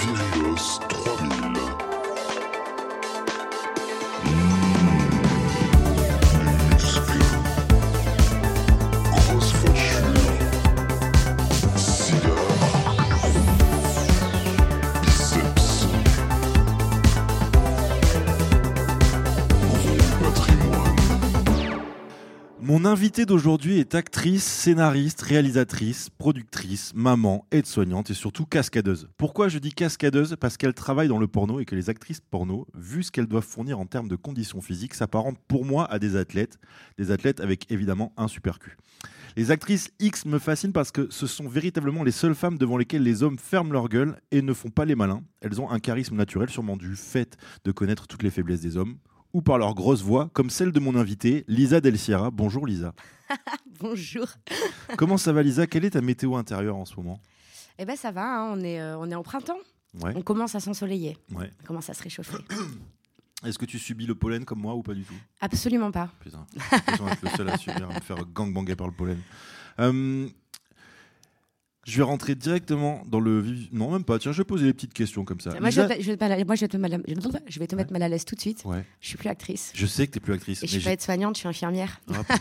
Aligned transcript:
Vieillos 0.00 0.80
3000. 0.88 1.33
Mon 22.94 23.00
invitée 23.00 23.26
d'aujourd'hui 23.26 23.80
est 23.80 23.96
actrice, 23.96 24.44
scénariste, 24.44 25.20
réalisatrice, 25.22 26.10
productrice, 26.10 26.92
maman, 26.94 27.44
aide-soignante 27.50 28.10
et 28.10 28.14
surtout 28.14 28.46
cascadeuse. 28.46 29.08
Pourquoi 29.16 29.48
je 29.48 29.58
dis 29.58 29.72
cascadeuse? 29.72 30.36
Parce 30.38 30.56
qu'elle 30.56 30.74
travaille 30.74 31.08
dans 31.08 31.18
le 31.18 31.26
porno 31.26 31.58
et 31.58 31.64
que 31.64 31.74
les 31.74 31.90
actrices 31.90 32.20
porno, 32.20 32.68
vu 32.72 33.02
ce 33.02 33.10
qu'elles 33.10 33.26
doivent 33.26 33.42
fournir 33.42 33.80
en 33.80 33.86
termes 33.86 34.06
de 34.06 34.14
conditions 34.14 34.60
physiques, 34.60 34.94
s'apparentent 34.94 35.40
pour 35.48 35.64
moi 35.64 35.90
à 35.90 35.98
des 35.98 36.14
athlètes, 36.14 36.60
des 36.96 37.10
athlètes 37.10 37.40
avec 37.40 37.68
évidemment 37.72 38.12
un 38.16 38.28
super 38.28 38.60
cul. 38.60 38.76
Les 39.36 39.50
actrices 39.50 39.90
X 39.98 40.24
me 40.24 40.38
fascinent 40.38 40.72
parce 40.72 40.92
que 40.92 41.08
ce 41.10 41.26
sont 41.26 41.48
véritablement 41.48 42.04
les 42.04 42.12
seules 42.12 42.36
femmes 42.36 42.58
devant 42.58 42.76
lesquelles 42.76 43.02
les 43.02 43.24
hommes 43.24 43.40
ferment 43.40 43.72
leur 43.72 43.88
gueule 43.88 44.20
et 44.30 44.40
ne 44.40 44.52
font 44.52 44.70
pas 44.70 44.84
les 44.84 44.94
malins. 44.94 45.24
Elles 45.40 45.60
ont 45.60 45.68
un 45.68 45.80
charisme 45.80 46.14
naturel, 46.14 46.48
sûrement 46.48 46.76
du 46.76 46.94
fait 46.94 47.36
de 47.64 47.72
connaître 47.72 48.06
toutes 48.06 48.22
les 48.22 48.30
faiblesses 48.30 48.60
des 48.60 48.76
hommes, 48.76 48.98
ou 49.34 49.42
par 49.42 49.58
leur 49.58 49.74
grosse 49.74 50.00
voix, 50.00 50.30
comme 50.32 50.48
celle 50.48 50.72
de 50.72 50.80
mon 50.80 50.94
invitée, 50.94 51.44
Lisa 51.48 51.80
Del 51.80 51.98
Sierra. 51.98 52.30
Bonjour 52.30 52.66
Lisa. 52.66 52.94
Bonjour. 53.80 54.26
Comment 54.96 55.18
ça 55.18 55.32
va 55.32 55.42
Lisa? 55.42 55.66
Quelle 55.66 55.84
est 55.84 55.90
ta 55.90 56.00
météo 56.00 56.36
intérieure 56.36 56.76
en 56.76 56.84
ce 56.84 56.94
moment? 56.96 57.20
Eh 57.78 57.84
ben 57.84 57.96
ça 57.96 58.12
va, 58.12 58.24
hein, 58.24 58.54
on, 58.56 58.60
est, 58.62 58.80
euh, 58.80 58.96
on 58.96 59.10
est 59.10 59.14
en 59.14 59.24
printemps. 59.24 59.58
Ouais. 60.00 60.12
On 60.14 60.22
commence 60.22 60.54
à 60.54 60.60
s'ensoleiller. 60.60 61.18
ouais. 61.34 61.50
On 61.62 61.66
commence 61.66 61.90
à 61.90 61.94
se 61.94 62.02
réchauffer. 62.02 62.38
Est-ce 63.44 63.58
que 63.58 63.66
tu 63.66 63.78
subis 63.78 64.06
le 64.06 64.14
pollen 64.14 64.44
comme 64.44 64.60
moi 64.60 64.74
ou 64.74 64.82
pas 64.82 64.94
du 64.94 65.02
tout? 65.02 65.14
Absolument 65.40 65.90
pas. 65.90 66.08
Putain, 66.20 66.46
l'impression 66.70 67.04
d'être 67.04 67.22
le 67.22 67.28
seul 67.30 67.48
à 67.50 67.58
subir, 67.58 67.90
à 67.90 67.94
me 67.94 68.00
faire 68.00 68.24
gangbanger 68.32 68.74
par 68.76 68.86
le 68.86 68.92
pollen. 68.94 69.18
Euh, 69.80 70.28
je 71.86 71.96
vais 71.96 72.02
rentrer 72.02 72.34
directement 72.34 73.02
dans 73.06 73.20
le 73.20 73.40
vif- 73.42 73.68
Non, 73.72 73.90
même 73.90 74.04
pas. 74.04 74.18
Tiens, 74.18 74.32
je 74.32 74.38
vais 74.38 74.44
poser 74.44 74.66
des 74.66 74.72
petites 74.74 74.94
questions 74.94 75.24
comme 75.24 75.40
ça. 75.40 75.50
Moi, 75.60 75.70
je 75.70 75.80
vais, 75.80 75.96
te- 75.96 76.02
je 76.02 76.06
vais 76.10 76.16
te 76.16 76.24
mal 76.24 76.32
à- 76.32 76.44
moi, 76.44 76.54
je 76.54 76.60
vais 76.62 76.68
te, 76.68 76.76
mal 76.76 76.94
à- 76.94 76.98
je 77.48 77.58
vais 77.58 77.66
te 77.66 77.74
mettre 77.76 77.92
mal 77.92 78.02
à 78.02 78.08
l'aise 78.08 78.24
tout 78.24 78.34
de 78.34 78.40
suite. 78.40 78.62
Ouais. 78.64 78.84
Je 79.00 79.08
suis 79.08 79.16
plus 79.18 79.28
actrice. 79.28 79.72
Je 79.74 79.86
sais 79.86 80.06
que 80.06 80.12
t'es 80.12 80.20
plus 80.20 80.32
actrice. 80.34 80.62
Et 80.62 80.66
je 80.66 80.70
suis 80.72 80.78
mais 80.78 80.84
pas 80.84 80.92
aide-soignante, 80.92 81.34
je 81.36 81.40
suis 81.40 81.48
infirmière. 81.48 82.00
Ah. 82.12 82.22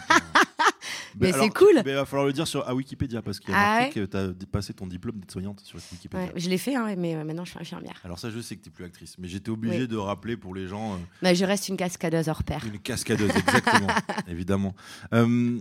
Mais 1.20 1.32
Bah, 1.32 1.38
c'est 1.42 1.50
cool. 1.52 1.84
Il 1.86 1.92
va 1.94 2.06
falloir 2.06 2.26
le 2.26 2.34
dire 2.34 2.48
sur 2.48 2.68
à 2.68 2.74
Wikipédia 2.74 3.22
parce 3.22 3.40
qu'il 3.40 3.52
y 3.52 3.54
a 3.54 3.60
Ah 3.60 3.80
marqué 3.82 4.02
que 4.02 4.06
tu 4.06 4.18
as 4.18 4.34
passé 4.52 4.74
ton 4.74 4.88
diplôme 4.88 5.18
d'aide-soignante 5.20 5.60
sur 5.64 5.78
Wikipédia. 5.92 6.26
Ouais, 6.26 6.32
je 6.36 6.50
l'ai 6.50 6.58
fait, 6.58 6.76
hein, 6.76 6.96
mais 6.98 7.14
euh, 7.16 7.24
maintenant 7.24 7.46
je 7.46 7.52
suis 7.52 7.60
infirmière. 7.60 8.02
Alors 8.04 8.18
ça, 8.18 8.32
je 8.32 8.40
sais 8.40 8.56
que 8.56 8.64
tu 8.64 8.72
plus 8.72 8.84
actrice, 8.84 9.16
mais 9.20 9.28
j'étais 9.28 9.52
obligé 9.52 9.82
Oui. 9.82 9.88
de 9.88 9.96
rappeler 9.98 10.38
pour 10.38 10.56
les 10.56 10.68
gens 10.68 10.94
euh, 10.94 10.98
Mais 11.22 11.36
je 11.36 11.46
reste 11.46 11.70
une 11.70 11.78
cascadeuse 11.78 12.30
hors 12.30 12.44
pair. 12.44 12.64
une 12.66 12.80
cascadeuse, 12.80 13.30
exactement, 13.30 13.88
évidemment. 14.28 14.74
Euh, 15.14 15.60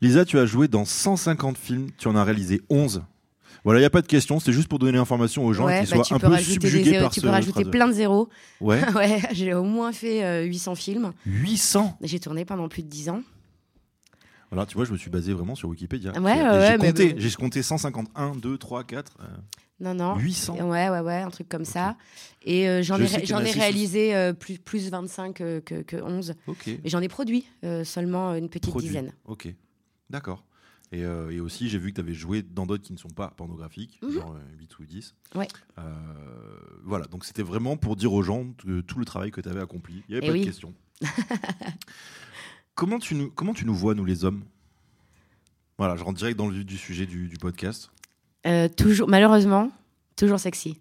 Lisa, 0.00 0.24
tu 0.24 0.38
as 0.38 0.46
joué 0.46 0.68
dans 0.68 0.84
150 0.84 1.58
films, 1.58 1.88
tu 1.98 2.08
en 2.08 2.16
as 2.16 2.24
réalisé 2.24 2.60
11. 2.70 3.02
Voilà, 3.64 3.80
il 3.80 3.82
n'y 3.82 3.86
a 3.86 3.90
pas 3.90 4.02
de 4.02 4.06
question, 4.06 4.38
c'est 4.38 4.52
juste 4.52 4.68
pour 4.68 4.78
donner 4.78 4.92
l'information 4.92 5.44
aux 5.44 5.52
gens 5.52 5.66
Ouais, 5.66 5.80
qui 5.84 5.90
bah, 5.90 5.96
soient 5.96 6.04
tu 6.04 6.14
un 6.14 6.18
peux 6.20 6.28
peu 6.28 6.38
subjugués 6.38 6.84
zéros- 6.84 7.02
par 7.02 7.10
tu 7.10 7.20
ce 7.20 7.26
peux 7.26 7.30
rajouter 7.32 7.64
plein 7.64 7.88
de 7.88 7.92
zéros. 7.92 8.28
Ouais, 8.60 8.80
ouais, 8.94 9.20
j'ai 9.32 9.52
au 9.54 9.64
moins 9.64 9.92
fait 9.92 10.24
euh, 10.24 10.44
800 10.44 10.74
films. 10.76 11.12
800 11.26 11.98
J'ai 12.02 12.20
tourné 12.20 12.44
pendant 12.44 12.68
plus 12.68 12.82
de 12.82 12.88
10 12.88 13.08
ans. 13.10 13.22
Voilà, 14.50 14.64
tu 14.64 14.76
vois, 14.76 14.84
je 14.86 14.92
me 14.92 14.96
suis 14.96 15.10
basé 15.10 15.32
vraiment 15.34 15.54
sur 15.56 15.68
Wikipédia. 15.68 16.12
Ouais, 16.20 16.38
Et 16.38 16.42
ouais, 16.42 16.68
j'ai 16.70 16.78
compté, 16.78 17.12
bon. 17.12 17.20
j'ai 17.20 17.30
compté 17.32 17.62
151, 17.62 18.36
2, 18.36 18.56
3, 18.56 18.84
4, 18.84 19.12
Non, 19.80 19.92
non. 19.94 20.16
800. 20.16 20.54
Ouais, 20.68 20.88
ouais, 20.88 21.00
ouais, 21.00 21.16
un 21.16 21.28
truc 21.30 21.48
comme 21.50 21.66
ça. 21.66 21.96
Et 22.44 22.66
euh, 22.68 22.82
j'en 22.82 22.96
Je 22.96 23.02
ai, 23.02 23.26
j'en 23.26 23.40
ai 23.40 23.50
réalisé 23.50 24.14
euh, 24.14 24.32
plus, 24.32 24.58
plus 24.58 24.88
25 24.88 25.34
que, 25.34 25.58
que, 25.60 25.82
que 25.82 25.96
11. 25.96 26.34
Ok. 26.46 26.62
Mais 26.66 26.78
j'en 26.88 27.00
ai 27.02 27.08
produit 27.08 27.44
euh, 27.64 27.84
seulement 27.84 28.34
une 28.34 28.48
petite 28.48 28.70
Produit. 28.70 28.88
dizaine. 28.88 29.12
Ok, 29.26 29.48
d'accord. 30.10 30.44
Et, 30.90 31.04
euh, 31.04 31.30
et 31.30 31.38
aussi, 31.40 31.68
j'ai 31.68 31.78
vu 31.78 31.90
que 31.90 31.96
tu 31.96 32.00
avais 32.00 32.14
joué 32.14 32.40
dans 32.42 32.64
d'autres 32.64 32.82
qui 32.82 32.94
ne 32.94 32.98
sont 32.98 33.10
pas 33.10 33.28
pornographiques, 33.36 33.98
Mhm. 34.02 34.10
genre 34.12 34.32
euh, 34.32 34.58
8 34.58 34.78
ou 34.78 34.84
10. 34.86 35.14
Ouais. 35.34 35.46
Euh, 35.78 35.82
voilà, 36.84 37.04
donc 37.06 37.26
c'était 37.26 37.42
vraiment 37.42 37.76
pour 37.76 37.94
dire 37.94 38.12
aux 38.14 38.22
gens 38.22 38.46
que 38.56 38.80
tout 38.80 38.98
le 38.98 39.04
travail 39.04 39.30
que 39.30 39.40
tu 39.42 39.48
avais 39.50 39.60
accompli. 39.60 40.02
Il 40.08 40.12
n'y 40.12 40.18
avait 40.18 40.26
pas 40.28 40.32
oui. 40.32 40.40
de 40.40 40.44
question. 40.46 40.72
comment, 42.74 42.98
tu 42.98 43.14
nous, 43.14 43.30
comment 43.30 43.52
tu 43.54 43.64
nous 43.66 43.74
vois, 43.74 43.94
nous 43.94 44.04
les 44.04 44.24
hommes? 44.24 44.44
Voilà, 45.76 45.96
je 45.96 46.02
rentre 46.04 46.18
direct 46.18 46.36
dans 46.38 46.48
le 46.48 46.54
vif 46.54 46.64
du 46.66 46.76
sujet 46.76 47.06
du, 47.06 47.28
du 47.28 47.36
podcast. 47.36 47.90
Euh, 48.46 48.68
toujours, 48.68 49.08
malheureusement, 49.08 49.70
toujours 50.16 50.40
sexy. 50.40 50.78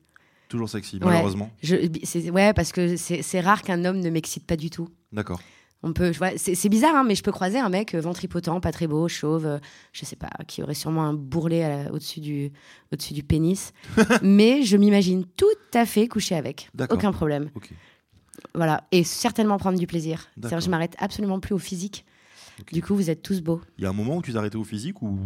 Toujours 0.50 0.70
sexy, 0.70 0.96
Ouais. 0.98 1.06
malheureusement. 1.06 1.52
Je, 1.62 2.30
ouais, 2.32 2.54
parce 2.54 2.72
que 2.72 2.96
c'est 2.96 3.40
rare 3.42 3.62
qu'un 3.62 3.84
homme 3.86 4.00
ne 4.00 4.10
m'excite 4.10 4.46
pas 4.48 4.56
du 4.56 4.70
tout. 4.70 4.90
D'accord. 5.12 5.42
On 5.84 5.94
peut, 5.94 6.12
c'est 6.38 6.56
c'est 6.56 6.70
bizarre, 6.70 6.96
hein, 6.96 7.04
mais 7.08 7.14
je 7.16 7.22
peux 7.22 7.32
croiser 7.32 7.60
un 7.60 7.70
mec 7.70 7.94
euh, 7.94 8.02
ventripotent, 8.02 8.60
pas 8.60 8.72
très 8.72 8.88
beau, 8.88 9.08
chauve, 9.08 9.46
euh, 9.46 9.60
je 9.94 10.06
sais 10.06 10.16
pas, 10.16 10.30
qui 10.48 10.64
aurait 10.64 10.74
sûrement 10.74 11.04
un 11.06 11.14
bourrelet 11.14 11.88
au-dessus 11.92 12.20
du, 12.20 12.52
au-dessus 12.92 13.14
du 13.14 13.24
pénis. 13.24 13.74
mais 14.24 14.64
je 14.64 14.76
m'imagine 14.76 15.24
tout 15.24 15.46
à 15.74 15.86
fait 15.86 16.08
coucher 16.08 16.36
avec. 16.36 16.70
Aucun 16.90 17.12
problème. 17.12 17.52
Voilà. 18.56 18.84
Et 18.92 19.04
certainement 19.04 19.58
prendre 19.58 19.78
du 19.80 19.88
plaisir. 19.88 20.20
C'est-à-dire, 20.22 20.50
D'accord. 20.50 20.62
je 20.62 20.70
m'arrête 20.70 20.96
absolument 21.00 21.40
plus 21.40 21.54
au 21.54 21.60
physique. 21.60 22.06
Du 22.72 22.82
coup, 22.82 22.96
vous 22.96 23.10
êtes 23.10 23.22
tous 23.22 23.42
beaux. 23.42 23.62
Il 23.78 23.84
y 23.84 23.88
a 23.88 23.90
un 23.90 23.94
moment 23.94 24.18
où 24.18 24.22
tu 24.22 24.36
arrêté 24.36 24.58
au 24.58 24.64
physique 24.64 25.02
ou 25.02 25.20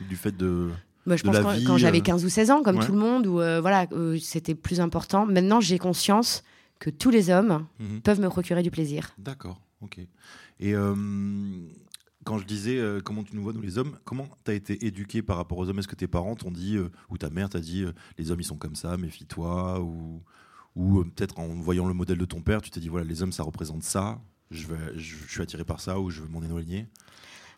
du 0.00 0.16
fait 0.16 0.36
de. 0.36 0.70
Moi, 1.06 1.16
je 1.16 1.22
de 1.22 1.28
pense 1.28 1.36
la 1.36 1.42
quand, 1.42 1.52
vie, 1.52 1.64
quand 1.64 1.78
j'avais 1.78 1.98
euh, 2.00 2.02
15 2.02 2.24
ou 2.24 2.28
16 2.28 2.50
ans, 2.50 2.62
comme 2.62 2.78
ouais. 2.78 2.84
tout 2.84 2.92
le 2.92 2.98
monde, 2.98 3.26
où 3.26 3.40
euh, 3.40 3.60
voilà, 3.60 3.86
euh, 3.92 4.18
c'était 4.18 4.54
plus 4.54 4.80
important. 4.80 5.24
Maintenant, 5.24 5.60
j'ai 5.60 5.78
conscience 5.78 6.42
que 6.80 6.90
tous 6.90 7.10
les 7.10 7.30
hommes 7.30 7.64
Mhm. 7.78 8.00
peuvent 8.02 8.20
me 8.20 8.28
procurer 8.28 8.62
du 8.62 8.70
plaisir. 8.70 9.14
D'accord, 9.16 9.60
ok. 9.86 9.98
Et 10.60 10.74
euh, 10.74 10.94
quand 12.24 12.38
je 12.38 12.44
disais 12.44 12.78
euh, 12.78 13.00
comment 13.00 13.24
tu 13.24 13.34
nous 13.34 13.42
vois, 13.42 13.52
nous 13.52 13.60
les 13.62 13.78
hommes, 13.78 13.98
comment 14.04 14.28
tu 14.44 14.50
as 14.50 14.54
été 14.54 14.86
éduqué 14.86 15.22
par 15.22 15.36
rapport 15.36 15.58
aux 15.58 15.68
hommes? 15.68 15.78
Est-ce 15.78 15.88
que 15.88 15.96
tes 15.96 16.06
parents 16.08 16.36
t'ont 16.36 16.50
dit, 16.50 16.76
euh, 16.76 16.90
ou 17.08 17.18
ta 17.18 17.30
mère 17.30 17.48
t'a 17.48 17.60
dit, 17.60 17.84
les 18.18 18.30
hommes 18.30 18.40
ils 18.40 18.44
sont 18.44 18.58
comme 18.58 18.76
ça, 18.76 18.96
méfie-toi 18.96 19.80
Ou, 19.80 20.22
ou 20.74 21.04
peut-être 21.04 21.38
en 21.38 21.48
voyant 21.48 21.86
le 21.86 21.94
modèle 21.94 22.18
de 22.18 22.24
ton 22.24 22.42
père, 22.42 22.60
tu 22.60 22.70
t'es 22.70 22.80
dit, 22.80 22.88
voilà, 22.88 23.06
les 23.06 23.22
hommes 23.22 23.32
ça 23.32 23.42
représente 23.42 23.82
ça, 23.82 24.20
je, 24.50 24.66
je, 24.94 25.16
je 25.26 25.32
suis 25.32 25.42
attiré 25.42 25.64
par 25.64 25.80
ça 25.80 25.98
ou 25.98 26.10
je 26.10 26.22
veux 26.22 26.28
m'en 26.28 26.42
éloigner? 26.42 26.86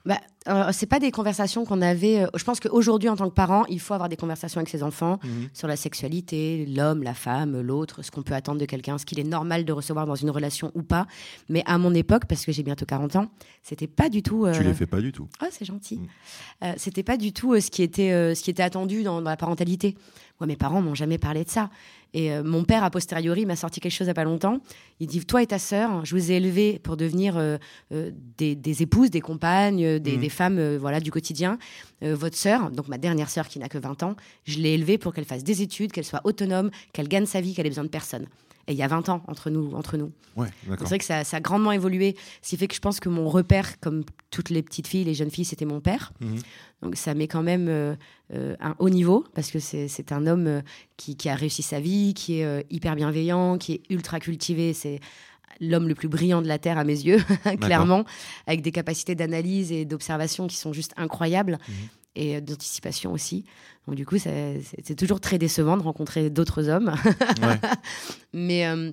Bah, 0.07 0.19
euh, 0.49 0.71
c'est 0.73 0.87
pas 0.87 1.01
des 1.01 1.11
conversations 1.11 1.65
qu'on 1.67 1.83
avait. 1.83 2.21
euh, 2.23 2.27
je 2.35 2.43
pense 2.45 2.61
qu'aujourd'hui, 2.61 3.09
en 3.11 3.17
tant 3.17 3.29
que 3.29 3.35
parent, 3.35 3.67
il 3.69 3.81
faut 3.81 3.93
avoir 3.95 4.09
des 4.09 4.17
conversations 4.17 4.59
avec 4.59 4.69
ses 4.71 4.83
enfants 4.83 5.19
sur 5.53 5.69
la 5.69 5.77
sexualité, 5.77 6.65
l'homme, 6.67 7.03
la 7.03 7.13
femme, 7.15 7.61
l'autre, 7.61 8.03
ce 8.03 8.11
qu'on 8.11 8.23
peut 8.23 8.33
attendre 8.35 8.59
de 8.61 8.65
quelqu'un, 8.65 8.97
ce 8.97 9.05
qu'il 9.05 9.19
est 9.21 9.25
normal 9.25 9.65
de 9.65 9.73
recevoir 9.73 10.07
dans 10.07 10.15
une 10.15 10.31
relation 10.31 10.71
ou 10.75 10.83
pas. 10.83 11.07
Mais 11.49 11.63
à 11.67 11.77
mon 11.79 11.93
époque, 11.93 12.25
parce 12.27 12.47
que 12.47 12.53
j'ai 12.53 12.63
bientôt 12.63 12.87
40 12.87 13.17
ans, 13.17 13.27
c'était 13.63 13.87
pas 13.89 14.09
du 14.09 14.23
tout. 14.23 14.47
euh, 14.47 14.55
Tu 14.55 14.63
les 14.63 14.73
fais 14.73 14.87
pas 14.87 15.01
du 15.01 15.13
tout. 15.13 15.29
Oh, 15.43 15.47
c'est 15.51 15.65
gentil. 15.67 15.97
Mm. 15.99 16.07
Euh, 16.65 16.73
c'était 16.79 17.03
pas 17.03 17.17
du 17.19 17.33
tout 17.33 17.53
euh, 17.55 17.61
ce 17.61 17.71
qui 17.71 17.83
était, 17.83 18.35
ce 18.35 18.43
qui 18.43 18.51
était 18.51 18.63
attendu 18.63 19.03
dans, 19.03 19.21
dans 19.21 19.29
la 19.31 19.37
parentalité. 19.37 19.97
Moi, 20.41 20.47
mes 20.47 20.57
parents 20.57 20.81
m'ont 20.81 20.95
jamais 20.95 21.19
parlé 21.19 21.45
de 21.45 21.51
ça. 21.51 21.69
Et 22.15 22.33
euh, 22.33 22.43
mon 22.43 22.65
père, 22.65 22.85
a 22.85 22.91
posteriori, 22.91 23.45
m'a 23.45 23.57
sorti 23.57 23.81
quelque 23.81 23.93
chose 23.93 24.07
il 24.07 24.09
y 24.09 24.11
a 24.11 24.15
pas 24.15 24.25
longtemps. 24.25 24.61
Il 25.01 25.07
dit 25.07 25.25
Toi 25.27 25.43
et 25.43 25.47
ta 25.47 25.59
sœur, 25.59 26.05
je 26.05 26.15
vous 26.17 26.33
ai 26.33 26.37
élevés 26.37 26.79
pour 26.83 26.97
devenir 26.97 27.37
euh, 27.37 27.59
euh, 27.93 28.11
des, 28.39 28.55
des 28.55 28.83
épouses, 28.83 29.11
des 29.11 29.21
compagnes, 29.21 29.99
des, 29.99 30.13
Mhm. 30.15 30.21
des 30.21 30.29
femmes 30.29 30.77
voilà, 30.77 31.01
du 31.01 31.11
quotidien. 31.11 31.59
Votre 32.01 32.37
sœur, 32.37 32.71
donc 32.71 32.87
ma 32.89 32.97
dernière 32.97 33.29
sœur 33.29 33.49
qui 33.49 33.59
n'a 33.59 33.69
que 33.69 33.77
20 33.79 34.05
ans, 34.05 34.15
je 34.45 34.59
l'ai 34.59 34.75
élevée 34.75 34.99
pour 34.99 35.13
qu'elle 35.13 35.25
fasse 35.25 35.43
des 35.43 35.63
études, 35.63 35.91
qu'elle 35.91 36.05
soit 36.05 36.21
autonome, 36.25 36.71
qu'elle 36.93 37.09
gagne 37.09 37.27
sa 37.27 37.41
vie, 37.41 37.55
qu'elle 37.55 37.67
ait 37.67 37.71
besoin 37.71 37.85
de 37.85 37.89
personne. 37.89 38.27
Et 38.69 38.73
il 38.73 38.79
y 38.79 38.83
a 38.83 38.87
20 38.87 39.09
ans 39.09 39.23
entre 39.27 39.49
nous. 39.49 39.73
Entre 39.75 39.97
nous. 39.97 40.13
Ouais, 40.37 40.49
C'est 40.69 40.85
vrai 40.85 40.99
que 40.99 41.05
ça, 41.05 41.25
ça 41.25 41.39
a 41.39 41.41
grandement 41.41 41.73
évolué. 41.73 42.15
Ce 42.43 42.51
qui 42.51 42.57
fait 42.59 42.69
que 42.69 42.75
je 42.75 42.81
pense 42.81 43.01
que 43.01 43.09
mon 43.09 43.29
repère, 43.29 43.81
comme 43.81 44.05
toutes 44.31 44.51
les 44.51 44.63
petites 44.63 44.87
filles, 44.87 45.05
les 45.05 45.15
jeunes 45.15 45.31
filles, 45.31 45.47
c'était 45.47 45.65
mon 45.65 45.81
père. 45.81 46.13
Mhm. 46.21 46.39
Donc 46.83 46.97
ça 46.97 47.15
met 47.15 47.27
quand 47.27 47.43
même 47.43 47.67
euh, 47.69 47.97
euh, 48.35 48.55
un 48.61 48.77
haut 48.79 48.91
niveau, 48.91 49.25
parce 49.35 49.51
que 49.51 49.59
c'est 49.59 50.13
un 50.13 50.27
homme 50.27 50.47
euh, 50.47 50.61
qui, 50.97 51.17
qui 51.17 51.29
a 51.29 51.35
réussi 51.35 51.63
sa 51.63 51.81
vie, 51.81 52.13
qui 52.15 52.41
est 52.41 52.67
hyper 52.71 52.95
bienveillant, 52.95 53.57
qui 53.57 53.73
est 53.73 53.83
ultra 53.91 54.21
cultivé. 54.21 54.75
C'est 54.75 55.01
l'homme 55.61 55.89
le 55.89 55.95
plus 55.95 56.09
brillant 56.09 56.43
de 56.43 56.47
la 56.47 56.59
Terre 56.59 56.79
à 56.79 56.85
mes 56.85 57.01
yeux, 57.01 57.23
clairement, 57.61 58.05
avec 58.47 58.61
des 58.61 58.71
capacités 58.71 59.15
d'analyse 59.15 59.73
et 59.73 59.87
d'observation 59.87 60.47
qui 60.47 60.57
sont 60.57 60.75
juste 60.75 60.93
incroyables. 60.99 61.59
Mhm. 61.69 61.75
Et 62.19 62.37
euh, 62.37 62.41
d'anticipation 62.41 63.13
aussi. 63.13 63.45
Donc, 63.87 63.95
du 63.95 64.05
coup, 64.05 64.19
c'est 64.19 64.97
toujours 64.97 65.21
très 65.21 65.39
décevant 65.39 65.77
de 65.77 65.83
rencontrer 65.83 66.29
d'autres 66.29 66.69
hommes. 66.69 66.93
Ouais. 67.41 67.61
Mais, 68.33 68.67
euh, 68.67 68.93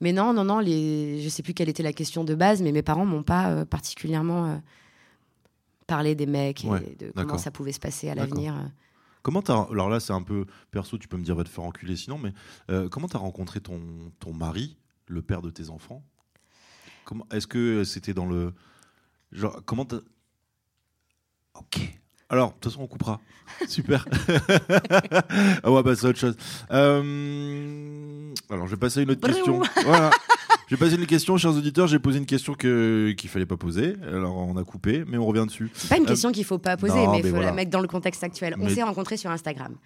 mais 0.00 0.12
non, 0.12 0.32
non, 0.32 0.44
non, 0.44 0.60
les, 0.60 1.20
je 1.20 1.28
sais 1.28 1.42
plus 1.42 1.52
quelle 1.52 1.68
était 1.68 1.82
la 1.82 1.92
question 1.92 2.22
de 2.22 2.34
base, 2.34 2.62
mais 2.62 2.70
mes 2.70 2.82
parents 2.82 3.04
m'ont 3.04 3.24
pas 3.24 3.50
euh, 3.50 3.64
particulièrement 3.64 4.46
euh, 4.46 4.56
parlé 5.86 6.14
des 6.14 6.26
mecs 6.26 6.64
et 6.64 6.68
Ouais, 6.68 6.96
de 6.98 7.10
comment 7.10 7.38
ça 7.38 7.50
pouvait 7.50 7.72
se 7.72 7.80
passer 7.80 8.08
à 8.08 8.14
l'avenir. 8.14 8.54
Comment 9.22 9.42
t'as. 9.42 9.66
Alors 9.72 9.88
là, 9.88 9.98
c'est 9.98 10.12
un 10.12 10.22
peu 10.22 10.46
perso, 10.70 10.96
tu 10.96 11.08
peux 11.08 11.16
me 11.16 11.24
dire 11.24 11.34
va 11.34 11.42
te 11.42 11.48
faire 11.48 11.64
enculer 11.64 11.96
sinon, 11.96 12.18
mais 12.18 12.32
comment 12.90 13.08
t'as 13.08 13.18
rencontré 13.18 13.60
ton, 13.60 13.80
ton 14.20 14.32
mari, 14.32 14.76
le 15.08 15.22
père 15.22 15.42
de 15.42 15.50
tes 15.50 15.70
enfants? 15.70 16.04
Comment 17.04 17.26
Est-ce 17.32 17.46
que 17.46 17.82
c'était 17.84 18.14
dans 18.14 18.26
le. 18.26 18.54
Genre, 19.32 19.60
comment. 19.66 19.86
Ok. 21.58 21.80
Alors, 22.28 22.48
de 22.48 22.54
toute 22.54 22.72
façon, 22.72 22.82
on 22.82 22.86
coupera. 22.86 23.20
Super. 23.68 24.04
ah 25.62 25.70
ouais, 25.70 25.82
bah, 25.82 25.94
c'est 25.94 26.06
autre 26.06 26.18
chose. 26.18 26.36
Euh, 26.72 28.32
Alors, 28.50 28.66
je 28.66 28.72
vais 28.72 28.76
passer 28.78 29.00
à 29.00 29.02
une 29.04 29.10
autre 29.12 29.26
question. 29.26 29.62
Voilà. 29.84 30.10
Je 30.68 30.74
vais 30.74 30.84
passer 30.84 30.96
une 31.00 31.06
question, 31.06 31.36
chers 31.36 31.52
auditeurs. 31.54 31.86
J'ai 31.86 32.00
posé 32.00 32.18
une 32.18 32.26
question 32.26 32.54
que 32.54 33.14
qu'il 33.16 33.30
fallait 33.30 33.46
pas 33.46 33.56
poser. 33.56 33.94
Alors, 34.02 34.36
on 34.36 34.56
a 34.56 34.64
coupé, 34.64 35.04
mais 35.06 35.16
on 35.16 35.24
revient 35.26 35.46
dessus. 35.46 35.70
C'est 35.74 35.88
pas 35.88 35.96
une 35.96 36.02
Euh, 36.02 36.06
question 36.08 36.32
qu'il 36.32 36.44
faut 36.44 36.58
pas 36.58 36.76
poser, 36.76 36.94
non, 36.94 37.12
mais 37.12 37.18
il 37.20 37.24
faut 37.24 37.30
voilà. 37.30 37.46
la 37.46 37.52
mettre 37.52 37.70
dans 37.70 37.80
le 37.80 37.86
contexte 37.88 38.24
actuel. 38.24 38.56
On 38.58 38.68
s'est 38.68 38.82
rencontrés 38.82 39.16
sur 39.16 39.30
Instagram. 39.30 39.76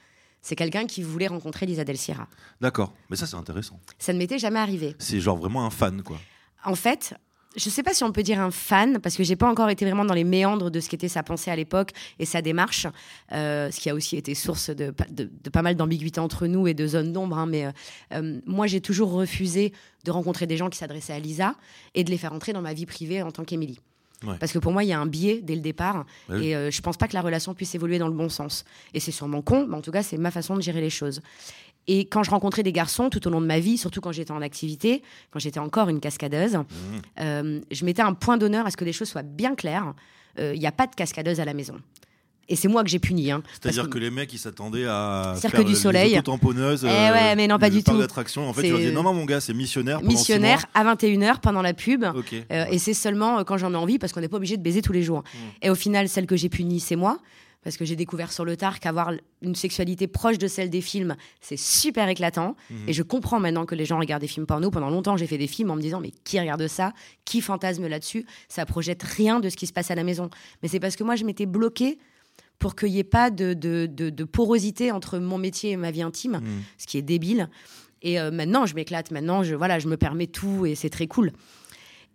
C'est 0.41 0.57
quelqu'un 0.57 0.87
qui 0.87 1.03
voulait 1.03 1.27
rencontrer 1.27 1.67
Lisa 1.67 1.85
Del 1.85 1.99
Sierra. 1.99 2.27
D'accord. 2.63 2.95
Mais 3.11 3.17
ça, 3.17 3.27
c'est 3.27 3.37
intéressant. 3.37 3.79
Ça 3.99 4.15
ne 4.15 4.19
m'était 4.19 4.39
jamais 4.39 4.59
arrivé. 4.59 4.97
C'est 4.99 5.21
genre 5.21 5.37
vraiment 5.37 5.67
un 5.67 5.71
fan, 5.71 6.03
quoi. 6.03 6.17
En 6.65 6.75
fait, 6.75 7.15
je 7.57 7.69
sais 7.69 7.83
pas 7.83 7.93
si 7.95 8.05
on 8.05 8.13
peut 8.13 8.23
dire 8.23 8.41
un 8.41 8.51
fan, 8.51 9.01
parce 9.01 9.17
que 9.17 9.25
j'ai 9.25 9.35
pas 9.37 9.51
encore 9.51 9.71
été 9.71 9.85
vraiment 9.85 10.05
dans 10.05 10.15
les 10.15 10.25
méandres 10.25 10.71
de 10.71 10.79
ce 10.81 10.89
qu'était 10.89 11.09
sa 11.09 11.23
pensée 11.23 11.51
à 11.51 11.57
l'époque 11.57 11.91
et 12.19 12.25
sa 12.25 12.43
démarche, 12.43 12.87
euh, 13.33 13.71
ce 13.71 13.81
qui 13.81 13.91
a 13.91 13.95
aussi 13.95 14.17
été 14.17 14.35
source 14.35 14.71
de, 14.71 14.91
pa- 14.91 15.07
de- 15.11 15.31
de 15.43 15.51
pas 15.51 15.63
mal 15.63 15.75
d'ambiguïté 15.75 16.21
entre 16.21 16.47
nous 16.47 16.67
et 16.69 16.75
de 16.75 16.87
zones 16.87 17.13
d'ombre. 17.13 17.39
hein, 17.39 17.47
mais 17.47 17.67
euh, 17.67 17.71
euh, 18.15 18.41
moi, 18.47 18.67
j'ai 18.69 18.81
toujours 18.81 19.11
refusé 19.13 19.73
de 20.05 20.11
rencontrer 20.11 20.47
des 20.47 20.57
gens 20.57 20.71
qui 20.71 20.79
s'adressaient 20.79 21.13
à 21.13 21.19
Lisa 21.19 21.55
et 21.95 22.05
de 22.05 22.11
les 22.11 22.19
faire 22.19 22.33
entrer 22.33 22.53
dans 22.53 22.63
ma 22.63 22.73
vie 22.73 22.87
privée 22.87 23.21
en 23.23 23.33
tant 23.33 23.45
qu'Émilie. 23.45 23.81
Ouais. 24.27 24.37
Parce 24.39 24.53
que 24.53 24.59
pour 24.59 24.71
moi, 24.71 24.85
il 24.85 24.89
y 24.89 24.93
a 24.93 25.01
un 25.01 25.07
biais 25.07 25.41
dès 25.43 25.55
le 25.55 25.63
départ, 25.63 26.05
Bah 26.29 26.35
oui. 26.37 26.49
et 26.49 26.55
euh, 26.57 26.71
je 26.71 26.81
pense 26.83 26.99
pas 26.99 27.09
que 27.09 27.15
la 27.15 27.23
relation 27.23 27.55
puisse 27.55 27.75
évoluer 27.75 27.99
dans 27.99 28.09
le 28.09 28.15
bon 28.15 28.29
sens. 28.29 28.65
Et 28.93 29.01
c'est 29.01 29.13
sûrement 29.13 29.41
con, 29.41 29.67
mais 29.67 29.77
en 29.77 29.81
tout 29.81 29.93
cas, 29.93 30.03
c'est 30.03 30.19
ma 30.19 30.31
façon 30.31 30.55
de 30.57 30.61
gérer 30.61 30.83
les 30.83 30.91
choses. 30.91 31.23
Et 31.89 32.07
quand 32.07 32.23
je 32.23 32.31
rencontrais 32.31 32.63
des 32.63 32.73
garçons 32.73 33.11
tout 33.11 33.27
au 33.27 33.31
long 33.31 33.41
de 33.41 33.47
ma 33.47 33.59
vie, 33.59 33.77
surtout 33.79 34.01
quand 34.01 34.13
j'étais 34.13 34.31
en 34.33 34.43
activité, 34.43 35.03
quand 35.31 35.39
j'étais 35.41 35.59
encore 35.61 35.89
une 35.89 35.99
cascadeuse, 36.01 36.57
Mmh. 36.57 36.63
euh, 37.21 37.61
je 37.71 37.85
mettais 37.85 38.03
un 38.03 38.13
point 38.15 38.37
d'honneur 38.37 38.67
à 38.67 38.71
ce 38.71 38.77
que 38.77 38.85
les 38.85 38.93
choses 38.93 39.09
soient 39.09 39.23
bien 39.23 39.55
claires. 39.55 39.95
Euh, 40.39 40.53
Il 40.55 40.61
n'y 40.61 40.67
a 40.67 40.73
pas 40.73 40.87
de 40.87 40.95
cascadeuse 40.95 41.41
à 41.41 41.45
la 41.45 41.55
maison. 41.55 41.75
Et 42.49 42.57
c'est 42.57 42.67
moi 42.67 42.83
que 42.83 42.91
j'ai 42.91 42.99
puni. 42.99 43.31
hein, 43.31 43.43
C'est-à-dire 43.61 43.89
que... 43.89 43.97
les 43.99 44.11
mecs, 44.11 44.33
ils 44.33 44.39
s'attendaient 44.39 44.85
à 44.87 45.35
Cirque 45.39 45.55
faire 45.55 45.65
du 45.65 45.77
Soleil. 45.77 46.13
autotamponneuses, 46.15 46.83
Eh 46.85 46.87
ouais, 46.89 47.37
mais 47.37 47.47
non, 47.47 47.59
pas 47.61 47.71
du 47.71 47.83
tout. 47.85 47.97
d'attractions. 47.97 48.49
En 48.49 48.53
fait, 48.53 48.63
tu 48.63 48.71
leur 48.71 48.81
dis 48.81 48.91
non, 48.93 49.05
non, 49.05 49.15
mon 49.15 49.25
gars, 49.25 49.41
c'est 49.41 49.55
missionnaire. 49.55 50.03
missionnaire 50.03 50.67
à 50.75 50.83
21h 50.85 51.39
pendant 51.41 51.63
la 51.63 51.75
pub. 51.75 52.05
Euh, 52.05 52.65
et 52.71 52.79
c'est 52.79 52.95
seulement 52.95 53.39
euh, 53.39 53.45
quand 53.45 53.57
j'en 53.57 53.73
ai 53.73 53.77
envie, 53.77 53.99
parce 54.01 54.13
qu'on 54.13 54.21
n'est 54.21 54.29
pas 54.29 54.37
obligé 54.39 54.57
de 54.57 54.63
baiser 54.63 54.83
tous 54.83 54.93
les 54.93 55.03
jours. 55.05 55.21
Mm. 55.21 55.39
Et 55.67 55.71
au 55.71 55.77
final, 55.77 56.09
celle 56.09 56.27
que 56.27 56.35
j'ai 56.37 56.49
punie, 56.49 56.81
c'est 56.81 56.97
moi. 56.97 57.19
Parce 57.63 57.77
que 57.77 57.85
j'ai 57.85 57.95
découvert 57.97 58.33
sur 58.33 58.47
le 58.47 58.57
tard 58.57 58.81
qu'avoir 58.81 59.13
une 59.43 59.55
sexualité 59.55 60.07
proche 60.07 60.39
de 60.39 60.49
celle 60.49 60.71
des 60.71 60.81
films, 60.81 61.15
c'est 61.43 61.59
super 61.59 62.09
éclatant. 62.09 62.57
Mhm. 62.71 62.89
Et 62.89 62.93
je 62.95 63.03
comprends 63.03 63.39
maintenant 63.39 63.67
que 63.67 63.75
les 63.75 63.85
gens 63.85 63.99
regardent 63.99 64.23
des 64.23 64.29
films 64.29 64.47
porno. 64.47 64.71
Pendant 64.71 64.89
longtemps, 64.89 65.17
j'ai 65.19 65.27
fait 65.27 65.37
des 65.37 65.47
films 65.47 65.71
en 65.71 65.77
me 65.77 65.83
disant, 65.83 66.01
mais 66.01 66.11
qui 66.25 66.41
regarde 66.41 66.67
ça? 66.69 66.93
Qui 67.27 67.43
fantasme 67.43 67.87
là-dessus? 67.87 68.25
Ça 68.49 68.65
projette 68.65 69.03
rien 69.03 69.41
de 69.41 69.51
ce 69.51 69.57
qui 69.57 69.67
se 69.67 69.75
passe 69.75 69.91
à 69.91 69.95
la 69.95 70.05
maison. 70.05 70.31
Mais 70.63 70.69
c'est 70.69 70.81
parce 70.81 70.97
que 70.97 71.05
moi, 71.05 71.17
je 71.17 71.25
m'étais 71.25 71.45
bloquée 71.45 71.99
pour 72.59 72.75
qu'il 72.77 72.91
n'y 72.93 72.99
ait 72.99 73.05
pas 73.05 73.31
de, 73.31 73.53
de, 73.53 73.87
de- 73.91 74.09
de 74.11 74.25
porosité 74.25 74.91
entre 74.91 75.19
mon 75.19 75.37
métier 75.39 75.73
et 75.73 75.77
ma 75.77 75.91
vie 75.91 76.03
intime, 76.03 76.41
Mhm. 76.43 76.63
ce 76.79 76.87
qui 76.87 76.97
est 76.97 77.03
débile. 77.03 77.51
Et 78.03 78.19
euh, 78.19 78.31
maintenant, 78.31 78.65
je 78.65 78.75
m'éclate. 78.75 79.11
Maintenant, 79.11 79.43
je, 79.43 79.55
voilà, 79.55 79.79
je 79.79 79.87
me 79.89 79.99
permets 79.99 80.27
tout 80.29 80.65
et 80.65 80.75
c'est 80.75 80.89
très 80.89 81.07
cool. 81.07 81.33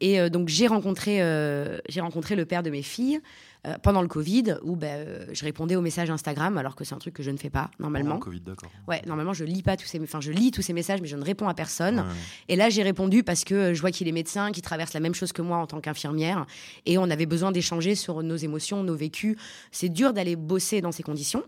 Et 0.02 0.20
euh, 0.20 0.30
donc, 0.30 0.50
j'ai 0.50 0.68
rencontré, 0.68 1.22
euh, 1.22 1.78
j'ai 1.88 2.02
rencontré 2.02 2.36
le 2.36 2.46
père 2.46 2.64
de 2.64 2.70
mes 2.70 2.82
filles 2.82 3.20
euh, 3.66 3.78
pendant 3.82 4.02
le 4.02 4.08
Covid, 4.08 4.58
où 4.64 4.78
euh, 4.84 5.26
je 5.32 5.44
répondais 5.44 5.76
aux 5.76 5.82
messages 5.82 6.10
Instagram, 6.10 6.58
alors 6.58 6.76
que 6.76 6.84
c'est 6.84 6.94
un 6.94 7.00
truc 7.00 7.14
que 7.14 7.24
je 7.24 7.32
ne 7.32 7.38
fais 7.38 7.50
pas 7.50 7.72
normalement. 7.80 8.20
Pendant 8.20 8.20
le 8.20 8.26
Covid, 8.26 8.42
d'accord. 8.42 8.70
Ouais, 8.88 9.02
normalement, 9.08 9.34
je 9.34 9.44
lis 9.44 9.64
pas 9.64 9.76
tous 9.76 9.86
ces, 9.86 10.00
enfin, 10.02 10.22
je 10.22 10.32
lis 10.32 10.52
tous 10.52 10.62
ces 10.62 10.74
messages, 10.74 11.02
mais 11.02 11.08
je 11.08 11.16
ne 11.16 11.24
réponds 11.24 11.48
à 11.48 11.54
personne. 11.54 12.00
Ouais. 12.00 12.06
Et 12.50 12.56
là, 12.56 12.70
j'ai 12.70 12.84
répondu 12.84 13.24
parce 13.24 13.44
que 13.44 13.56
euh, 13.56 13.74
je 13.74 13.82
vois 13.82 13.92
qu'il 13.92 14.08
est 14.08 14.12
médecin, 14.12 14.52
qu'il 14.52 14.64
traverse 14.64 14.94
la 14.94 15.00
même 15.00 15.16
chose 15.16 15.32
que 15.32 15.42
moi 15.42 15.58
en 15.58 15.68
tant 15.68 15.82
qu'infirmière, 15.82 16.46
et 16.86 16.98
on 16.98 17.10
avait 17.10 17.26
besoin 17.26 17.52
d'échanger 17.52 17.96
sur 17.96 18.22
nos 18.22 18.36
émotions, 18.36 18.84
nos 18.84 18.96
vécus. 18.96 19.36
C'est 19.72 19.90
dur 19.90 20.14
d'aller 20.14 20.36
bosser 20.36 20.82
dans 20.82 20.92
ces 20.92 21.04
conditions, 21.04 21.44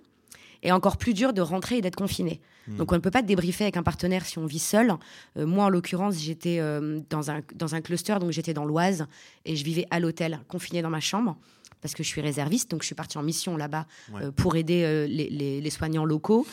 et 0.64 0.72
encore 0.72 0.98
plus 0.98 1.14
dur 1.14 1.34
de 1.34 1.42
rentrer 1.42 1.78
et 1.78 1.82
d'être 1.82 1.96
confiné. 1.96 2.42
Donc, 2.68 2.92
on 2.92 2.96
ne 2.96 3.00
peut 3.00 3.12
pas 3.12 3.22
débriefer 3.22 3.64
avec 3.64 3.78
un 3.78 3.84
partenaire 3.84 4.26
si 4.26 4.40
on 4.40 4.46
vit 4.46 4.60
seul. 4.60 4.94
Euh, 5.38 5.46
moi, 5.46 5.66
en 5.66 5.70
l'occurrence, 5.70 6.18
j'étais 6.18 6.60
euh, 6.60 7.00
dans, 7.10 7.32
un, 7.32 7.40
dans 7.56 7.76
un 7.76 7.82
cluster, 7.82 8.18
donc 8.20 8.32
j'étais 8.32 8.54
dans 8.54 8.66
l'Oise, 8.66 9.08
et 9.46 9.56
je 9.56 9.64
vivais 9.64 9.86
à 9.90 10.02
l'hôtel, 10.02 10.42
confinée 10.50 10.82
dans 10.82 10.90
ma 10.90 11.00
chambre. 11.00 11.38
Parce 11.88 11.96
que 11.96 12.04
je 12.04 12.10
suis 12.10 12.20
réserviste, 12.20 12.70
donc 12.70 12.82
je 12.82 12.88
suis 12.88 12.96
partie 12.96 13.18
en 13.18 13.24
mission 13.24 13.56
là-bas 13.56 13.86
Ouais. 14.14 14.24
euh, 14.26 14.32
pour 14.34 14.58
aider 14.58 14.84
euh, 14.84 15.08
les, 15.08 15.30
les- 15.30 15.62
les 15.62 15.70
soignants 15.70 16.04
locaux. 16.04 16.46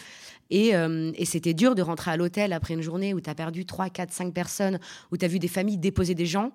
Et, 0.50 0.76
euh, 0.76 1.10
et 1.16 1.24
c'était 1.24 1.54
dur 1.54 1.74
de 1.74 1.82
rentrer 1.82 2.12
à 2.12 2.16
l'hôtel 2.16 2.52
après 2.52 2.74
une 2.74 2.82
journée 2.82 3.14
où 3.14 3.20
tu 3.20 3.28
as 3.28 3.34
perdu 3.34 3.66
3, 3.66 3.90
4, 3.90 4.12
5 4.12 4.32
personnes, 4.32 4.78
où 5.10 5.16
tu 5.16 5.24
as 5.24 5.28
vu 5.28 5.40
des 5.40 5.48
familles 5.48 5.76
déposer 5.78 6.14
des 6.14 6.26
gens, 6.26 6.52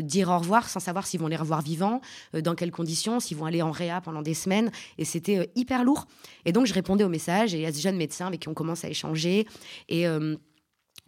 dire 0.00 0.30
au 0.30 0.38
revoir 0.38 0.68
sans 0.68 0.80
savoir 0.80 1.06
s'ils 1.06 1.20
vont 1.20 1.28
les 1.28 1.36
revoir 1.36 1.60
vivants, 1.62 2.00
dans 2.34 2.56
quelles 2.56 2.72
conditions, 2.72 3.20
s'ils 3.20 3.36
vont 3.36 3.44
aller 3.44 3.62
en 3.62 3.70
réa 3.70 4.00
pendant 4.00 4.22
des 4.22 4.34
semaines. 4.34 4.72
Et 4.98 5.04
c'était 5.04 5.50
hyper 5.54 5.84
lourd. 5.84 6.08
Et 6.46 6.50
donc 6.52 6.66
je 6.66 6.74
répondais 6.74 7.04
aux 7.04 7.08
messages 7.10 7.54
et 7.54 7.58
il 7.58 7.62
y 7.62 7.66
a 7.66 7.72
ce 7.72 7.80
jeune 7.80 7.96
médecin 7.96 8.26
avec 8.26 8.40
qui 8.40 8.48
on 8.48 8.54
commence 8.54 8.84
à 8.84 8.88
échanger. 8.88 9.46
Et 9.88 10.06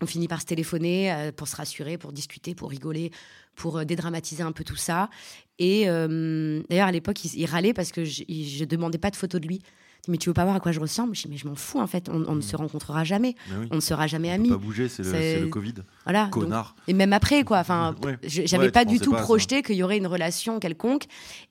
on 0.00 0.06
finit 0.06 0.28
par 0.28 0.40
se 0.40 0.46
téléphoner 0.46 1.12
euh, 1.12 1.32
pour 1.32 1.48
se 1.48 1.56
rassurer, 1.56 1.98
pour 1.98 2.12
discuter, 2.12 2.54
pour 2.54 2.70
rigoler, 2.70 3.10
pour 3.54 3.78
euh, 3.78 3.84
dédramatiser 3.84 4.42
un 4.42 4.52
peu 4.52 4.64
tout 4.64 4.76
ça. 4.76 5.10
Et 5.58 5.88
euh, 5.88 6.62
d'ailleurs, 6.68 6.88
à 6.88 6.92
l'époque, 6.92 7.24
il, 7.24 7.34
il 7.34 7.46
râlait 7.46 7.72
parce 7.72 7.92
que 7.92 8.04
je, 8.04 8.22
je 8.28 8.64
demandais 8.64 8.98
pas 8.98 9.10
de 9.10 9.16
photos 9.16 9.40
de 9.40 9.46
lui. 9.46 9.62
Mais 10.06 10.16
tu 10.16 10.30
veux 10.30 10.34
pas 10.34 10.44
voir 10.44 10.56
à 10.56 10.60
quoi 10.60 10.72
je 10.72 10.80
ressemble? 10.80 11.14
Je 11.14 11.22
dis, 11.22 11.28
Mais 11.28 11.36
je 11.36 11.46
m'en 11.46 11.54
fous, 11.54 11.80
en 11.80 11.86
fait. 11.86 12.08
On, 12.08 12.24
on 12.28 12.34
ne 12.36 12.40
se 12.40 12.56
rencontrera 12.56 13.04
jamais. 13.04 13.34
Oui. 13.58 13.66
On 13.70 13.74
ne 13.76 13.80
sera 13.80 14.06
jamais 14.06 14.30
On 14.30 14.34
amis. 14.36 14.48
peut 14.48 14.54
pas 14.56 14.64
bouger, 14.64 14.88
c'est 14.88 15.02
le, 15.02 15.46
Covid. 15.48 15.74
Voilà. 16.04 16.24
donc- 16.24 16.32
Connard. 16.44 16.76
et 16.86 16.94
même 16.94 17.12
après, 17.12 17.44
quoi. 17.44 17.58
Enfin, 17.58 17.94
Ouais. 18.02 18.16
je- 18.22 18.42
j'avais 18.46 18.66
Ouais, 18.66 18.70
pas 18.70 18.86
du 18.86 19.00
tout 19.00 19.12
pas 19.12 19.20
projeté 19.20 19.62
qu'il 19.62 19.74
y 19.76 19.82
aurait 19.82 19.98
une 19.98 20.06
relation 20.06 20.60
quelconque. 20.60 21.04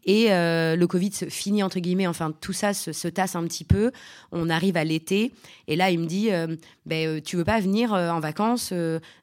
Et 0.05 0.31
euh, 0.31 0.75
le 0.75 0.87
Covid 0.87 1.11
se 1.11 1.25
finit, 1.25 1.61
entre 1.61 1.79
guillemets. 1.79 2.07
Enfin, 2.07 2.31
tout 2.41 2.53
ça 2.53 2.73
se, 2.73 2.93
se 2.93 3.07
tasse 3.07 3.35
un 3.35 3.43
petit 3.43 3.63
peu. 3.63 3.91
On 4.31 4.49
arrive 4.49 4.75
à 4.77 4.83
l'été. 4.83 5.33
Et 5.67 5.75
là, 5.75 5.91
il 5.91 5.99
me 5.99 6.07
dit 6.07 6.31
euh, 6.31 6.55
ben, 6.87 7.07
euh, 7.07 7.21
Tu 7.23 7.35
veux 7.35 7.43
pas 7.45 7.59
venir 7.59 7.93
euh, 7.93 8.09
en 8.09 8.19
vacances 8.19 8.73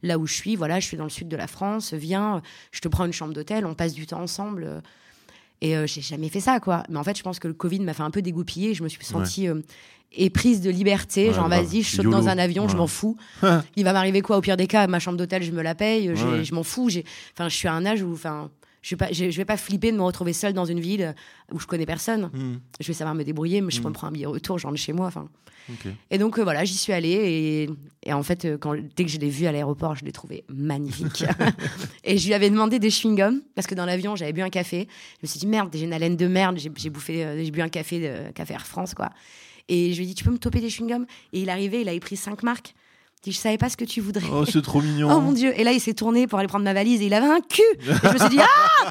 là 0.05 0.19
où 0.19 0.27
je 0.29 0.35
suis? 0.35 0.55
Voilà, 0.55 0.79
je 0.79 0.87
suis 0.87 0.97
dans 0.97 1.05
le 1.05 1.11
sud 1.11 1.27
de 1.29 1.37
la 1.37 1.49
France. 1.49 1.93
Viens, 1.93 2.41
je 2.71 2.79
te 2.81 2.87
prends 2.87 3.05
une 3.05 3.13
chambre 3.13 3.33
d'hôtel. 3.35 3.67
On 3.67 3.75
passe 3.75 3.95
du 3.95 4.07
temps 4.07 4.21
ensemble. 4.23 4.81
Et 5.65 5.75
euh, 5.77 5.87
j'ai 5.87 6.03
jamais 6.03 6.29
fait 6.29 6.41
ça, 6.41 6.61
quoi. 6.61 6.83
Mais 6.91 6.99
en 6.99 7.05
fait, 7.05 7.17
je 7.17 7.23
pense 7.23 7.39
que 7.39 7.49
le 7.49 7.55
Covid 7.55 7.81
m'a 7.81 7.95
fait 7.95 8.03
un 8.03 8.11
peu 8.11 8.21
dégoupiller. 8.21 8.75
Je 8.75 8.83
me 8.83 8.89
suis 8.91 9.03
sentie 9.03 9.49
euh, 9.49 9.63
éprise 10.13 10.61
de 10.61 10.69
liberté. 10.69 11.29
Ouais, 11.29 11.35
genre, 11.35 11.49
vas-y, 11.49 11.81
je 11.81 11.97
saute 11.97 12.05
YOLO. 12.05 12.19
dans 12.19 12.29
un 12.29 12.37
avion, 12.37 12.69
je 12.69 12.77
m'en 12.77 12.87
fous. 12.87 13.17
Il 13.77 13.85
va 13.85 13.95
m'arriver 13.95 14.21
quoi? 14.21 14.37
Au 14.37 14.43
pire 14.43 14.59
des 14.59 14.67
cas 14.67 14.87
Ma 14.87 14.99
chambre 14.99 15.17
d'hôtel, 15.17 15.43
je 15.43 15.53
me 15.53 15.63
la 15.63 15.75
paye. 15.75 16.15
Je 16.15 16.55
m'en 16.55 16.65
fous. 16.65 16.91
Enfin, 17.33 17.49
je 17.49 17.57
suis 17.57 17.67
à 17.67 17.73
un 17.73 17.87
âge 17.87 18.03
où, 18.03 18.13
enfin, 18.13 18.51
je 18.85 18.91
vais 18.91 18.97
pas, 18.97 19.09
je 19.13 19.31
je 19.31 19.37
vais 19.39 19.47
pas 19.47 19.57
flipper 19.57 19.91
de 19.93 19.97
me 19.97 20.03
retrouver 20.03 20.35
seule 20.35 20.53
dans 20.53 20.67
une 20.67 20.79
ville 20.79 21.15
où 21.51 21.59
je 21.59 21.67
connais 21.67 21.87
personne. 21.87 22.31
Hmm, 22.35 22.59
Je 22.79 22.87
vais 22.87 22.93
savoir 22.93 23.15
me 23.15 23.25
débrouiller, 23.25 23.63
mais 23.63 23.71
je 23.71 23.81
me 23.81 23.91
prends 23.91 24.09
un 24.09 24.13
billet 24.13 24.27
retour, 24.27 24.59
je 24.59 24.67
rentre 24.67 24.79
chez 24.79 24.93
moi. 24.93 25.07
Enfin. 25.07 25.27
Et 26.11 26.19
donc 26.19 26.39
euh, 26.39 26.43
voilà, 26.43 26.67
j'y 26.67 26.77
suis 26.77 26.93
allée 26.93 27.09
et, 27.09 27.71
et 28.03 28.13
en 28.13 28.23
fait, 28.23 28.45
euh, 28.45 28.59
quand, 28.59 28.75
dès 28.75 29.05
que 29.07 29.11
je 29.11 29.19
l'ai 29.19 29.31
vu 29.31 29.47
à 29.47 29.53
l'aéroport, 29.53 29.95
je 29.95 30.05
l'ai 30.05 30.13
trouvé 30.13 30.45
magnifique. 30.51 31.25
et 32.05 32.19
je 32.19 32.27
lui 32.27 32.35
avais 32.35 32.51
demandé 32.51 32.79
des 32.79 32.91
chewing-gums 32.91 33.41
parce 33.55 33.67
que 33.67 33.75
dans 33.75 33.87
l'avion, 33.87 34.15
j'avais 34.15 34.35
bu 34.35 34.43
un 34.43 34.51
café. 34.51 34.87
Je 35.23 35.27
me 35.27 35.29
suis 35.29 35.41
dit 35.41 35.47
merde, 35.47 35.71
j'ai 35.73 35.85
une 35.85 35.95
haleine 35.95 36.17
de 36.19 36.27
merde. 36.27 36.59
J'ai 36.59 36.71
j'ai 36.77 36.91
bouffé, 36.91 37.25
euh, 37.25 37.43
j'ai 37.43 37.51
bu 37.51 37.63
un 37.63 37.71
café, 37.71 37.99
de, 38.01 38.33
café 38.33 38.53
Air 38.53 38.67
France 38.67 38.93
quoi. 38.95 39.09
Et 39.71 39.95
je 39.95 39.97
lui 39.97 40.05
ai 40.05 40.09
dit 40.09 40.15
tu 40.15 40.25
peux 40.25 40.31
me 40.31 40.39
toper 40.39 40.61
des 40.61 40.69
chewing-gums? 40.69 41.07
Et 41.33 41.41
il 41.41 41.49
arrivait, 41.49 41.81
il 41.81 41.89
avait 41.89 42.01
pris 42.01 42.17
cinq 42.17 42.43
marques. 42.43 42.75
Je 43.25 43.31
dis 43.31 43.37
je 43.37 43.41
savais 43.41 43.57
pas 43.57 43.71
ce 43.71 43.77
que 43.79 43.87
tu 43.87 44.03
voudrais. 44.03 44.27
Oh, 44.31 44.45
c'est 44.45 44.61
trop 44.61 44.83
mignon. 44.83 45.09
Oh 45.11 45.19
mon 45.21 45.33
dieu 45.33 45.59
Et 45.59 45.65
là, 45.65 45.73
il 45.73 45.81
s'est 45.81 45.95
tourné 45.95 46.27
pour 46.27 46.39
aller 46.39 46.49
prendre 46.49 46.65
ma 46.65 46.75
valise 46.75 47.01
et 47.01 47.07
il 47.07 47.15
avait 47.15 47.27
un 47.27 47.41
cul. 47.41 47.63
Et 47.81 47.85
je 47.87 48.13
me 48.13 48.19
suis 48.19 48.29
dit 48.29 48.39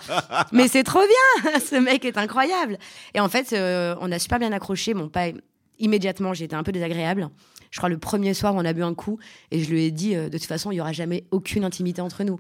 ah, 0.10 0.48
mais 0.52 0.68
c'est 0.68 0.82
trop 0.84 1.02
bien. 1.02 1.60
Ce 1.60 1.76
mec 1.76 2.04
est 2.04 2.18
incroyable. 2.18 2.80
Et 3.14 3.20
en 3.20 3.30
fait, 3.30 3.54
euh, 3.54 3.96
on 4.02 4.12
a 4.12 4.18
super 4.18 4.40
bien 4.40 4.52
accroché. 4.52 4.96
Mon 4.96 5.08
pas 5.08 5.28
immédiatement, 5.78 6.34
j'ai 6.34 6.46
été 6.46 6.56
un 6.56 6.64
peu 6.64 6.72
désagréable. 6.72 7.30
Je 7.70 7.78
crois 7.78 7.90
le 7.90 8.00
premier 8.00 8.34
soir, 8.34 8.54
on 8.56 8.66
a 8.66 8.74
bu 8.74 8.82
un 8.84 8.96
coup 8.96 9.20
et 9.52 9.64
je 9.64 9.70
lui 9.70 9.84
ai 9.84 9.92
dit 9.92 10.16
euh, 10.16 10.30
de 10.30 10.38
toute 10.40 10.48
façon, 10.48 10.72
il 10.72 10.76
y 10.78 10.82
aura 10.82 10.94
jamais 10.94 11.26
aucune 11.30 11.64
intimité 11.64 12.02
entre 12.02 12.24
nous. 12.24 12.40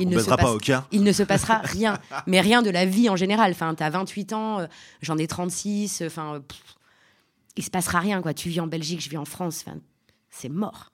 Il 0.00 0.08
ne, 0.08 0.18
se 0.18 0.24
passe- 0.28 0.36
pas, 0.40 0.74
hein 0.76 0.86
il 0.92 1.02
ne 1.04 1.12
se 1.12 1.22
passera 1.22 1.58
rien, 1.62 1.98
mais 2.26 2.40
rien 2.40 2.62
de 2.62 2.70
la 2.70 2.84
vie 2.86 3.08
en 3.10 3.16
général. 3.16 3.52
Enfin, 3.52 3.74
t'as 3.74 3.90
28 3.90 4.32
ans, 4.32 4.60
euh, 4.60 4.66
j'en 5.02 5.18
ai 5.18 5.26
36. 5.26 6.00
euh, 6.00 6.06
Enfin, 6.06 6.42
il 7.56 7.62
se 7.62 7.70
passera 7.70 8.00
rien 8.00 8.20
quoi. 8.22 8.32
Tu 8.34 8.48
vis 8.48 8.60
en 8.60 8.66
Belgique, 8.66 9.02
je 9.02 9.08
vis 9.10 9.18
en 9.18 9.24
France. 9.26 9.62
Enfin, 9.66 9.76
c'est 10.30 10.48
mort. 10.48 10.90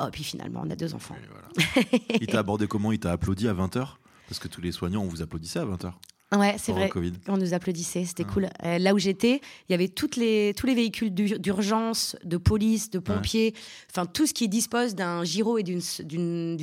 Oh, 0.00 0.06
puis 0.10 0.24
finalement, 0.24 0.62
on 0.64 0.70
a 0.70 0.76
deux 0.76 0.94
enfants. 0.94 1.16
Voilà. 1.30 1.98
Il 2.20 2.26
t'a 2.26 2.38
abordé 2.38 2.66
comment? 2.66 2.92
Il 2.92 2.98
t'a 2.98 3.12
applaudi 3.12 3.46
à 3.48 3.52
20h 3.54 3.96
Parce 4.28 4.38
que 4.38 4.48
tous 4.48 4.60
les 4.62 4.72
soignants, 4.72 5.02
on 5.02 5.08
vous 5.08 5.22
applaudissait 5.22 5.58
à 5.58 5.64
20h. 5.66 5.92
Ouais, 6.34 6.54
c'est 6.58 6.72
vrai. 6.72 6.90
On 7.28 7.36
nous 7.36 7.52
applaudissait, 7.52 8.06
c'était 8.06 8.24
Ah. 8.26 8.32
cool. 8.32 8.48
Euh, 8.64 8.78
là 8.78 8.94
où 8.94 8.98
j'étais, 8.98 9.42
il 9.68 9.72
y 9.72 9.74
avait 9.74 9.88
toutes 9.88 10.16
les, 10.16 10.54
tous 10.56 10.64
les 10.64 10.74
véhicules 10.74 11.12
d'ur- 11.12 11.38
d'urgence, 11.38 12.16
de 12.24 12.38
police, 12.38 12.88
de 12.88 12.98
pompiers, 13.00 13.52
enfin 13.90 14.06
tout 14.06 14.26
ce 14.26 14.32
qui 14.32 14.48
dispose 14.48 14.94
d'un 14.94 15.24
gyro 15.24 15.58
et 15.58 15.62
d'une 15.62 15.82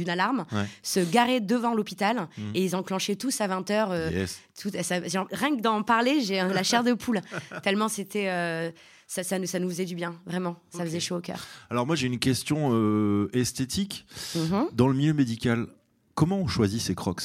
alarme, 0.10 0.46
Ouais. 0.52 0.66
se 0.82 1.00
garer 1.02 1.40
devant 1.40 1.76
l'hôpital 1.76 2.28
Mhm. 2.40 2.52
et 2.56 2.64
ils 2.66 2.76
enclenchaient 2.76 3.16
tous 3.16 3.42
à 3.42 3.48
20h. 3.48 4.12
Yes. 4.12 4.42
rien 5.32 5.56
que 5.56 5.62
d'en 5.62 5.84
parler, 5.84 6.22
j'ai 6.22 6.42
euh, 6.42 6.52
la 6.52 6.64
chair 6.64 6.84
de 6.84 6.94
poule. 6.94 7.22
Tellement 7.64 7.90
c'était. 7.90 8.30
euh, 8.30 8.72
ça, 9.12 9.24
ça, 9.24 9.40
nous- 9.40 9.48
ça 9.48 9.58
nous 9.58 9.68
faisait 9.70 9.86
du 9.86 9.96
bien, 9.96 10.14
vraiment. 10.28 10.56
Ça 10.70 10.86
faisait 10.86 11.00
chaud 11.00 11.18
au 11.18 11.20
cœur. 11.20 11.40
Alors 11.72 11.88
moi, 11.88 11.96
j'ai 11.96 12.06
une 12.06 12.20
question 12.20 12.70
euh, 12.74 13.28
esthétique. 13.34 14.06
Mhm. 14.36 14.68
Dans 14.72 14.88
le 14.88 14.94
milieu 14.94 15.14
médical, 15.16 15.66
comment 16.14 16.38
on 16.38 16.48
choisit 16.48 16.80
ses 16.80 16.94
crocs? 16.94 17.24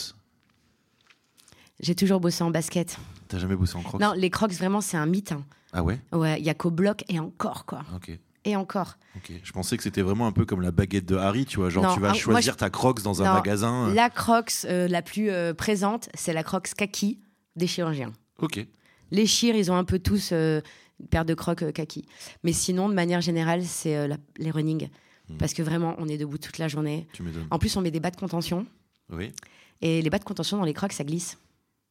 J'ai 1.80 1.94
toujours 1.94 2.20
bossé 2.20 2.42
en 2.42 2.50
basket. 2.50 2.96
T'as 3.28 3.38
jamais 3.38 3.54
bossé 3.56 3.76
en 3.76 3.82
crocs? 3.82 4.00
Non, 4.00 4.12
les 4.16 4.30
crocs, 4.30 4.52
vraiment, 4.52 4.80
c'est 4.80 4.96
un 4.96 5.04
mythe. 5.06 5.32
hein. 5.32 5.44
Ah 5.74 5.82
ouais? 5.82 6.00
Ouais, 6.12 6.40
il 6.40 6.46
y 6.46 6.50
a 6.50 6.54
qu'au 6.54 6.70
bloc 6.70 7.04
et 7.08 7.18
encore, 7.18 7.66
quoi. 7.66 7.82
Ok. 7.94 8.18
Et 8.46 8.56
encore. 8.56 8.96
Ok. 9.16 9.32
Je 9.42 9.52
pensais 9.52 9.76
que 9.76 9.82
c'était 9.82 10.02
vraiment 10.02 10.26
un 10.26 10.32
peu 10.32 10.46
comme 10.46 10.62
la 10.62 10.70
baguette 10.70 11.04
de 11.06 11.16
Harry, 11.16 11.44
tu 11.44 11.56
vois. 11.58 11.68
Genre, 11.68 11.82
Non, 11.84 11.94
tu 11.94 12.00
vas 12.00 12.08
ah, 12.08 12.12
moi, 12.12 12.18
choisir 12.20 12.54
je- 12.54 12.58
ta 12.58 12.70
crocs 12.70 13.02
dans 13.02 13.20
un 13.22 13.26
Non, 13.26 13.32
magasin. 13.34 13.88
euh. 13.88 13.94
La 13.94 14.08
crocs 14.08 14.52
euh, 14.66 14.88
la 14.88 15.02
plus 15.02 15.30
euh, 15.30 15.52
présente, 15.52 16.08
c'est 16.14 16.32
la 16.32 16.42
crocs 16.42 16.72
kaki 16.74 17.18
des 17.56 17.66
chirurgiens. 17.66 18.12
Ok. 18.38 18.64
Les 19.10 19.26
chires, 19.26 19.54
ils 19.54 19.70
ont 19.70 19.76
un 19.76 19.84
peu 19.84 19.98
tous 19.98 20.30
euh, 20.32 20.60
une 21.00 21.06
paire 21.08 21.24
de 21.24 21.34
crocs 21.34 21.62
euh, 21.62 21.72
kaki. 21.72 22.04
Mais 22.42 22.52
sinon, 22.52 22.88
de 22.88 22.94
manière 22.94 23.20
générale, 23.20 23.64
c'est 23.64 23.96
euh, 23.96 24.14
les 24.36 24.50
running. 24.50 24.88
Hmm. 25.28 25.36
Parce 25.38 25.54
que 25.54 25.62
vraiment, 25.62 25.94
on 25.98 26.08
est 26.08 26.18
debout 26.18 26.38
toute 26.38 26.58
la 26.58 26.68
journée. 26.68 27.06
Tu. 27.12 27.22
En 27.50 27.58
plus, 27.58 27.76
on 27.76 27.80
met 27.80 27.90
des 27.90 28.00
bas 28.00 28.10
de 28.10 28.16
contention. 28.16 28.66
Oui. 29.10 29.32
Et 29.80 30.02
les 30.02 30.10
bas 30.10 30.18
de 30.18 30.24
contention 30.24 30.56
dans 30.56 30.64
les 30.64 30.74
crocs, 30.74 30.92
ça 30.92 31.04
glisse. 31.04 31.38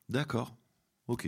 D'accord. 0.09 0.53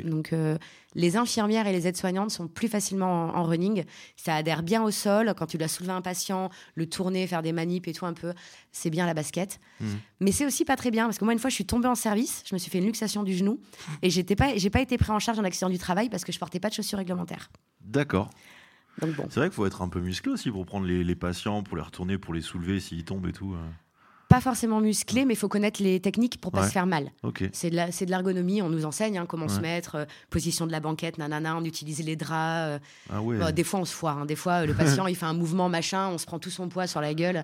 Donc, 0.05 0.31
euh, 0.31 0.57
les 0.93 1.17
infirmières 1.17 1.67
et 1.67 1.73
les 1.73 1.85
aides-soignantes 1.87 2.31
sont 2.31 2.47
plus 2.47 2.69
facilement 2.69 3.29
en, 3.29 3.35
en 3.35 3.43
running. 3.43 3.83
Ça 4.15 4.35
adhère 4.35 4.63
bien 4.63 4.81
au 4.81 4.91
sol. 4.91 5.33
Quand 5.37 5.47
tu 5.47 5.57
dois 5.57 5.67
soulever 5.67 5.91
un 5.91 6.01
patient, 6.01 6.49
le 6.75 6.87
tourner, 6.87 7.27
faire 7.27 7.41
des 7.41 7.51
manips 7.51 7.87
et 7.87 7.93
tout 7.93 8.05
un 8.05 8.13
peu, 8.13 8.33
c'est 8.71 8.89
bien 8.89 9.05
la 9.05 9.13
basket. 9.13 9.59
Mhm. 9.81 9.99
Mais 10.21 10.31
c'est 10.31 10.45
aussi 10.45 10.63
pas 10.63 10.77
très 10.77 10.91
bien 10.91 11.05
parce 11.05 11.17
que 11.17 11.25
moi, 11.25 11.33
une 11.33 11.39
fois, 11.39 11.49
je 11.49 11.55
suis 11.55 11.65
tombée 11.65 11.87
en 11.89 11.95
service, 11.95 12.43
je 12.47 12.55
me 12.55 12.59
suis 12.59 12.71
fait 12.71 12.77
une 12.77 12.85
luxation 12.85 13.23
du 13.23 13.35
genou 13.35 13.59
et 14.01 14.09
j'étais 14.09 14.35
pas, 14.35 14.55
j'ai 14.55 14.69
pas 14.69 14.81
été 14.81 14.97
pris 14.97 15.11
en 15.11 15.19
charge 15.19 15.39
en 15.39 15.43
accident 15.43 15.69
du 15.69 15.77
travail 15.77 16.09
parce 16.09 16.23
que 16.23 16.31
je 16.31 16.39
portais 16.39 16.61
pas 16.61 16.69
de 16.69 16.73
chaussures 16.73 16.97
réglementaires. 16.97 17.51
D'accord. 17.81 18.29
Donc 19.01 19.13
bon, 19.15 19.25
C'est 19.29 19.41
vrai 19.41 19.49
qu'il 19.49 19.55
faut 19.55 19.65
être 19.65 19.81
un 19.81 19.89
peu 19.89 19.99
musclé 19.99 20.31
aussi 20.31 20.49
pour 20.49 20.65
prendre 20.65 20.85
les, 20.85 21.03
les 21.03 21.15
patients, 21.15 21.63
pour 21.63 21.75
les 21.75 21.83
retourner, 21.83 22.17
pour 22.17 22.33
les 22.33 22.41
soulever 22.41 22.79
s'ils 22.79 23.03
tombent 23.03 23.27
et 23.27 23.33
tout. 23.33 23.53
Pas 24.27 24.41
forcément 24.41 24.81
musclé, 24.81 25.23
mais 25.25 25.33
il 25.35 25.37
faut 25.37 25.47
connaître 25.47 25.81
les 25.83 25.99
techniques 25.99 26.41
pour 26.41 26.51
pas 26.51 26.61
Ouais. 26.61 26.67
se 26.67 26.71
faire 26.71 26.85
mal. 26.87 27.11
C'est 27.53 27.69
de 27.69 28.09
l'ergonomie, 28.09 28.61
on 28.61 28.69
nous 28.69 28.85
enseigne 28.85 29.17
hein, 29.19 29.25
comment 29.27 29.47
se 29.47 29.59
mettre, 29.59 29.95
euh, 29.95 30.05
position 30.29 30.65
de 30.65 30.71
la 30.71 30.79
banquette, 30.79 31.17
nanana, 31.17 31.55
on 31.55 31.63
utilise 31.63 32.03
les 32.03 32.15
draps. 32.15 32.33
euh, 32.35 32.79
Ah 33.11 33.21
ouais. 33.21 33.37
Bon, 33.37 33.53
des 33.53 33.63
fois, 33.63 33.79
on 33.81 33.85
se 33.85 33.93
foire. 33.93 34.17
hein. 34.19 34.25
Des 34.25 34.35
fois, 34.35 34.63
euh, 34.63 34.65
le 34.65 34.73
patient, 35.01 35.07
il 35.07 35.15
fait 35.15 35.25
un 35.27 35.33
mouvement, 35.33 35.69
machin, 35.69 36.09
on 36.09 36.17
se 36.17 36.25
prend 36.25 36.39
tout 36.39 36.49
son 36.49 36.69
poids 36.69 36.87
sur 36.87 37.01
la 37.01 37.13
gueule. 37.13 37.43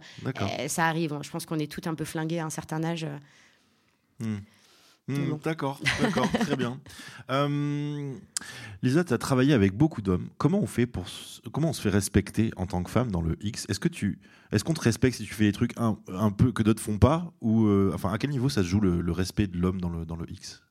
Eh, 0.60 0.68
ça 0.68 0.86
arrive. 0.88 1.18
Je 1.22 1.30
pense 1.30 1.46
qu'on 1.46 1.60
est 1.60 1.72
tout 1.72 1.82
un 1.86 1.94
peu 1.94 2.04
flingués 2.06 2.40
à 2.40 2.46
un 2.46 2.50
certain 2.50 2.84
âge. 2.84 3.06
Hmm. 4.20 4.38
Bon. 5.08 5.40
D'accord, 5.44 5.80
d'accord, 6.02 6.32
très 6.32 6.56
bien. 6.56 6.80
Euh, 7.30 8.14
Lisa, 8.82 9.04
tu 9.04 9.14
as 9.14 9.18
travaillé 9.18 9.54
avec 9.54 9.74
beaucoup 9.74 10.02
d'hommes. 10.02 10.30
Comment 10.38 10.60
on 10.60 10.68
fait 10.68 10.86
pour 10.86 11.06
comment 11.52 11.70
on 11.70 11.74
se 11.74 11.82
fait 11.82 11.90
respecter 11.90 12.52
en 12.56 12.66
tant 12.66 12.82
que 12.84 12.90
femme 12.90 13.12
dans 13.12 13.22
le 13.22 13.36
X? 13.42 13.66
Est-ce 13.68 13.80
que 13.80 13.90
tu 13.90 14.20
est-ce 14.52 14.64
qu'on 14.64 14.74
te 14.74 14.82
respecte 14.82 15.18
si 15.18 15.24
tu 15.26 15.34
fais 15.34 15.46
des 15.46 15.52
trucs 15.52 15.74
un, 15.78 15.98
un 16.14 16.30
peu 16.32 16.52
que 16.52 16.64
d'autres 16.64 16.82
font 16.82 16.98
pas? 16.98 17.34
Ou 17.42 17.66
euh, 17.66 17.92
enfin 17.94 18.14
à 18.14 18.18
quel 18.18 18.30
niveau 18.30 18.48
ça 18.48 18.62
se 18.64 18.68
joue 18.68 18.80
le, 18.80 19.02
le 19.02 19.12
respect 19.12 19.48
de 19.48 19.58
l'homme 19.58 19.82
dans 19.82 19.90
le 19.90 20.06
dans 20.06 20.16
le 20.16 20.30
X? 20.32 20.64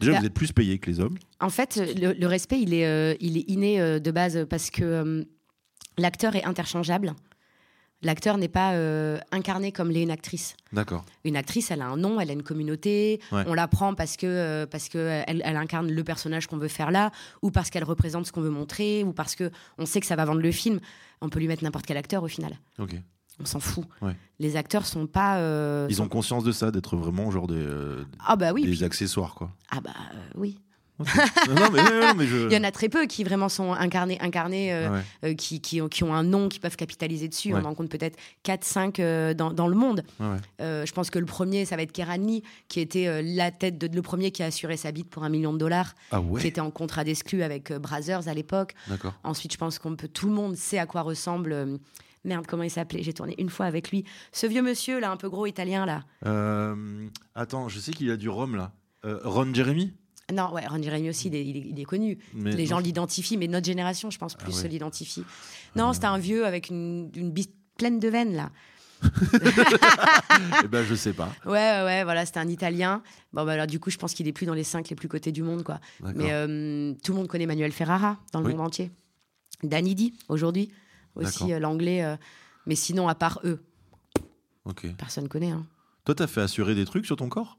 Déjà, 0.00 0.12
Bah- 0.12 0.20
vous 0.20 0.26
êtes 0.26 0.34
plus 0.34 0.52
payé 0.52 0.78
que 0.78 0.90
les 0.90 1.00
hommes. 1.00 1.16
En 1.40 1.50
fait, 1.50 1.76
le, 2.00 2.14
le 2.14 2.26
respect, 2.26 2.60
il 2.60 2.72
est, 2.74 2.86
euh, 2.86 3.14
il 3.20 3.36
est 3.36 3.48
inné 3.48 3.80
euh, 3.80 3.98
de 4.00 4.10
base 4.10 4.46
parce 4.48 4.70
que 4.70 5.24
l'acteur 5.98 6.34
est 6.34 6.44
interchangeable. 6.44 7.12
L'acteur 8.04 8.38
n'est 8.38 8.48
pas 8.48 8.74
euh, 8.74 9.18
incarné 9.32 9.72
comme 9.72 9.90
l'est 9.90 10.02
une 10.02 10.10
actrice. 10.10 10.56
D'accord. 10.72 11.04
Une 11.24 11.36
actrice, 11.36 11.70
elle 11.70 11.80
a 11.82 11.86
un 11.86 11.96
nom, 11.96 12.20
elle 12.20 12.30
a 12.30 12.32
une 12.34 12.42
communauté. 12.42 13.20
Ouais. 13.32 13.44
On 13.48 13.54
la 13.54 13.66
prend 13.66 13.94
parce 13.94 14.16
que 14.16 14.26
euh, 14.26 14.66
parce 14.66 14.88
que 14.88 15.22
elle, 15.26 15.40
elle 15.44 15.56
incarne 15.56 15.90
le 15.90 16.04
personnage 16.04 16.46
qu'on 16.46 16.58
veut 16.58 16.68
faire 16.68 16.90
là, 16.90 17.10
ou 17.42 17.50
parce 17.50 17.70
qu'elle 17.70 17.84
représente 17.84 18.26
ce 18.26 18.32
qu'on 18.32 18.42
veut 18.42 18.50
montrer, 18.50 19.02
ou 19.04 19.12
parce 19.12 19.34
que 19.34 19.50
on 19.78 19.86
sait 19.86 20.00
que 20.00 20.06
ça 20.06 20.16
va 20.16 20.24
vendre 20.24 20.40
le 20.42 20.52
film. 20.52 20.80
On 21.22 21.28
peut 21.30 21.38
lui 21.40 21.48
mettre 21.48 21.64
n'importe 21.64 21.86
quel 21.86 21.96
acteur 21.96 22.22
au 22.22 22.28
final. 22.28 22.58
Ok. 22.78 22.94
On 23.40 23.46
s'en 23.46 23.58
fout. 23.58 23.84
Ouais. 24.00 24.14
Les 24.38 24.56
acteurs 24.56 24.86
sont 24.86 25.06
pas. 25.08 25.38
euh, 25.38 25.88
Ils 25.90 26.00
ont 26.02 26.08
conscience 26.08 26.44
de 26.44 26.52
ça, 26.52 26.70
d'être 26.70 26.96
vraiment 26.96 27.30
genre 27.32 27.46
des, 27.48 27.66
Ah 28.24 28.36
bah 28.36 28.52
oui. 28.52 28.62
des 28.64 28.70
puis- 28.70 28.84
accessoires 28.84 29.34
quoi. 29.34 29.50
Ah 29.70 29.80
bah 29.80 29.90
oui. 30.36 30.58
Ok. 31.00 31.08
non, 31.48 31.54
non, 31.56 31.70
mais, 31.72 31.82
non, 31.82 32.14
mais 32.16 32.26
je. 32.26 32.46
Il 32.46 32.52
y 32.52 32.56
en 32.56 32.62
a 32.62 32.70
très 32.70 32.88
peu 32.88 33.06
qui 33.06 33.24
vraiment 33.24 33.48
sont 33.48 33.72
incarnés, 33.72 34.16
incarnés 34.20 34.72
euh, 34.72 34.90
Ouais. 34.90 35.00
euh, 35.24 35.34
qui, 35.34 35.60
qui, 35.60 35.80
ont, 35.80 35.88
qui 35.88 36.04
ont 36.04 36.14
un 36.14 36.22
nom, 36.22 36.48
qui 36.48 36.60
peuvent 36.60 36.76
capitaliser 36.76 37.26
dessus. 37.28 37.52
Ouais. 37.52 37.60
On 37.60 37.64
en 37.66 37.74
compte 37.74 37.88
peut-être 37.90 38.16
4-5 38.44 38.96
euh, 39.00 39.34
dans, 39.34 39.52
dans 39.52 39.66
le 39.66 39.74
monde. 39.74 40.04
Ouais. 40.20 40.36
Euh, 40.60 40.86
je 40.86 40.92
pense 40.92 41.10
que 41.10 41.18
le 41.18 41.26
premier, 41.26 41.64
ça 41.64 41.74
va 41.76 41.82
être 41.82 41.90
Kerani, 41.92 42.42
qui 42.68 42.78
était 42.80 43.22
la 43.22 43.50
tête 43.50 43.76
de 43.78 43.88
le 43.94 44.02
premier 44.02 44.30
qui 44.30 44.42
a 44.42 44.46
assuré 44.46 44.76
sa 44.76 44.92
bite 44.92 45.10
pour 45.10 45.24
un 45.24 45.28
million 45.30 45.52
de 45.52 45.58
dollars, 45.58 45.94
Ah 46.12 46.22
qui 46.40 46.46
était 46.46 46.60
en 46.60 46.70
contrat 46.70 47.02
d'exclus 47.02 47.42
avec 47.42 47.72
Brazzers 47.72 48.28
à 48.28 48.34
l'époque. 48.34 48.74
Ensuite, 49.24 49.52
je 49.52 49.58
pense 49.58 49.78
qu'on 49.80 49.96
peut, 49.96 50.08
tout 50.08 50.26
le 50.28 50.32
monde 50.34 50.56
sait 50.56 50.78
à 50.78 50.86
quoi 50.86 51.02
ressemble. 51.02 51.78
merde, 52.24 52.46
comment 52.46 52.62
il 52.62 52.70
s'appelait 52.70 53.02
J'ai 53.02 53.12
tourné 53.12 53.34
une 53.38 53.50
fois 53.50 53.66
avec 53.66 53.90
lui. 53.90 54.04
Ce 54.32 54.46
vieux 54.46 54.62
monsieur 54.62 55.00
là, 55.00 55.10
un 55.10 55.16
peu 55.16 55.28
gros 55.28 55.46
italien 55.46 55.86
là. 55.86 56.04
Attends, 57.34 57.68
je 57.68 57.80
sais 57.80 57.92
qu'il 57.92 58.10
a 58.10 58.16
du 58.16 58.28
rhum 58.28 58.54
là. 58.54 58.72
Ron 59.02 59.52
Jeremy? 59.52 59.92
Non, 60.32 60.52
ouais, 60.54 60.66
Ron 60.66 60.82
Jeremy 60.82 61.10
aussi, 61.10 61.28
il 61.28 61.34
est, 61.34 61.44
il 61.44 61.86
connu. 61.86 62.18
Mais 62.34 62.52
les 62.52 62.66
gens 62.66 62.78
l'identifient, 62.78 63.36
mais 63.36 63.46
notre 63.46 63.66
génération, 63.66 64.10
je 64.10 64.18
pense, 64.18 64.34
plus 64.34 64.54
Ah 64.56 64.62
se 64.62 64.66
l'identifie. 64.66 65.24
Non, 65.76 65.92
c'était 65.92 66.06
un 66.06 66.18
vieux 66.18 66.46
avec 66.46 66.68
une, 66.70 67.10
une 67.14 67.30
bite 67.30 67.54
pleine 67.76 67.98
de 68.00 68.08
veines, 68.08 68.34
là. 68.34 68.50
Eh 70.64 70.68
ben, 70.68 70.84
je 70.84 70.94
sais 70.94 71.12
pas. 71.12 71.30
Ouais, 71.44 71.52
ouais, 71.84 72.04
voilà, 72.04 72.24
c'était 72.24 72.40
un 72.40 72.48
Italien. 72.48 73.02
Bon, 73.32 73.44
bah 73.44 73.52
alors, 73.52 73.66
du 73.66 73.78
coup, 73.80 73.90
je 73.90 73.98
pense 73.98 74.14
qu'il 74.14 74.26
est 74.28 74.32
plus 74.32 74.46
dans 74.46 74.54
les 74.54 74.64
cinq 74.64 74.88
les 74.88 74.96
plus 74.96 75.08
cotés 75.08 75.32
du 75.32 75.42
monde, 75.42 75.62
quoi. 75.62 75.80
Mais 76.14 76.32
euh, 76.32 76.94
tout 77.02 77.12
le 77.12 77.18
monde 77.18 77.28
connaît 77.28 77.46
Manuel 77.46 77.72
Ferrara 77.72 78.18
dans 78.32 78.40
le 78.40 78.46
Oui. 78.46 78.54
monde 78.54 78.66
entier. 78.66 78.90
Danny 79.62 80.14
aujourd'hui, 80.28 80.70
aussi 81.16 81.52
euh, 81.52 81.58
l'anglais. 81.58 82.02
euh, 82.02 82.16
mais 82.66 82.74
sinon, 82.76 83.08
à 83.08 83.14
part 83.14 83.40
eux, 83.44 83.62
Ok. 84.64 84.86
personne 84.96 85.28
connaît. 85.28 85.50
Hein. 85.50 85.66
Toi, 86.04 86.14
t'as 86.14 86.26
fait 86.26 86.40
assurer 86.40 86.74
des 86.74 86.84
trucs 86.86 87.04
sur 87.06 87.16
ton 87.16 87.28
corps? 87.28 87.58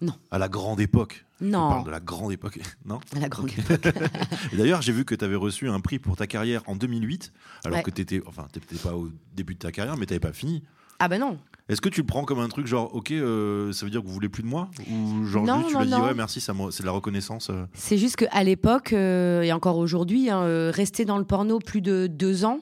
Non. 0.00 0.14
À 0.30 0.38
la 0.38 0.48
grande 0.48 0.80
époque. 0.80 1.24
On 1.42 1.50
parle 1.50 1.78
Non, 1.78 1.82
de 1.82 1.90
la 1.90 2.00
grande 2.00 2.32
époque. 2.32 2.58
Non 2.84 3.00
à 3.16 3.20
la 3.20 3.28
grande 3.28 3.46
Ok. 3.50 3.58
époque. 3.58 3.94
D'ailleurs, 4.52 4.82
j'ai 4.82 4.92
vu 4.92 5.04
que 5.04 5.14
tu 5.14 5.24
avais 5.24 5.36
reçu 5.36 5.68
un 5.68 5.80
prix 5.80 5.98
pour 5.98 6.16
ta 6.16 6.26
carrière 6.26 6.62
en 6.66 6.76
2008, 6.76 7.32
alors 7.64 7.78
Ouais. 7.78 7.82
que 7.82 7.90
tu 7.90 8.00
étais, 8.02 8.22
enfin, 8.26 8.46
pas 8.82 8.94
au 8.94 9.08
début 9.34 9.54
de 9.54 9.58
ta 9.58 9.72
carrière, 9.72 9.96
mais 9.96 10.06
t'avais 10.06 10.20
pas 10.20 10.32
fini. 10.32 10.62
Ah 11.02 11.08
bah 11.08 11.18
non, 11.18 11.38
Est-ce 11.70 11.80
que 11.80 11.88
tu 11.88 12.00
le 12.02 12.06
prends 12.06 12.24
comme 12.24 12.40
un 12.40 12.48
truc 12.48 12.66
genre, 12.66 12.94
ok, 12.94 13.10
euh, 13.12 13.72
ça 13.72 13.86
veut 13.86 13.90
dire 13.90 14.02
que 14.02 14.06
vous 14.06 14.12
voulez 14.12 14.28
plus 14.28 14.42
de 14.42 14.48
moi? 14.48 14.68
Ou 14.90 15.24
genre 15.24 15.44
Non, 15.46 15.62
tu 15.62 15.72
non, 15.72 15.78
l'as 15.80 15.84
dit, 15.86 15.90
non. 15.92 16.02
ouais, 16.04 16.14
merci, 16.14 16.40
c'est 16.42 16.52
de 16.52 16.84
la 16.84 16.90
reconnaissance 16.92 17.48
euh. 17.48 17.64
c'est 17.72 17.96
juste 17.96 18.16
qu'à 18.16 18.42
l'époque, 18.44 18.92
euh, 18.92 19.40
et 19.40 19.50
encore 19.52 19.78
aujourd'hui, 19.78 20.28
hein, 20.28 20.42
rester 20.72 21.04
dans 21.06 21.16
le 21.16 21.24
porno 21.24 21.58
plus 21.58 21.80
de 21.80 22.06
deux 22.06 22.44
ans, 22.44 22.60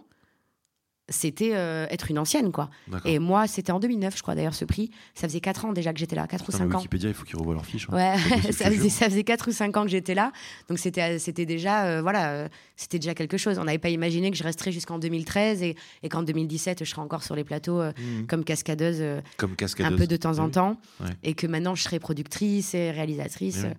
c'était 1.11 1.53
euh, 1.55 1.87
être 1.91 2.11
une 2.11 2.19
ancienne, 2.19 2.53
quoi. 2.53 2.69
Et 3.05 3.19
moi, 3.19 3.47
c'était 3.47 3.73
en 3.73 3.81
2009, 3.81 4.17
je 4.17 4.23
crois 4.23 4.35
d'ailleurs, 4.35 4.55
ce 4.55 4.65
prix. 4.65 4.91
Ça 5.15 5.27
faisait 5.27 5.41
4 5.41 5.65
ans 5.65 5.73
déjà 5.73 5.93
que 5.93 5.99
j'étais 5.99 6.17
là, 6.17 6.27
4 6.27 6.43
ou 6.43 6.47
Putain, 6.47 6.59
mais 6.59 6.65
5 6.71 6.75
ans. 6.75 6.79
Wikipédia, 6.79 7.09
il 7.09 7.15
faut 7.15 7.25
qu'ils 7.25 7.37
revoient 7.39 7.55
leurs 7.55 7.65
fiches. 7.65 7.87
hein. 7.91 7.97
Ouais, 7.97 8.53
ça 8.53 8.71
faisait, 8.71 8.89
ça 8.91 9.07
faisait 9.07 9.25
4 9.25 9.49
ou 9.49 9.53
5 9.53 9.77
ans 9.77 9.83
que 9.85 9.89
j'étais 9.91 10.15
là. 10.15 10.33
Donc 10.69 10.79
c'était 10.79 11.19
c'était 11.19 11.47
déjà, 11.47 11.87
euh, 11.87 12.03
voilà, 12.03 12.31
euh, 12.33 12.49
c'était 12.77 12.99
déjà 12.99 13.15
quelque 13.15 13.37
chose. 13.39 13.59
On 13.59 13.65
n'avait 13.65 13.79
pas 13.79 13.89
imaginé 13.89 14.31
que 14.31 14.37
je 14.37 14.45
resterais 14.45 14.71
jusqu'en 14.73 14.99
2013 14.99 15.63
et, 15.63 15.77
et 16.03 16.09
qu'en 16.09 16.23
2017, 16.23 16.85
je 16.85 16.91
serais 16.91 17.03
encore 17.03 17.23
sur 17.23 17.35
les 17.35 17.45
plateaux 17.45 17.81
Mhm. 17.83 18.27
comme 18.29 18.45
cascadeuse 18.45 19.03
Comme 19.37 19.53
un 19.53 19.55
cascadeuse. 19.57 19.99
peu 19.99 20.07
de 20.07 20.17
temps 20.17 20.39
en 20.39 20.47
Oui. 20.47 20.51
temps. 20.51 20.77
Ouais. 21.01 21.07
Et 21.23 21.35
que 21.35 21.47
maintenant, 21.47 21.75
je 21.75 21.83
serais 21.83 21.99
productrice 21.99 22.75
et 22.75 22.91
réalisatrice. 22.91 23.61
Eh 23.65 23.69
oui. 23.69 23.73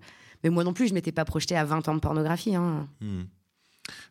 Mais 0.43 0.49
moi 0.49 0.63
non 0.63 0.73
plus, 0.73 0.87
je 0.87 0.93
m'étais 0.93 1.11
pas 1.11 1.25
projetée 1.25 1.55
à 1.57 1.65
20 1.65 1.87
ans 1.89 1.93
de 1.95 1.99
pornographie. 1.99 2.55
hein. 2.55 2.87
Hmm. 3.01 3.23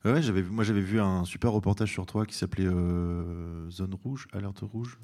Ouais, 0.05 0.23
j'avais, 0.23 0.43
moi 0.43 0.65
j'avais 0.65 0.81
vu 0.81 1.01
un 1.01 1.25
super 1.25 1.53
reportage 1.53 1.91
sur 1.91 2.07
toi 2.07 2.25
qui 2.27 2.35
s'appelait 2.35 2.67
euh, 2.67 3.69
Zone 3.71 3.95
Rouge, 4.05 4.29
Alerte 4.33 4.61
Rouge, 4.63 4.99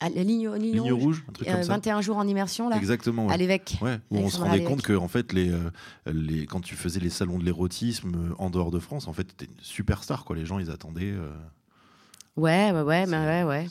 À 0.00 0.08
la 0.10 0.24
ligne, 0.24 0.50
ligne, 0.54 0.72
Ligne 0.74 0.92
rouge, 0.92 1.02
Rouge, 1.02 1.24
un 1.28 1.32
truc 1.32 1.48
euh, 1.48 1.52
comme 1.52 1.62
ça. 1.62 1.72
21 1.74 2.00
jours 2.00 2.16
en 2.16 2.26
immersion, 2.26 2.68
là, 2.68 2.76
Exactement. 2.76 3.26
ouais. 3.28 3.32
à 3.34 3.36
l'évêque. 3.36 3.78
Ouais, 3.80 4.00
où 4.10 4.18
on 4.18 4.28
se 4.28 4.38
rendait 4.40 4.64
compte 4.64 4.82
que 4.82 4.92
en 4.94 5.06
fait 5.08 5.32
les, 5.32 5.50
euh, 5.50 5.70
les 6.06 6.44
quand 6.46 6.60
tu 6.60 6.74
faisais 6.74 6.98
les 7.00 7.08
salons 7.10 7.38
de 7.38 7.44
l'érotisme 7.44 8.34
en 8.38 8.50
dehors 8.50 8.70
de 8.72 8.80
France, 8.80 9.06
en 9.06 9.12
fait, 9.12 9.24
t'étais 9.24 9.44
une 9.52 9.60
superstar 9.60 10.24
quoi. 10.24 10.34
Les 10.36 10.44
gens 10.44 10.58
ils 10.58 10.70
attendaient. 10.70 11.12
euh, 11.12 11.30
Ouais, 12.36 12.72
ouais, 12.72 12.80
ouais, 12.82 13.06
mais 13.06 13.18
ouais, 13.18 13.44
ouais. 13.44 13.66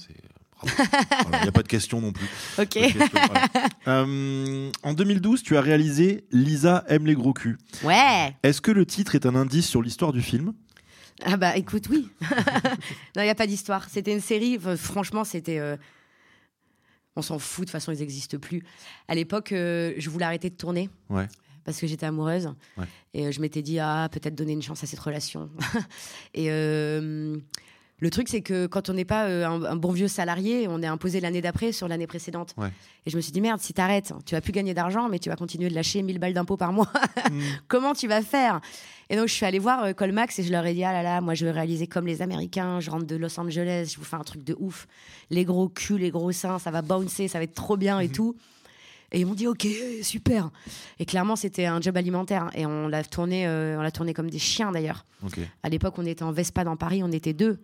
Il 0.64 1.42
n'y 1.42 1.48
a 1.48 1.52
pas 1.52 1.64
de 1.64 1.68
question 1.68 2.02
non 2.02 2.12
plus. 2.12 2.28
Ok. 2.60 2.70
Question, 2.70 3.08
voilà. 3.14 3.48
Euh, 3.88 4.72
en 4.84 4.94
2012, 4.94 5.42
tu 5.44 5.58
as 5.58 5.62
réalisé 5.62 6.26
Lisa 6.32 6.84
aime 6.88 7.06
les 7.06 7.16
gros 7.16 7.34
culs. 7.34 7.58
Ouais. 7.84 8.36
Est-ce 8.44 8.62
que 8.62 8.72
le 8.72 8.86
titre 8.86 9.16
est 9.16 9.26
un 9.26 9.36
indice 9.36 9.68
sur 9.68 9.82
l'histoire 9.82 10.12
du 10.14 10.22
film? 10.22 10.54
Ah 11.24 11.38
bah 11.38 11.56
écoute, 11.58 11.86
oui. 11.90 12.08
non, 12.22 13.22
il 13.22 13.24
n'y 13.24 13.30
a 13.30 13.36
pas 13.36 13.48
d'histoire. 13.48 13.88
C'était 13.90 14.14
une 14.14 14.22
série, 14.22 14.58
enfin, 14.58 14.76
franchement, 14.76 15.24
c'était... 15.24 15.60
euh, 15.60 15.78
On 17.16 17.22
s'en 17.22 17.38
fout, 17.40 17.62
de 17.62 17.66
toute 17.66 17.72
façon, 17.72 17.92
ils 17.92 18.00
n'existent 18.00 18.38
plus. 18.40 18.64
À 19.08 19.16
l'époque, 19.16 19.52
euh, 19.52 19.94
je 19.98 20.10
voulais 20.10 20.26
arrêter 20.26 20.50
de 20.50 20.56
tourner. 20.56 20.90
Ouais. 21.10 21.28
Parce 21.64 21.80
que 21.80 21.86
j'étais 21.86 22.08
amoureuse. 22.08 22.52
Ouais. 22.76 22.86
Et 23.14 23.32
je 23.32 23.40
m'étais 23.40 23.62
dit, 23.62 23.78
ah, 23.80 24.10
peut-être 24.12 24.34
donner 24.34 24.54
une 24.54 24.64
chance 24.64 24.84
à 24.84 24.88
cette 24.88 25.00
relation. 25.00 25.52
et 26.34 26.48
euh, 26.50 27.38
le 28.02 28.10
truc, 28.10 28.30
c'est 28.30 28.42
que 28.42 28.66
quand 28.66 28.90
on 28.90 28.94
n'est 28.94 29.06
pas 29.06 29.28
euh, 29.28 29.46
un, 29.46 29.64
un 29.64 29.76
bon 29.76 29.92
vieux 29.92 30.08
salarié, 30.08 30.68
on 30.68 30.82
est 30.82 30.88
imposé 30.88 31.20
l'année 31.20 31.40
d'après 31.40 31.72
sur 31.72 31.88
l'année 31.88 32.08
précédente. 32.08 32.56
Ouais. 32.58 32.72
Et 33.06 33.12
je 33.12 33.16
me 33.16 33.22
suis 33.22 33.32
dit, 33.32 33.42
merde, 33.42 33.62
si 33.62 33.74
t'arrêtes, 33.74 34.12
tu 34.26 34.34
vas 34.34 34.42
plus 34.42 34.52
gagner 34.52 34.74
d'argent, 34.74 35.08
mais 35.08 35.20
tu 35.20 35.30
vas 35.30 35.36
continuer 35.36 35.70
de 35.70 35.76
lâcher 35.76 36.02
1000 36.02 36.18
balles 36.18 36.34
d'impôts 36.34 36.58
par 36.58 36.74
mois. 36.74 36.92
Hmm. 37.30 37.42
Comment 37.68 37.94
tu 37.94 38.08
vas 38.08 38.24
faire? 38.24 38.60
Et 39.12 39.16
donc, 39.16 39.28
je 39.28 39.34
suis 39.34 39.46
allée 39.46 39.60
voir 39.60 39.84
euh, 39.84 39.94
Colmax 39.94 40.40
et 40.40 40.44
je 40.44 40.52
leur 40.52 40.66
ai 40.66 40.74
dit, 40.74 40.84
ah 40.84 40.92
là 40.92 41.04
là, 41.04 41.22
moi, 41.22 41.36
je 41.36 41.46
veux 41.46 41.52
réaliser 41.52 41.86
comme 41.86 42.08
les 42.08 42.24
Américains. 42.24 42.80
Je 42.80 42.90
rentre 42.90 43.06
de 43.06 43.16
Los 43.16 43.40
Angeles, 43.40 43.92
je 43.94 44.00
vous 44.00 44.06
fais 44.06 44.16
un 44.16 44.24
truc 44.24 44.44
de 44.44 44.56
ouf. 44.60 44.88
Les 45.30 45.46
gros 45.46 45.70
culs, 45.70 46.00
les 46.00 46.10
gros 46.10 46.32
seins, 46.32 46.58
ça 46.58 46.72
va 46.72 46.82
bouncer, 46.82 47.28
ça 47.28 47.38
va 47.38 47.44
être 47.44 47.54
trop 47.54 47.78
bien 47.78 48.00
et 48.00 48.10
tout. 48.10 48.36
Et 49.12 49.20
ils 49.20 49.26
m'ont 49.28 49.36
dit 49.36 49.48
ok, 49.48 49.68
super. 50.02 50.50
Et 50.98 51.06
clairement, 51.06 51.36
c'était 51.36 51.66
un 51.66 51.82
job 51.82 51.98
alimentaire. 51.98 52.50
Et 52.56 52.66
on 52.66 52.88
l'a 52.88 53.04
tourné, 53.04 53.46
euh, 53.46 53.78
on 53.78 53.82
l'a 53.82 53.92
tourné 53.92 54.14
comme 54.14 54.30
des 54.30 54.40
chiens 54.40 54.72
d'ailleurs. 54.72 55.06
À 55.62 55.70
l'époque, 55.70 55.96
on 55.98 56.06
était 56.06 56.24
en 56.24 56.32
Vespa 56.32 56.64
dans 56.64 56.78
Paris, 56.78 57.04
on 57.04 57.12
était 57.12 57.34
deux. 57.34 57.60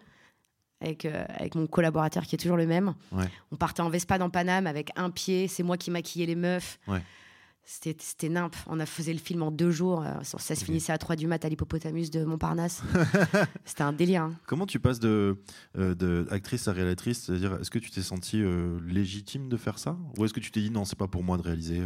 Avec, 0.79 1.05
euh, 1.05 1.25
avec 1.29 1.55
mon 1.55 1.65
collaborateur 1.65 2.23
qui 2.25 2.35
est 2.35 2.37
toujours 2.37 2.57
le 2.57 2.67
même. 2.67 2.93
Ouais. 3.11 3.25
On 3.51 3.55
partait 3.55 3.81
en 3.81 3.89
Vespa 3.89 4.17
dans 4.19 4.29
Paname 4.29 4.67
avec 4.67 4.91
un 4.95 5.09
pied, 5.09 5.47
c'est 5.47 5.63
moi 5.63 5.75
qui 5.77 5.89
maquillais 5.89 6.27
les 6.27 6.35
meufs. 6.35 6.79
Ouais. 6.87 7.01
C'était 7.69 7.97
c'était 7.99 8.29
nimp. 8.29 8.55
On 8.67 8.79
a 8.79 8.85
faisait 8.85 9.11
le 9.11 9.19
film 9.19 9.43
en 9.43 9.51
deux 9.51 9.71
jours. 9.71 10.01
euh, 10.03 10.13
Ça 10.23 10.37
ça 10.39 10.55
se 10.55 10.63
finissait 10.63 10.93
à 10.93 10.97
3 10.97 11.17
du 11.17 11.27
mat 11.27 11.43
à 11.43 11.49
l'hippopotamus 11.49 12.09
de 12.11 12.23
Montparnasse. 12.23 12.81
C'était 13.65 13.81
un 13.83 13.91
délire. 13.91 14.21
hein. 14.23 14.33
Comment 14.45 14.65
tu 14.65 14.79
passes 14.79 14.99
de, 15.01 15.41
euh, 15.77 15.93
de 15.93 16.25
actrice 16.31 16.67
à 16.69 16.71
réalisatrice? 16.71 17.23
C'est-à-dire, 17.23 17.55
est-ce 17.59 17.69
que 17.69 17.79
tu 17.79 17.91
t'es 17.91 18.01
senti 18.01 18.41
euh, 18.41 18.79
légitime 18.85 19.49
de 19.49 19.57
faire 19.57 19.79
ça? 19.79 19.97
Ou 20.17 20.23
est-ce 20.23 20.33
que 20.33 20.39
tu 20.39 20.49
t'es 20.51 20.61
dit 20.61 20.71
non, 20.71 20.85
c'est 20.85 20.97
pas 20.97 21.07
pour 21.09 21.23
moi 21.23 21.35
de 21.37 21.41
réaliser 21.41 21.81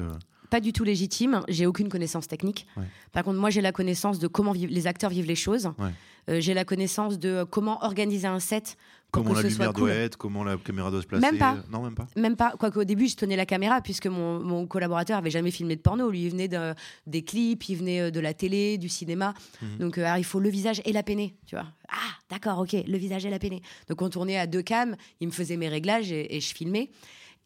Pas 0.51 0.59
du 0.59 0.71
tout 0.73 0.83
légitime. 0.83 1.41
J'ai 1.47 1.65
aucune 1.65 1.89
connaissance 1.89 2.27
technique. 2.27 2.67
Ouais. 2.77 2.83
Par 3.13 3.23
contre, 3.23 3.39
moi, 3.39 3.49
j'ai 3.49 3.61
la 3.61 3.71
connaissance 3.71 4.19
de 4.19 4.27
comment 4.27 4.51
vivent- 4.51 4.69
les 4.69 4.85
acteurs 4.85 5.09
vivent 5.09 5.25
les 5.25 5.35
choses. 5.35 5.71
Ouais. 5.79 5.89
Euh, 6.29 6.39
j'ai 6.41 6.53
la 6.53 6.65
connaissance 6.65 7.17
de 7.17 7.29
euh, 7.29 7.45
comment 7.45 7.83
organiser 7.83 8.27
un 8.27 8.39
set 8.39 8.75
pour 9.11 9.23
Comment 9.23 9.33
que 9.35 9.41
la 9.43 9.49
ce 9.49 9.55
soit 9.55 9.65
lumière 9.65 9.73
cool. 9.73 9.89
doit 9.89 9.93
être 9.95 10.17
Comment 10.17 10.43
la 10.43 10.57
caméra 10.57 10.91
doit 10.91 11.01
se 11.01 11.07
placer 11.07 11.25
Même 11.25 11.37
pas. 11.39 11.57
Non, 11.71 11.81
même 11.81 11.95
pas. 11.95 12.05
Même 12.17 12.35
pas. 12.35 12.53
Quoique 12.59 12.79
au 12.79 12.83
début, 12.83 13.07
je 13.07 13.15
tenais 13.15 13.35
la 13.37 13.45
caméra 13.45 13.81
puisque 13.81 14.07
mon, 14.07 14.39
mon 14.41 14.67
collaborateur 14.67 15.17
avait 15.17 15.31
jamais 15.31 15.51
filmé 15.51 15.75
de 15.77 15.81
porno. 15.81 16.09
Lui, 16.11 16.23
il 16.25 16.29
venait 16.31 16.47
de- 16.49 16.75
des 17.07 17.23
clips, 17.23 17.69
il 17.69 17.75
venait 17.77 18.01
euh, 18.01 18.11
de 18.11 18.19
la 18.19 18.33
télé, 18.33 18.77
du 18.77 18.89
cinéma. 18.89 19.33
Mhm. 19.61 19.77
Donc, 19.79 19.97
euh, 19.97 20.03
alors, 20.05 20.17
il 20.17 20.23
faut 20.25 20.39
le 20.41 20.49
visage 20.49 20.81
et 20.85 20.91
la 20.91 21.01
peinée, 21.01 21.33
tu 21.45 21.55
vois. 21.55 21.65
Ah, 21.89 21.95
d'accord, 22.29 22.59
ok, 22.59 22.75
le 22.85 22.97
visage 22.97 23.25
et 23.25 23.29
la 23.29 23.39
peinée. 23.39 23.61
Donc, 23.87 24.01
on 24.01 24.09
tournait 24.09 24.37
à 24.37 24.47
deux 24.47 24.61
cams. 24.61 24.95
Il 25.21 25.27
me 25.27 25.31
faisait 25.33 25.55
mes 25.57 25.69
réglages 25.69 26.11
et, 26.11 26.35
et 26.35 26.41
je 26.41 26.53
filmais. 26.53 26.91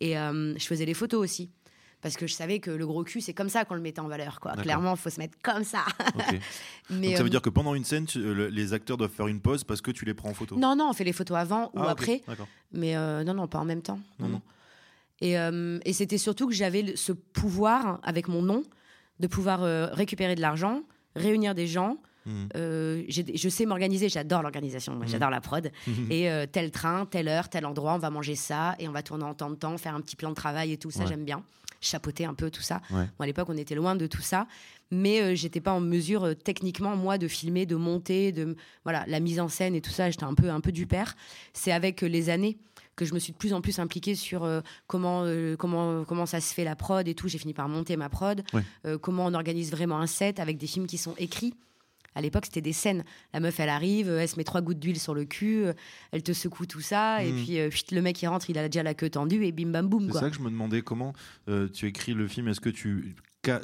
Et 0.02 0.18
euh, 0.18 0.54
je 0.58 0.66
faisais 0.66 0.86
les 0.86 0.94
photos 0.96 1.22
aussi. 1.24 1.50
Parce 2.06 2.18
que 2.18 2.28
je 2.28 2.36
savais 2.36 2.60
que 2.60 2.70
le 2.70 2.86
gros 2.86 3.04
cul, 3.04 3.20
c'est 3.20 3.34
comme 3.34 3.50
ça 3.50 3.66
qu'on 3.66 3.74
le 3.74 3.82
mettait 3.82 4.00
en 4.00 4.08
valeur. 4.08 4.40
Quoi. 4.40 4.52
Clairement, 4.54 4.92
il 4.94 4.98
faut 5.00 5.10
se 5.10 5.20
mettre 5.20 5.40
comme 5.42 5.64
ça. 5.64 5.84
Mais, 6.92 7.08
Donc 7.08 7.16
ça 7.16 7.22
euh, 7.22 7.24
veut 7.24 7.30
dire 7.32 7.42
que 7.42 7.50
pendant 7.50 7.74
une 7.74 7.84
scène, 7.84 8.06
tu- 8.06 8.20
euh, 8.20 8.34
le- 8.36 8.48
les 8.50 8.74
acteurs 8.74 8.96
doivent 8.96 9.10
faire 9.10 9.26
une 9.28 9.42
pause 9.42 9.64
parce 9.64 9.82
que 9.82 9.90
tu 9.90 10.06
les 10.06 10.14
prends 10.14 10.30
en 10.30 10.36
photo? 10.36 10.56
Non, 10.56 10.76
non, 10.76 10.88
on 10.92 10.94
fait 10.94 11.04
les 11.04 11.14
photos 11.14 11.36
avant 11.36 11.72
ou 11.74 11.80
Ah, 11.80 11.90
après. 11.90 12.22
Mais 12.72 12.96
euh, 12.96 13.24
non, 13.24 13.34
non, 13.34 13.48
pas 13.48 13.58
en 13.58 13.66
même 13.66 13.82
temps. 13.82 14.00
Non, 14.20 14.28
non. 14.28 14.42
Et, 15.20 15.40
euh, 15.40 15.80
et 15.84 15.94
c'était 15.94 16.20
surtout 16.20 16.48
que 16.48 16.54
j'avais 16.54 16.96
ce 16.96 17.12
pouvoir, 17.12 18.00
avec 18.04 18.28
mon 18.28 18.44
nom, 18.44 18.62
de 19.20 19.26
pouvoir 19.26 19.64
euh, 19.64 19.88
récupérer 19.92 20.36
de 20.36 20.42
l'argent, 20.42 20.84
réunir 21.16 21.56
des 21.56 21.66
gens. 21.66 21.98
Euh, 22.56 23.04
j'ai- 23.08 23.38
je 23.38 23.50
sais 23.50 23.66
m'organiser, 23.66 24.10
j'adore 24.10 24.42
l'organisation, 24.42 24.96
Mhm. 24.96 25.08
j'adore 25.08 25.30
la 25.30 25.42
prod. 25.42 25.72
Et 26.12 26.30
euh, 26.30 26.46
tel 26.52 26.70
train, 26.72 27.06
telle 27.06 27.28
heure, 27.28 27.50
tel 27.50 27.66
endroit, 27.66 27.94
on 27.94 28.00
va 28.00 28.10
manger 28.10 28.36
ça 28.36 28.76
et 28.80 28.88
on 28.88 28.92
va 28.92 29.02
tourner 29.04 29.24
en 29.24 29.34
temps 29.36 29.50
de 29.52 29.56
temps, 29.56 29.78
faire 29.78 29.94
un 29.96 30.02
petit 30.02 30.16
plan 30.16 30.30
de 30.32 30.36
travail 30.36 30.72
et 30.72 30.78
tout 30.78 30.92
ça, 30.92 31.02
Ouais. 31.02 31.08
j'aime 31.08 31.24
bien. 31.24 31.44
Chapeauter 31.86 32.26
un 32.26 32.34
peu 32.34 32.50
tout 32.50 32.62
ça. 32.62 32.82
Ouais. 32.92 33.06
Bon, 33.18 33.24
à 33.24 33.26
l'époque, 33.26 33.48
on 33.50 33.58
était 33.58 33.76
loin 33.76 33.96
de 33.96 34.08
tout 34.08 34.22
ça, 34.22 34.48
mais 34.92 35.22
euh, 35.22 35.36
j'étais 35.36 35.62
pas 35.62 35.72
en 35.72 35.80
mesure 35.80 36.24
euh, 36.24 36.34
techniquement, 36.34 36.96
moi, 36.96 37.18
de 37.18 37.28
filmer, 37.28 37.66
de 37.66 37.76
monter, 37.76 38.32
de 38.32 38.56
voilà, 38.84 39.04
la 39.08 39.20
mise 39.20 39.40
en 39.40 39.48
scène 39.48 39.76
et 39.76 39.82
tout 39.82 39.92
ça. 39.92 40.10
J'étais 40.10 40.24
un 40.24 40.34
peu, 40.34 40.50
un 40.50 40.62
peu 40.62 40.72
du 40.72 40.88
père. 40.88 41.16
C'est 41.54 41.72
avec 41.72 42.04
euh, 42.04 42.08
les 42.08 42.30
années 42.30 42.58
que 42.96 43.06
je 43.06 43.14
me 43.14 43.20
suis 43.20 43.34
de 43.34 43.38
plus 43.38 43.54
en 43.54 43.62
plus 43.62 43.80
impliquée 43.80 44.16
sur 44.16 44.46
euh, 44.46 44.62
comment, 44.88 45.26
comment, 45.60 46.06
comment 46.06 46.26
ça 46.26 46.40
se 46.40 46.54
fait 46.54 46.64
la 46.64 46.78
prod 46.78 47.06
et 47.08 47.14
tout. 47.14 47.28
J'ai 47.28 47.38
fini 47.38 47.54
par 47.54 47.68
monter 47.68 47.98
ma 47.98 48.10
prod, 48.10 48.42
Ouais. 48.54 48.64
Comment 49.02 49.26
on 49.26 49.34
organise 49.34 49.72
vraiment 49.72 50.00
un 50.00 50.08
set 50.08 50.40
avec 50.40 50.58
des 50.58 50.68
films 50.68 50.88
qui 50.88 50.98
sont 50.98 51.14
écrits. 51.18 51.54
À 52.16 52.22
l'époque, 52.22 52.46
c'était 52.46 52.62
des 52.62 52.74
scènes. 52.74 53.04
La 53.34 53.40
meuf, 53.40 53.60
elle 53.60 53.70
arrive, 53.70 54.10
elle 54.10 54.28
se 54.28 54.38
met 54.38 54.44
trois 54.44 54.62
gouttes 54.62 54.80
d'huile 54.80 55.00
sur 55.00 55.14
le 55.14 55.26
cul, 55.26 55.66
elle 56.12 56.24
te 56.24 56.34
secoue 56.34 56.66
tout 56.66 56.82
ça, 56.82 57.24
et 57.24 57.32
Mhm. 57.32 57.44
puis 57.44 57.60
euh, 57.60 57.70
le 57.92 58.02
mec, 58.02 58.22
il 58.22 58.28
rentre, 58.28 58.50
il 58.50 58.58
a 58.58 58.68
déjà 58.70 58.84
la 58.84 58.94
queue 58.94 59.10
tendue, 59.10 59.46
et 59.46 59.52
bim 59.52 59.68
bam 59.72 59.88
boum. 59.88 60.10
C'est 60.12 60.20
ça 60.20 60.30
que 60.30 60.36
je 60.36 60.42
me 60.42 60.50
demandais 60.50 60.82
comment 60.82 61.14
euh, 61.50 61.68
tu 61.68 61.86
écris 61.88 62.14
le 62.14 62.28
film. 62.28 62.48
Est-ce 62.48 62.62
que 62.62 62.70
tu 62.70 63.16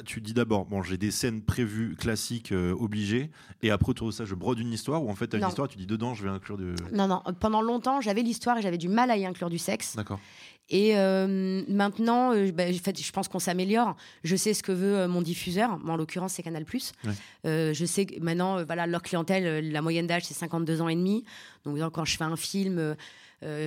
tu 0.04 0.20
dis 0.20 0.32
d'abord 0.32 0.64
bon 0.66 0.80
j'ai 0.84 0.96
des 0.96 1.10
scènes 1.10 1.42
prévues 1.42 1.96
classiques 1.96 2.52
euh, 2.52 2.72
obligées 2.72 3.32
et 3.62 3.72
après 3.72 3.90
autour 3.90 4.06
de 4.06 4.12
ça 4.12 4.24
je 4.24 4.36
brode 4.36 4.60
une 4.60 4.72
histoire 4.72 5.02
ou 5.02 5.10
en 5.10 5.16
fait 5.16 5.26
t'as 5.26 5.38
une 5.38 5.42
Non. 5.42 5.48
histoire 5.48 5.66
tu 5.66 5.76
dis 5.76 5.88
dedans 5.88 6.14
je 6.14 6.22
vais 6.22 6.28
inclure 6.30 6.56
de 6.56 6.76
Non, 6.92 7.08
non, 7.08 7.20
pendant 7.40 7.60
longtemps, 7.60 8.00
j'avais 8.00 8.22
l'histoire 8.22 8.56
et 8.58 8.62
j'avais 8.62 8.78
du 8.78 8.88
mal 8.88 9.10
à 9.10 9.16
y 9.16 9.26
inclure 9.26 9.50
du 9.50 9.58
sexe. 9.58 9.96
d'accord 9.96 10.20
Et 10.68 10.96
euh, 10.96 11.62
maintenant, 11.68 12.32
euh, 12.34 12.50
bah, 12.52 12.64
en 12.68 12.72
fait, 12.72 13.00
je 13.02 13.12
pense 13.12 13.28
qu'on 13.28 13.38
s'améliore. 13.38 13.94
Je 14.24 14.36
sais 14.36 14.54
ce 14.54 14.62
que 14.62 14.72
veut 14.72 14.96
euh, 14.96 15.08
mon 15.08 15.20
diffuseur. 15.20 15.78
Moi, 15.78 15.94
en 15.94 15.96
l'occurrence, 15.96 16.34
c'est 16.34 16.42
Canal+. 16.42 16.64
Ouais. 16.72 17.74
Je 17.74 17.84
sais 17.84 18.06
que 18.06 18.18
maintenant, 18.20 18.64
voilà, 18.64 18.86
leur 18.86 19.02
clientèle, 19.02 19.70
la 19.70 19.82
moyenne 19.82 20.06
d'âge, 20.06 20.22
c'est 20.24 20.34
52 20.34 20.80
ans 20.80 20.88
et 20.88 20.94
demi. 20.96 21.24
Donc, 21.64 21.78
quand 21.92 22.04
je 22.04 22.16
fais 22.16 22.24
un 22.24 22.36
film 22.36 22.96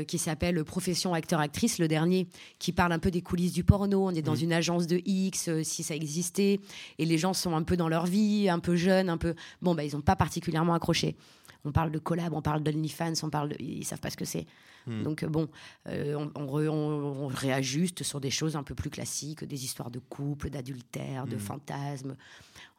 qui 0.08 0.18
s'appelle 0.18 0.64
Profession 0.64 1.14
acteur-actrice, 1.14 1.80
le 1.80 1.90
dernier, 1.90 2.28
qui 2.60 2.72
parle 2.72 2.94
un 2.94 3.00
peu 3.00 3.12
des 3.12 3.22
coulisses 3.22 3.52
du 3.52 3.66
porno, 3.66 4.08
on 4.08 4.12
est 4.12 4.22
dans 4.22 4.34
Mhm. 4.36 4.44
une 4.44 4.54
agence 4.54 4.88
de 4.88 5.02
X, 5.06 5.50
si 5.64 5.84
ça 5.84 5.96
existait, 5.96 6.62
et 6.98 7.06
les 7.06 7.18
gens 7.18 7.34
sont 7.34 7.54
un 7.56 7.64
peu 7.64 7.76
dans 7.76 7.90
leur 7.90 8.06
vie, 8.06 8.48
un 8.50 8.60
peu 8.60 8.78
jeunes, 8.78 9.10
un 9.10 9.18
peu... 9.18 9.36
Bon, 9.62 9.76
bah, 9.76 9.84
ils 9.84 9.94
n'ont 9.94 10.02
pas 10.02 10.16
particulièrement 10.16 10.74
accroché. 10.74 11.18
On 11.66 11.72
parle 11.72 11.92
de 11.92 12.00
collab, 12.00 12.32
on 12.34 12.42
parle 12.42 12.62
d'OnlyFans, 12.64 13.14
on 13.24 13.30
parle 13.30 13.50
de... 13.50 13.56
Ils 13.60 13.84
savent 13.84 14.00
pas 14.00 14.10
ce 14.12 14.18
que 14.18 14.24
c'est. 14.26 14.46
Mhm. 14.88 15.04
Donc 15.04 15.24
euh, 15.24 15.28
bon, 15.28 15.50
euh, 15.88 16.14
on, 16.16 16.32
on 16.40 16.46
re- 16.46 16.70
on- 16.70 17.24
on 17.24 17.28
réajuste 17.28 18.04
sur 18.04 18.22
des 18.22 18.30
choses 18.30 18.56
un 18.56 18.64
peu 18.64 18.76
plus 18.76 18.90
classiques, 18.92 19.44
des 19.44 19.64
histoires 19.66 19.90
de 19.92 20.00
couple, 20.00 20.50
d'adultère, 20.52 21.26
de 21.26 21.34
Mhm. 21.36 21.40
fantasmes. 21.42 22.16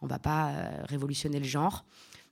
On 0.02 0.06
va 0.06 0.18
pas 0.20 0.50
euh, 0.50 0.82
révolutionner 0.88 1.38
le 1.40 1.44
genre. 1.44 1.84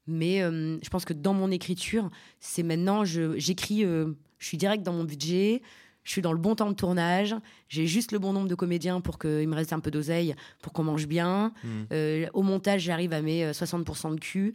Mais 0.06 0.42
euh, 0.42 0.78
je 0.82 0.88
pense 0.90 1.04
que 1.04 1.12
dans 1.12 1.34
mon 1.34 1.50
écriture, 1.50 2.08
c'est 2.38 2.62
maintenant, 2.62 3.04
je- 3.04 3.36
j'écris, 3.38 3.82
je 3.82 4.14
suis 4.46 4.56
direct 4.58 4.82
dans 4.84 4.92
mon 4.92 5.04
budget, 5.04 5.60
je 6.04 6.10
suis 6.12 6.20
dans 6.22 6.32
le 6.34 6.38
bon 6.38 6.54
temps 6.54 6.68
de 6.68 6.74
tournage, 6.76 7.34
j'ai 7.70 7.86
juste 7.86 8.12
le 8.12 8.18
bon 8.18 8.34
nombre 8.34 8.46
de 8.48 8.54
comédiens 8.54 9.00
pour 9.00 9.18
qu'il 9.18 9.48
me 9.48 9.54
reste 9.54 9.72
un 9.72 9.80
peu 9.80 9.90
d'oseille, 9.90 10.34
pour 10.60 10.74
qu'on 10.74 10.84
mange 10.84 11.06
bien. 11.08 11.52
Euh, 11.92 12.28
au 12.34 12.42
montage, 12.42 12.82
j'arrive 12.82 13.12
à 13.14 13.22
mes 13.22 13.42
euh, 13.44 13.52
60% 13.52 14.14
de 14.14 14.20
cul. 14.20 14.54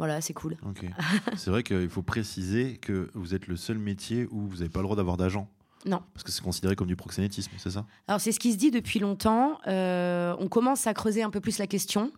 Voilà, 0.00 0.22
c'est 0.22 0.32
cool. 0.32 0.56
c'est 1.36 1.50
vrai 1.50 1.62
qu'il 1.62 1.90
faut 1.90 2.00
préciser 2.00 2.78
que 2.78 3.10
vous 3.12 3.34
êtes 3.34 3.48
le 3.48 3.56
seul 3.56 3.76
métier 3.76 4.26
où 4.30 4.46
vous 4.46 4.56
n'avez 4.56 4.70
pas 4.70 4.78
le 4.78 4.84
droit 4.84 4.96
d'avoir 4.96 5.18
d'agent 5.18 5.46
Non. 5.84 6.00
parce 6.14 6.24
que 6.24 6.32
c'est 6.32 6.40
considéré 6.40 6.74
comme 6.74 6.86
du 6.86 6.96
proxénétisme 6.96 7.50
c'est 7.58 7.72
ça? 7.72 7.84
Alors 8.08 8.18
c'est 8.18 8.32
ce 8.32 8.40
qui 8.40 8.50
se 8.52 8.56
dit 8.56 8.70
depuis 8.70 8.98
longtemps. 8.98 9.58
Euh, 9.66 10.34
on 10.38 10.48
commence 10.48 10.86
à 10.86 10.94
creuser 10.94 11.22
un 11.22 11.28
peu 11.28 11.40
plus 11.40 11.58
la 11.58 11.66
question. 11.66 12.12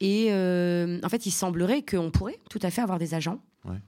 Et 0.00 0.26
euh, 0.30 1.00
en 1.02 1.08
fait, 1.08 1.24
il 1.24 1.30
semblerait 1.30 1.82
qu'on 1.82 2.10
pourrait 2.10 2.38
tout 2.50 2.58
à 2.62 2.70
fait 2.70 2.82
avoir 2.82 2.98
des 2.98 3.14
agents. 3.14 3.40
Ouais. 3.64 3.80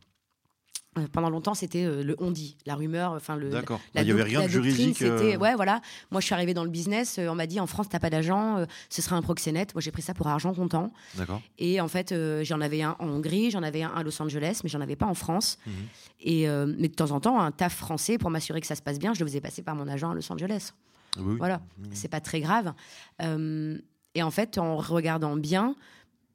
Euh, 0.99 1.07
pendant 1.11 1.31
longtemps, 1.31 1.55
c'était 1.55 1.85
euh, 1.85 2.05
le 2.05 2.17
on 2.19 2.31
dit, 2.31 2.59
la 2.67 2.75
rumeur, 2.75 3.13
enfin 3.13 3.35
le. 3.37 3.49
d'accord 3.49 3.81
il 3.95 4.07
y 4.07 4.11
avait 4.11 4.23
rien 4.25 4.43
de 4.43 4.49
juridique 4.49 5.01
euh, 5.01 5.39
ouais, 5.39 5.55
voilà. 5.55 5.81
Moi, 6.11 6.21
je 6.21 6.27
suis 6.27 6.35
arrivée 6.35 6.53
dans 6.53 6.65
le 6.65 6.71
business. 6.71 7.17
euh, 7.19 7.29
on 7.29 7.35
m'a 7.35 7.47
dit 7.47 7.61
en 7.61 7.67
France, 7.67 7.89
t'as 7.89 7.99
pas 7.99 8.11
d'agent, 8.11 8.59
euh, 8.59 8.67
ce 8.91 9.01
sera 9.01 9.17
un 9.17 9.23
proxénète. 9.23 9.75
Moi, 9.75 9.81
j'ai 9.81 9.91
pris 9.91 10.03
ça 10.03 10.13
pour 10.13 10.27
argent 10.27 10.53
comptant. 10.53 10.93
d'accord 11.17 11.41
Et 11.59 11.81
en 11.81 11.89
fait, 11.89 12.13
euh, 12.13 12.45
j'en 12.45 12.61
avais 12.61 12.83
un 12.83 12.95
en 12.99 13.09
Hongrie, 13.09 13.51
j'en 13.51 13.63
avais 13.63 13.83
un 13.83 13.89
à 13.89 14.03
Los 14.03 14.21
Angeles, 14.21 14.61
mais 14.65 14.69
j'en 14.69 14.83
avais 14.83 14.97
pas 14.97 15.07
en 15.07 15.15
France. 15.15 15.57
Mhm. 15.67 15.73
Et 16.21 16.47
mais 16.47 16.89
de 16.89 16.95
temps 16.95 17.11
en 17.13 17.21
temps, 17.21 17.41
un 17.41 17.53
taf 17.53 17.75
français 17.75 18.19
pour 18.19 18.29
m'assurer 18.29 18.61
que 18.61 18.67
ça 18.67 18.75
se 18.75 18.83
passe 18.83 18.99
bien, 18.99 19.15
je 19.15 19.21
le 19.21 19.27
faisais 19.27 19.41
passer 19.41 19.63
par 19.63 19.75
mon 19.75 19.89
agent 19.89 20.11
à 20.11 20.15
Los 20.15 20.31
Angeles. 20.31 20.73
Oui. 21.19 21.37
Voilà, 21.39 21.63
Mhm. 21.79 21.89
c'est 21.95 22.09
pas 22.09 22.21
très 22.21 22.41
grave. 22.41 22.75
Et 24.15 24.23
en 24.23 24.31
fait, 24.31 24.59
en 24.59 24.77
regardant 24.77 25.37
bien, 25.37 25.75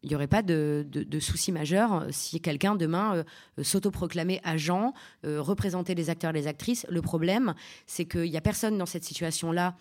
il 0.04 0.10
n'y 0.10 0.16
aurait 0.16 0.28
pas 0.28 0.42
de, 0.42 0.86
souci 1.20 1.52
majeur 1.52 1.94
euh, 1.94 2.08
si 2.12 2.40
quelqu'un 2.40 2.76
demain 2.76 3.16
euh, 3.16 3.64
s'autoproclamait 3.64 4.40
agent, 4.44 4.94
euh, 5.26 5.42
représentait 5.42 5.96
les 5.96 6.10
acteurs 6.10 6.32
et 6.32 6.34
les 6.34 6.48
actrices. 6.48 6.86
Le 6.90 7.02
problème, 7.02 7.54
c'est 7.88 8.06
qu'il 8.06 8.30
n'y 8.30 8.38
a 8.38 8.42
personne 8.42 8.78
dans 8.78 8.86
cette 8.86 9.04
situation-là 9.04 9.76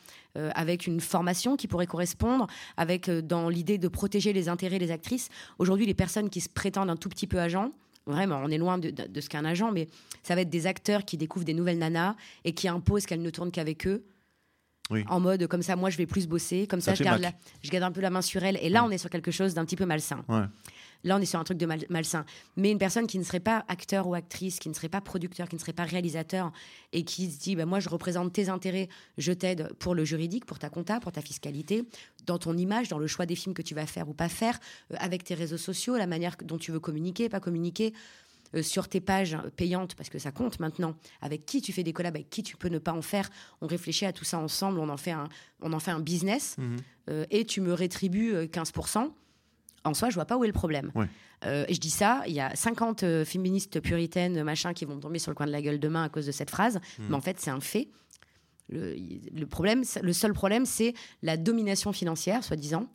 avec 0.55 0.87
une 0.87 1.01
formation 1.01 1.57
qui 1.57 1.67
pourrait 1.67 1.87
correspondre, 1.87 2.47
avec 2.77 3.09
dans 3.09 3.49
l'idée 3.49 3.79
de 3.79 3.89
protéger 3.89 4.35
les 4.35 4.51
intérêts 4.51 4.79
des 4.79 4.91
actrices. 4.91 5.31
Aujourd'hui, 5.59 5.87
les 5.87 5.95
personnes 5.95 6.29
qui 6.29 6.43
se 6.43 6.51
prétendent 6.51 6.91
un 6.91 6.97
tout 6.97 7.09
petit 7.09 7.27
peu 7.27 7.41
agents, 7.41 7.73
Vraiment, 8.07 8.41
on 8.45 8.51
est 8.51 8.59
loin 8.59 8.79
de, 8.79 8.91
de- 8.91 9.21
ce 9.21 9.29
qu'est 9.29 9.39
un 9.39 9.45
agent, 9.45 9.73
mais 9.73 9.89
ça 10.23 10.37
va 10.37 10.43
être 10.43 10.51
des 10.51 10.69
acteurs 10.69 11.05
qui 11.05 11.17
découvrent 11.17 11.45
des 11.45 11.55
nouvelles 11.55 11.79
nanas 11.79 12.15
et 12.45 12.53
qui 12.53 12.69
imposent 12.69 13.05
qu'elles 13.05 13.23
ne 13.23 13.31
tournent 13.31 13.51
qu'avec 13.51 13.87
eux 13.89 14.05
Oui. 14.91 15.05
en 15.09 15.19
mode 15.19 15.47
comme 15.49 15.63
ça 15.63 15.75
moi 15.75 15.91
je 15.91 15.97
vais 15.97 16.07
plus 16.07 16.29
bosser 16.29 16.67
comme 16.69 16.81
ça, 16.81 16.93
Ça 16.93 16.95
je 16.97 17.03
garde, 17.05 17.21
Mac. 17.21 17.33
la- 17.33 17.39
je 17.63 17.71
garde 17.71 17.83
un 17.85 17.91
peu 17.93 18.01
la 18.01 18.11
main 18.11 18.23
sur 18.23 18.45
elle 18.45 18.57
et 18.63 18.69
là 18.69 18.83
Ouais. 18.83 18.89
on 18.89 18.91
est 18.93 18.99
sur 18.99 19.11
quelque 19.11 19.31
chose 19.33 19.53
d'un 19.55 19.65
petit 19.65 19.75
peu 19.75 19.85
malsain 19.85 20.25
Ouais. 20.29 20.43
là 21.03 21.17
on 21.17 21.21
est 21.21 21.25
sur 21.27 21.41
un 21.41 21.45
truc 21.45 21.59
de 21.59 21.67
mal- 21.67 21.85
malsain 21.91 22.25
mais 22.57 22.71
une 22.71 22.79
personne 22.79 23.09
qui 23.09 23.19
ne 23.19 23.25
serait 23.25 23.41
pas 23.41 23.65
acteur 23.67 24.07
ou 24.07 24.15
actrice 24.15 24.61
qui 24.61 24.69
ne 24.69 24.75
serait 24.75 24.89
pas 24.89 25.01
producteur 25.01 25.49
qui 25.49 25.57
ne 25.57 25.61
serait 25.61 25.73
pas 25.73 25.83
réalisateur 25.85 26.53
et 26.93 27.03
qui 27.05 27.29
se 27.33 27.41
dit 27.41 27.57
bah, 27.57 27.67
moi 27.67 27.81
je 27.81 27.89
représente 27.89 28.33
tes 28.33 28.49
intérêts 28.49 28.89
je 29.19 29.33
t'aide 29.33 29.73
pour 29.81 29.97
le 29.97 30.05
juridique 30.05 30.45
pour 30.45 30.61
ta 30.61 30.71
compta 30.71 31.01
pour 31.01 31.11
ta 31.11 31.21
fiscalité 31.21 31.83
dans 32.27 32.39
ton 32.39 32.57
image 32.57 32.89
dans 32.89 32.99
le 33.01 33.09
choix 33.09 33.27
des 33.27 33.35
films 33.35 33.55
que 33.55 33.63
tu 33.63 33.75
vas 33.75 33.87
faire 33.87 34.09
ou 34.09 34.15
pas 34.15 34.29
faire 34.29 34.57
euh, 34.93 34.97
avec 35.01 35.25
tes 35.25 35.35
réseaux 35.35 35.59
sociaux 35.59 35.97
la 35.97 36.07
manière 36.07 36.37
dont 36.45 36.59
tu 36.59 36.71
veux 36.71 36.81
communiquer 36.81 37.29
pas 37.29 37.41
communiquer 37.41 37.93
euh, 38.57 38.63
sur 38.63 38.89
tes 38.89 39.01
pages 39.01 39.37
payantes, 39.57 39.95
parce 39.95 40.09
que 40.09 40.19
ça 40.19 40.33
compte 40.33 40.59
maintenant, 40.61 40.95
avec 41.21 41.47
qui 41.47 41.61
tu 41.63 41.73
fais 41.73 41.83
des 41.83 41.93
collabs, 41.93 42.17
avec 42.17 42.31
qui 42.31 42.43
tu 42.43 42.57
peux 42.57 42.69
ne 42.69 42.79
pas 42.79 42.93
en 42.93 43.03
faire. 43.03 43.29
On 43.61 43.67
réfléchit 43.67 44.07
à 44.07 44.13
tout 44.13 44.25
ça 44.25 44.39
ensemble, 44.39 44.79
on 44.81 44.89
en 44.89 44.97
fait 44.97 45.11
un, 45.13 45.29
on 45.61 45.73
en 45.73 45.79
fait 45.81 45.91
un 45.93 46.01
business, 46.01 46.57
Mhm. 46.59 46.77
euh, 47.11 47.25
et 47.31 47.45
tu 47.45 47.61
me 47.61 47.73
rétribues 47.73 48.35
euh, 48.35 48.47
15%. 48.47 49.13
En 49.85 49.95
soi, 49.95 50.11
je 50.11 50.15
vois 50.17 50.25
pas 50.25 50.37
où 50.37 50.43
est 50.43 50.49
le 50.49 50.53
problème. 50.53 50.91
Ouais. 50.97 51.07
Euh, 51.45 51.65
et 51.69 51.75
je 51.75 51.81
dis 51.81 51.91
ça, 51.91 52.23
il 52.27 52.33
y 52.35 52.41
a 52.41 52.55
50 52.57 53.03
euh, 53.05 53.25
féministes 53.25 53.79
puritaines, 53.81 54.43
machin, 54.43 54.73
qui 54.75 54.85
vont 54.85 54.97
me 54.97 55.01
tomber 55.01 55.19
sur 55.21 55.31
le 55.31 55.37
coin 55.37 55.47
de 55.47 55.53
la 55.53 55.63
gueule 55.63 55.79
demain 55.79 56.03
à 56.03 56.09
cause 56.09 56.27
de 56.27 56.33
cette 56.33 56.51
phrase, 56.51 56.81
Mhm. 56.99 57.07
mais 57.11 57.15
en 57.15 57.21
fait, 57.21 57.39
c'est 57.39 57.51
un 57.51 57.61
fait. 57.61 57.89
Le, 58.69 58.97
le 59.33 59.47
problème, 59.47 59.85
le 60.03 60.13
seul 60.13 60.33
problème, 60.33 60.67
c'est 60.67 60.93
la 61.23 61.37
domination 61.37 61.93
financière, 61.93 62.43
soi-disant. 62.43 62.89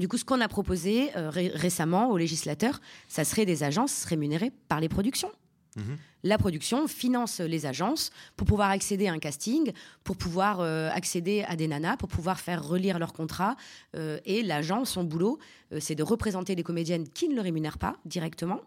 Du 0.00 0.08
coup, 0.08 0.16
ce 0.16 0.24
qu'on 0.24 0.40
a 0.40 0.48
proposé 0.48 1.14
euh, 1.14 1.28
ré- 1.28 1.52
récemment 1.54 2.08
aux 2.10 2.16
législateurs, 2.16 2.80
ça 3.06 3.22
serait 3.22 3.44
des 3.44 3.62
agences 3.62 4.04
rémunérées 4.06 4.50
par 4.66 4.80
les 4.80 4.88
productions. 4.88 5.30
Mhm. 5.76 5.98
La 6.22 6.38
production 6.38 6.88
finance 6.88 7.38
les 7.40 7.66
agences 7.66 8.10
pour 8.34 8.46
pouvoir 8.46 8.70
accéder 8.70 9.08
à 9.08 9.12
un 9.12 9.18
casting, 9.18 9.72
pour 10.02 10.16
pouvoir 10.16 10.60
euh, 10.60 10.88
accéder 10.90 11.44
à 11.46 11.54
des 11.54 11.68
nanas, 11.68 11.98
pour 11.98 12.08
pouvoir 12.08 12.40
faire 12.40 12.66
relire 12.66 12.98
leur 12.98 13.12
contrat. 13.12 13.56
Euh, 13.94 14.18
et 14.24 14.42
l'agent, 14.42 14.86
son 14.86 15.04
boulot, 15.04 15.38
c'est 15.78 15.94
de 15.94 16.02
représenter 16.02 16.54
les 16.54 16.62
comédiennes 16.62 17.06
qui 17.06 17.28
ne 17.28 17.34
le 17.34 17.42
rémunèrent 17.42 17.78
pas 17.78 17.96
directement. 18.06 18.60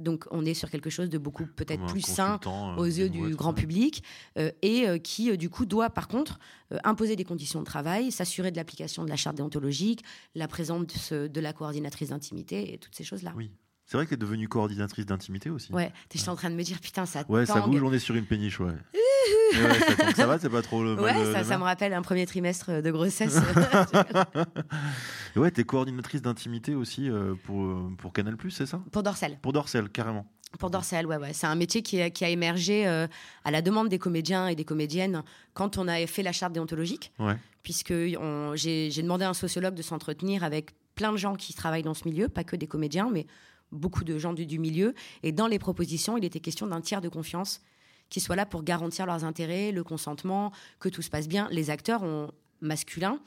Donc, 0.00 0.24
on 0.30 0.44
est 0.44 0.54
sur 0.54 0.70
quelque 0.70 0.90
chose 0.90 1.08
de 1.08 1.18
beaucoup 1.18 1.46
peut-être 1.46 1.86
plus 1.86 2.00
sain 2.00 2.40
euh, 2.46 2.76
aux 2.76 2.84
yeux 2.84 3.08
du 3.08 3.34
grand 3.36 3.54
ouais. 3.54 3.60
public 3.60 4.02
euh, 4.38 4.50
et 4.62 4.88
euh, 4.88 4.98
qui, 4.98 5.36
du 5.36 5.50
coup, 5.50 5.66
doit 5.66 5.90
par 5.90 6.08
contre 6.08 6.38
euh, 6.72 6.78
imposer 6.84 7.16
des 7.16 7.24
conditions 7.24 7.60
de 7.60 7.64
travail, 7.64 8.10
s'assurer 8.10 8.50
de 8.50 8.56
l'application 8.56 9.04
de 9.04 9.08
la 9.08 9.16
charte 9.16 9.36
déontologique, 9.36 10.02
la 10.34 10.48
présence 10.48 11.12
de, 11.12 11.26
de 11.26 11.40
la 11.40 11.52
coordinatrice 11.52 12.10
d'intimité 12.10 12.72
et 12.72 12.78
toutes 12.78 12.94
ces 12.94 13.04
choses-là. 13.04 13.32
Oui. 13.36 13.50
C'est 13.90 13.96
vrai 13.96 14.04
que 14.04 14.10
tu 14.10 14.14
es 14.14 14.18
devenue 14.18 14.46
coordinatrice 14.46 15.04
d'intimité 15.04 15.50
aussi. 15.50 15.72
Ouais, 15.72 15.90
t'es 16.08 16.28
en 16.28 16.36
train 16.36 16.48
de 16.48 16.54
me 16.54 16.62
dire, 16.62 16.78
putain, 16.78 17.06
ça 17.06 17.24
Ouais, 17.28 17.44
ça 17.44 17.60
bouge, 17.60 17.82
on 17.82 17.92
est 17.92 17.98
sur 17.98 18.14
une 18.14 18.24
péniche, 18.24 18.60
ouais. 18.60 18.70
Ça, 19.52 19.96
tangue, 19.96 20.14
ça 20.14 20.26
va, 20.28 20.38
c'est 20.38 20.48
pas 20.48 20.62
trop 20.62 20.84
le 20.84 20.94
Ouais, 20.94 21.12
mal, 21.12 21.16
euh, 21.16 21.32
ça, 21.32 21.38
le 21.40 21.44
ça 21.44 21.50
mal 21.50 21.58
me 21.58 21.64
rappelle 21.64 21.92
un 21.92 22.02
premier 22.02 22.24
trimestre 22.24 22.82
de 22.82 22.90
grossesse. 22.92 23.36
Ouais, 25.36 25.50
t'es 25.50 25.64
coordinatrice 25.64 26.22
d'intimité 26.22 26.76
aussi 26.76 27.10
euh, 27.10 27.34
pour, 27.44 27.64
euh, 27.64 27.92
pour 27.98 28.12
Canal+, 28.12 28.36
c'est 28.50 28.66
ça? 28.66 28.80
Pour 28.92 29.02
Dorsel. 29.02 29.38
Pour 29.42 29.52
Dorsel, 29.52 29.88
carrément. 29.88 30.24
Pour 30.60 30.70
Dorsel, 30.70 31.04
ouais, 31.06 31.16
ouais. 31.16 31.32
C'est 31.32 31.48
un 31.48 31.56
métier 31.56 31.82
qui 31.82 32.00
a, 32.00 32.10
qui 32.10 32.24
a 32.24 32.28
émergé 32.28 32.86
euh, 32.86 33.08
à 33.44 33.50
la 33.50 33.60
demande 33.60 33.88
des 33.88 33.98
comédiens 33.98 34.46
et 34.46 34.54
des 34.54 34.64
comédiennes 34.64 35.24
quand 35.52 35.78
on 35.78 35.88
a 35.88 36.06
fait 36.06 36.22
la 36.22 36.30
charte 36.30 36.52
déontologique. 36.52 37.12
Ouais. 37.18 37.36
puisque 37.64 37.92
j'ai 37.92 39.02
demandé 39.02 39.24
à 39.24 39.30
un 39.30 39.34
sociologue 39.34 39.74
de 39.74 39.82
s'entretenir 39.82 40.44
avec 40.44 40.76
plein 40.94 41.10
de 41.10 41.16
gens 41.16 41.34
qui 41.34 41.54
travaillent 41.54 41.82
dans 41.82 41.94
ce 41.94 42.06
milieu, 42.06 42.28
pas 42.28 42.44
que 42.44 42.56
des 42.56 42.66
comédiens, 42.66 43.10
mais 43.12 43.26
beaucoup 43.72 44.04
de 44.04 44.18
gens 44.18 44.32
du, 44.32 44.58
milieu. 44.58 44.94
Et 45.22 45.32
dans 45.32 45.46
les 45.46 45.58
propositions, 45.58 46.16
il 46.16 46.24
était 46.24 46.40
question 46.40 46.66
d'un 46.66 46.80
tiers 46.80 47.00
de 47.00 47.08
confiance 47.08 47.60
qui 48.08 48.20
soit 48.20 48.36
là 48.36 48.46
pour 48.46 48.64
garantir 48.64 49.06
leurs 49.06 49.24
intérêts, 49.24 49.70
le 49.70 49.84
consentement, 49.84 50.52
que 50.80 50.88
tout 50.88 51.02
se 51.02 51.10
passe 51.10 51.28
bien. 51.28 51.48
Les 51.52 51.70
acteurs 51.70 52.02
ont, 52.02 52.32
masculins, 52.60 53.20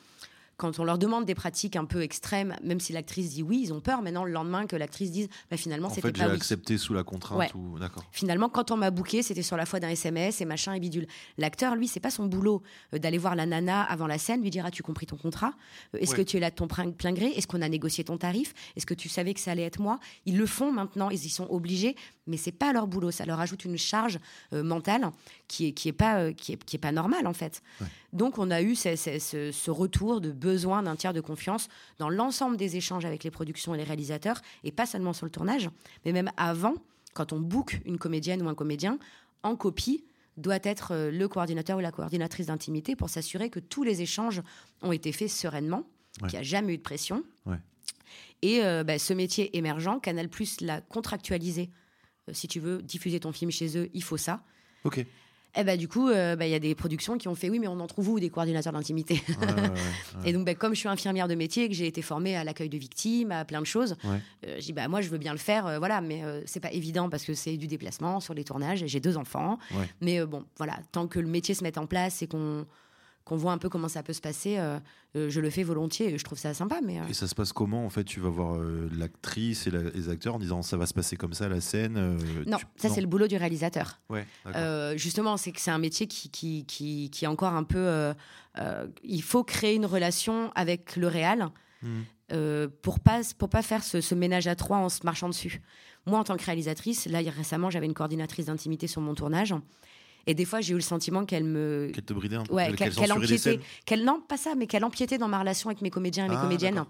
quand 0.63 0.79
on 0.79 0.85
leur 0.85 0.97
demande 0.97 1.25
des 1.25 1.35
pratiques 1.35 1.75
un 1.75 1.83
peu 1.83 2.01
extrêmes, 2.03 2.55
même 2.63 2.79
si 2.79 2.93
l'actrice 2.93 3.31
dit 3.31 3.43
oui, 3.43 3.59
ils 3.63 3.73
ont 3.73 3.81
peur 3.81 4.01
maintenant 4.01 4.23
le 4.23 4.31
lendemain 4.31 4.65
que 4.65 4.77
l'actrice 4.77 5.11
dise 5.11 5.27
bah, 5.51 5.57
finalement 5.57 5.89
En 5.89 5.93
c'était 5.93 6.07
fait, 6.07 6.15
j'ai 6.15 6.23
pas 6.23 6.29
oui. 6.29 6.35
accepté 6.37 6.77
sous 6.77 6.93
la 6.93 7.03
contrainte 7.03 7.37
Ouais. 7.37 7.51
ou 7.53 7.77
d'accord. 7.79 8.05
Finalement, 8.13 8.47
quand 8.47 8.71
on 8.71 8.77
m'a 8.77 8.89
booké, 8.89 9.23
c'était 9.23 9.41
sur 9.41 9.57
la 9.57 9.65
foi 9.65 9.81
d'un 9.81 9.89
SMS 9.89 10.39
et 10.39 10.45
machin 10.45 10.71
et 10.73 10.79
bidule. 10.79 11.05
L'acteur, 11.37 11.75
lui, 11.75 11.89
c'est 11.89 11.99
pas 11.99 12.11
son 12.11 12.27
boulot 12.27 12.63
euh, 12.93 12.97
d'aller 12.97 13.17
voir 13.17 13.35
la 13.35 13.45
nana 13.45 13.81
avant 13.81 14.07
la 14.07 14.17
scène, 14.17 14.41
lui 14.41 14.51
dire 14.51 14.65
As-tu 14.65 14.83
compris 14.83 15.05
ton 15.05 15.17
contrat 15.17 15.53
Euh, 15.93 15.97
Est-ce 15.99 16.11
Ouais. 16.11 16.17
que 16.19 16.21
tu 16.29 16.37
es 16.37 16.39
là 16.39 16.49
de 16.49 16.55
ton 16.55 16.67
plein, 16.67 16.91
plein 16.91 17.11
gré? 17.11 17.25
Est-ce 17.35 17.45
qu'on 17.47 17.61
a 17.61 17.67
négocié 17.67 18.05
ton 18.05 18.17
tarif? 18.17 18.53
Est-ce 18.77 18.85
que 18.85 18.93
tu 18.93 19.09
savais 19.09 19.33
que 19.33 19.41
ça 19.41 19.51
allait 19.51 19.63
être 19.63 19.81
moi? 19.81 19.99
Ils 20.25 20.37
le 20.37 20.45
font 20.45 20.71
maintenant, 20.71 21.09
ils 21.09 21.25
y 21.25 21.29
sont 21.29 21.47
obligés, 21.49 21.97
mais 22.27 22.37
c'est 22.37 22.51
pas 22.51 22.71
leur 22.73 22.87
boulot. 22.87 23.11
Ça 23.11 23.25
leur 23.25 23.39
ajoute 23.39 23.65
une 23.65 23.77
charge 23.77 24.19
euh, 24.53 24.63
mentale 24.63 25.11
qui 25.47 25.67
est, 25.67 25.71
qui 25.73 25.89
est 25.89 25.93
pas, 25.93 26.19
euh, 26.19 26.33
qui 26.33 26.53
est, 26.53 26.63
qui 26.63 26.75
est 26.75 26.79
pas 26.79 26.91
normale, 26.91 27.27
en 27.27 27.33
fait. 27.33 27.61
Donc, 28.13 28.37
on 28.37 28.49
a 28.51 28.61
eu 28.61 28.75
ce, 28.75 28.95
ce- 28.95 29.19
ce- 29.19 29.51
ce 29.51 29.71
retour 29.71 30.21
de 30.21 30.31
besoin 30.31 30.83
d'un 30.83 30.95
tiers 30.95 31.13
de 31.13 31.21
confiance 31.21 31.67
dans 31.99 32.09
l'ensemble 32.09 32.57
des 32.57 32.77
échanges 32.77 33.05
avec 33.05 33.23
les 33.23 33.31
productions 33.31 33.73
et 33.75 33.77
les 33.77 33.83
réalisateurs, 33.83 34.41
et 34.63 34.71
pas 34.71 34.85
seulement 34.85 35.13
sur 35.13 35.25
le 35.25 35.31
tournage, 35.31 35.69
mais 36.05 36.11
même 36.11 36.31
avant, 36.37 36.75
quand 37.13 37.33
on 37.33 37.39
book 37.39 37.81
une 37.85 37.97
comédienne 37.97 38.41
ou 38.41 38.49
un 38.49 38.55
comédien, 38.55 38.97
en 39.43 39.55
copie 39.55 40.03
doit 40.37 40.59
être 40.63 40.93
euh, 40.93 41.11
le 41.11 41.27
coordinateur 41.27 41.77
ou 41.77 41.81
la 41.81 41.91
coordinatrice 41.91 42.47
d'intimité 42.47 42.95
pour 42.95 43.09
s'assurer 43.09 43.49
que 43.49 43.59
tous 43.59 43.83
les 43.83 44.01
échanges 44.01 44.41
ont 44.81 44.91
été 44.91 45.11
faits 45.11 45.29
sereinement, 45.29 45.83
Ouais. 46.21 46.29
qu'il 46.29 46.37
n'y 46.37 46.45
a 46.45 46.47
jamais 46.47 46.73
eu 46.75 46.77
de 46.77 46.83
pression. 46.83 47.23
Ouais. 47.47 47.57
Et 48.43 48.63
euh, 48.63 48.83
bah, 48.83 48.99
ce 48.99 49.13
métier 49.13 49.55
émergent, 49.57 49.99
Canal 50.01 50.29
Plus 50.29 50.61
l'a 50.61 50.79
contractualisé. 50.81 51.69
Euh, 52.29 52.33
si 52.33 52.47
tu 52.47 52.59
veux 52.59 52.81
diffuser 52.81 53.19
ton 53.19 53.31
film 53.31 53.51
chez 53.51 53.77
eux, 53.77 53.89
il 53.93 54.03
faut 54.03 54.17
ça. 54.17 54.41
Ok. 54.83 55.05
Et 55.55 55.63
bah, 55.63 55.77
du 55.77 55.87
coup, 55.87 56.09
euh, 56.09 56.35
bah, 56.35 56.47
il 56.47 56.51
y 56.51 56.55
a 56.55 56.59
des 56.59 56.73
productions 56.73 57.17
qui 57.17 57.27
ont 57.27 57.35
fait 57.35 57.49
oui, 57.49 57.59
mais 57.59 57.67
on 57.67 57.79
en 57.79 57.85
trouve 57.85 58.09
où 58.09 58.19
des 58.19 58.29
coordinateurs 58.29 58.73
d'intimité? 58.73 59.21
Ouais, 59.27 59.45
ouais, 59.45 59.53
ouais, 59.53 59.69
ouais. 59.69 59.71
Et 60.25 60.33
donc, 60.33 60.45
bah, 60.45 60.55
comme 60.55 60.73
je 60.73 60.79
suis 60.79 60.89
infirmière 60.89 61.27
de 61.27 61.35
métier, 61.35 61.65
et 61.65 61.69
que 61.69 61.75
j'ai 61.75 61.85
été 61.85 62.01
formée 62.01 62.35
à 62.35 62.43
l'accueil 62.43 62.69
de 62.69 62.77
victimes, 62.77 63.31
à 63.31 63.45
plein 63.45 63.61
de 63.61 63.65
choses, 63.65 63.95
euh, 64.03 64.55
je 64.59 64.65
dis 64.65 64.73
bah 64.73 64.87
moi 64.87 65.01
je 65.01 65.09
veux 65.09 65.17
bien 65.17 65.31
le 65.31 65.37
faire, 65.37 65.67
euh, 65.67 65.77
voilà, 65.77 66.01
mais 66.01 66.23
c'est 66.45 66.59
pas 66.59 66.71
évident 66.71 67.09
parce 67.09 67.23
que 67.23 67.33
c'est 67.33 67.57
du 67.57 67.67
déplacement 67.67 68.19
sur 68.19 68.33
les 68.33 68.43
tournages. 68.43 68.83
J'ai 68.85 68.99
deux 68.99 69.17
enfants, 69.17 69.59
mais 70.01 70.25
bon, 70.25 70.43
voilà, 70.57 70.79
tant 70.91 71.07
que 71.07 71.19
le 71.19 71.27
métier 71.27 71.53
se 71.53 71.63
met 71.63 71.77
en 71.77 71.85
place 71.85 72.21
et 72.21 72.27
qu'on 72.27 72.65
qu'on 73.25 73.37
voit 73.37 73.53
un 73.53 73.57
peu 73.57 73.69
comment 73.69 73.87
ça 73.87 74.03
peut 74.03 74.11
se 74.13 74.19
passer, 74.21 74.57
euh, 74.57 74.79
euh, 75.15 75.29
je 75.29 75.39
le 75.39 75.49
fais 75.49 75.63
volontiers 75.63 76.13
et 76.13 76.17
je 76.17 76.23
trouve 76.25 76.37
ça 76.37 76.53
sympa. 76.53 76.79
Mais 76.83 76.99
euh, 76.99 77.03
Et 77.09 77.13
ça 77.13 77.27
se 77.27 77.33
passe 77.35 77.53
comment 77.53 77.85
En 77.85 77.89
fait, 77.89 78.03
tu 78.03 78.19
vas 78.19 78.29
voir 78.29 78.59
l'actrice 78.97 79.65
et 79.67 79.71
la- 79.71 79.83
les 79.83 80.09
acteurs 80.09 80.35
en 80.35 80.39
disant 80.39 80.61
ça 80.61 80.75
va 80.77 80.85
se 80.85 80.93
passer 80.93 81.15
comme 81.15 81.33
ça 81.33 81.47
la 81.47 81.61
scène. 81.61 81.93
non, 82.47 82.57
tu- 82.57 82.65
ça 82.75 82.89
c'est 82.89 83.01
le 83.01 83.07
boulot 83.07 83.27
du 83.27 83.37
réalisateur. 83.37 83.99
Ouais, 84.09 84.25
justement, 84.97 85.37
c'est 85.37 85.51
que 85.51 85.61
c'est 85.61 85.71
un 85.71 85.77
métier 85.79 86.07
qui, 86.07 86.29
qui, 86.29 86.65
qui, 86.65 87.09
qui 87.09 87.25
est 87.25 87.27
encore 87.29 87.53
un 87.53 87.63
peu. 87.63 88.13
il 89.03 89.21
faut 89.23 89.43
créer 89.43 89.75
une 89.75 89.85
relation 89.85 90.51
avec 90.55 90.95
le 90.95 91.07
réal 91.07 91.49
euh, 92.31 92.67
pour 92.81 92.99
pas 92.99 93.21
pour 93.37 93.49
pas 93.49 93.61
faire 93.61 93.83
ce, 93.83 93.99
ce 94.01 94.15
ménage 94.15 94.47
à 94.47 94.55
trois 94.55 94.77
en 94.77 94.89
se 94.89 95.01
marchant 95.03 95.27
dessus. 95.29 95.61
Moi, 96.05 96.17
en 96.19 96.23
tant 96.23 96.35
que 96.37 96.43
réalisatrice, 96.45 97.05
là 97.05 97.21
il 97.21 97.25
y 97.25 97.29
a- 97.29 97.31
récemment, 97.33 97.69
j'avais 97.69 97.85
une 97.85 97.93
coordinatrice 97.93 98.45
d'intimité 98.47 98.87
sur 98.87 99.01
mon 99.01 99.13
tournage, 99.15 99.53
et 100.25 100.33
des 100.33 100.45
fois, 100.45 100.61
j'ai 100.61 100.71
eu 100.73 100.75
le 100.77 100.81
sentiment 100.81 101.25
qu'elle 101.25 101.43
me 101.43 101.91
Qu'elle 101.93 102.03
te 102.03 102.13
bridait 102.13 102.35
un 102.37 102.43
peu 102.43 102.53
Ouais, 102.53 102.71
qu'elle- 102.73 103.11
empiétait, 103.11 103.59
qu'elle 103.85 104.03
non 104.05 104.21
pas 104.21 104.37
ça, 104.37 104.53
mais 104.55 104.67
qu'elle 104.67 104.85
empiétait 104.85 105.17
dans 105.17 105.27
ma 105.27 105.39
relation 105.39 105.69
avec 105.69 105.81
mes 105.81 105.89
comédiens 105.89 106.25
et 106.25 106.29
mes 106.29 106.35
Ah, 106.37 106.41
comédiennes, 106.41 106.79
ouais. 106.79 106.85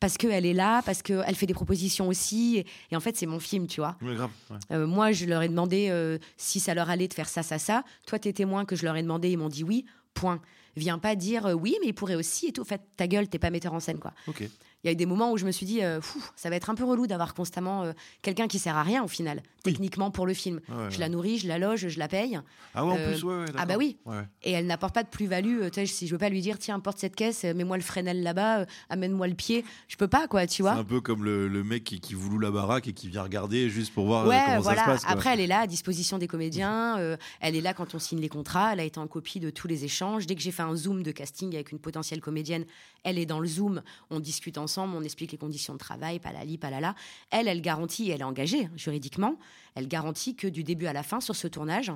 parce 0.00 0.16
qu'elle 0.18 0.44
est 0.46 0.52
là, 0.52 0.82
parce 0.82 1.02
qu'elle 1.02 1.34
fait 1.34 1.46
des 1.46 1.54
propositions 1.54 2.08
aussi, 2.08 2.58
et, 2.58 2.66
et 2.92 2.96
en 2.96 3.00
fait 3.00 3.16
c'est 3.16 3.26
mon 3.26 3.40
film, 3.40 3.66
tu 3.66 3.80
vois. 3.80 3.96
Grave. 4.02 4.30
ouais. 4.50 4.56
Euh, 4.72 4.86
moi, 4.86 5.12
je 5.12 5.24
leur 5.26 5.42
ai 5.42 5.48
demandé 5.48 5.88
euh, 5.90 6.18
si 6.36 6.60
ça 6.60 6.74
leur 6.74 6.90
allait 6.90 7.08
de 7.08 7.14
faire 7.14 7.28
ça, 7.28 7.42
ça, 7.42 7.58
ça. 7.58 7.84
Toi, 8.06 8.18
t'es 8.18 8.32
témoin 8.32 8.64
que 8.64 8.76
je 8.76 8.84
leur 8.84 8.96
ai 8.96 9.02
demandé, 9.02 9.30
ils 9.30 9.38
m'ont 9.38 9.48
dit 9.48 9.64
oui. 9.64 9.84
Point. 10.14 10.40
Viens 10.76 10.98
pas 10.98 11.14
dire 11.16 11.46
euh, 11.46 11.52
oui, 11.54 11.76
mais 11.80 11.88
il 11.88 11.92
pourrait 11.94 12.14
aussi 12.16 12.46
et 12.48 12.52
tout. 12.52 12.62
En 12.62 12.66
fait, 12.66 12.80
ta 12.96 13.06
gueule, 13.08 13.28
t'es 13.28 13.38
pas 13.38 13.50
metteur 13.50 13.72
en 13.74 13.80
scène, 13.80 13.98
quoi. 13.98 14.12
Ok. 14.28 14.48
Il 14.84 14.88
y 14.88 14.90
a 14.90 14.92
eu 14.92 14.96
des 14.96 15.06
moments 15.06 15.32
où 15.32 15.38
je 15.38 15.46
me 15.46 15.50
suis 15.50 15.64
dit, 15.64 15.82
euh, 15.82 16.00
Fou, 16.02 16.22
ça 16.36 16.50
va 16.50 16.56
être 16.56 16.68
un 16.68 16.74
peu 16.74 16.84
relou 16.84 17.06
d'avoir 17.06 17.32
constamment 17.34 17.82
euh, 17.84 17.92
quelqu'un 18.22 18.46
qui 18.48 18.58
sert 18.58 18.76
à 18.76 18.82
rien 18.82 19.02
au 19.02 19.08
final, 19.08 19.38
Oui. 19.64 19.72
techniquement 19.72 20.10
pour 20.10 20.26
le 20.26 20.34
film. 20.34 20.60
Ouais, 20.68 20.74
ouais, 20.76 20.90
Je 20.90 21.00
la 21.00 21.08
nourris, 21.08 21.38
je 21.38 21.48
la 21.48 21.58
loge, 21.58 21.88
je 21.88 21.98
la 21.98 22.06
paye, 22.06 22.38
Ah 22.74 22.84
ouais, 22.84 22.92
en 22.92 22.96
Euh, 22.98 23.10
plus, 23.12 23.24
ouais, 23.24 23.44
ah 23.56 23.64
bah 23.66 23.76
oui. 23.78 23.96
Et 24.42 24.52
elle 24.52 24.66
n'apporte 24.66 24.94
pas 24.94 25.02
de 25.02 25.08
plus-value. 25.08 25.62
Si 25.86 26.06
je 26.06 26.12
veux 26.12 26.18
pas 26.18 26.28
lui 26.28 26.42
dire, 26.42 26.58
tiens, 26.58 26.78
porte 26.80 26.98
cette 26.98 27.16
caisse, 27.16 27.44
mets-moi 27.44 27.76
le 27.78 27.82
Fresnel 27.82 28.22
là-bas, 28.22 28.66
amène-moi 28.90 29.26
le 29.26 29.34
pied, 29.34 29.64
je 29.88 29.96
peux 29.96 30.06
pas, 30.08 30.28
quoi, 30.28 30.46
tu 30.46 30.56
C'est 30.56 30.62
vois. 30.62 30.72
un 30.72 30.84
peu 30.84 31.00
comme 31.00 31.24
le, 31.24 31.48
le 31.48 31.64
mec 31.64 31.84
qui, 31.84 31.98
qui 32.00 32.12
voulou 32.14 32.38
la 32.38 32.50
baraque 32.50 32.86
et 32.86 32.92
qui 32.92 33.08
vient 33.08 33.22
regarder 33.22 33.70
juste 33.70 33.94
pour 33.94 34.04
voir 34.04 34.24
comment 34.24 34.60
voilà. 34.60 34.76
ça 34.80 34.84
se 34.84 34.90
passe. 34.90 35.04
quoi. 35.04 35.12
Après, 35.12 35.30
elle 35.32 35.40
est 35.40 35.46
là 35.46 35.60
à 35.60 35.66
disposition 35.66 36.18
des 36.18 36.28
comédiens. 36.28 37.16
elle 37.40 37.56
est 37.56 37.60
là 37.62 37.72
quand 37.72 37.94
on 37.94 37.98
signe 37.98 38.20
les 38.20 38.28
contrats. 38.28 38.72
Elle 38.74 38.80
a 38.80 38.84
été 38.84 38.98
en 39.00 39.06
copie 39.06 39.40
de 39.40 39.48
tous 39.50 39.66
les 39.66 39.84
échanges. 39.84 40.26
Dès 40.26 40.34
que 40.34 40.42
j'ai 40.42 40.52
fait 40.52 40.62
un 40.62 40.74
zoom 40.76 41.02
de 41.02 41.10
casting 41.10 41.54
avec 41.54 41.72
une 41.72 41.78
potentielle 41.78 42.20
comédienne, 42.20 42.66
elle 43.02 43.18
est 43.18 43.26
dans 43.26 43.40
le 43.40 43.48
zoom. 43.48 43.82
On 44.10 44.20
discute 44.20 44.58
ensemble, 44.58 44.73
on 44.82 45.02
explique 45.02 45.32
les 45.32 45.38
conditions 45.38 45.72
de 45.74 45.78
travail, 45.78 46.18
palali, 46.18 46.58
palala. 46.58 46.94
Elle, 47.30 47.48
elle 47.48 47.60
garantit, 47.62 48.10
elle 48.10 48.20
est 48.20 48.24
engagée 48.24 48.64
hein, 48.66 48.70
juridiquement. 48.76 49.38
Elle 49.74 49.86
garantit 49.88 50.34
que 50.34 50.48
du 50.48 50.64
début 50.64 50.86
à 50.86 50.92
la 50.92 51.02
fin 51.02 51.20
sur 51.20 51.36
ce 51.36 51.46
tournage. 51.48 51.92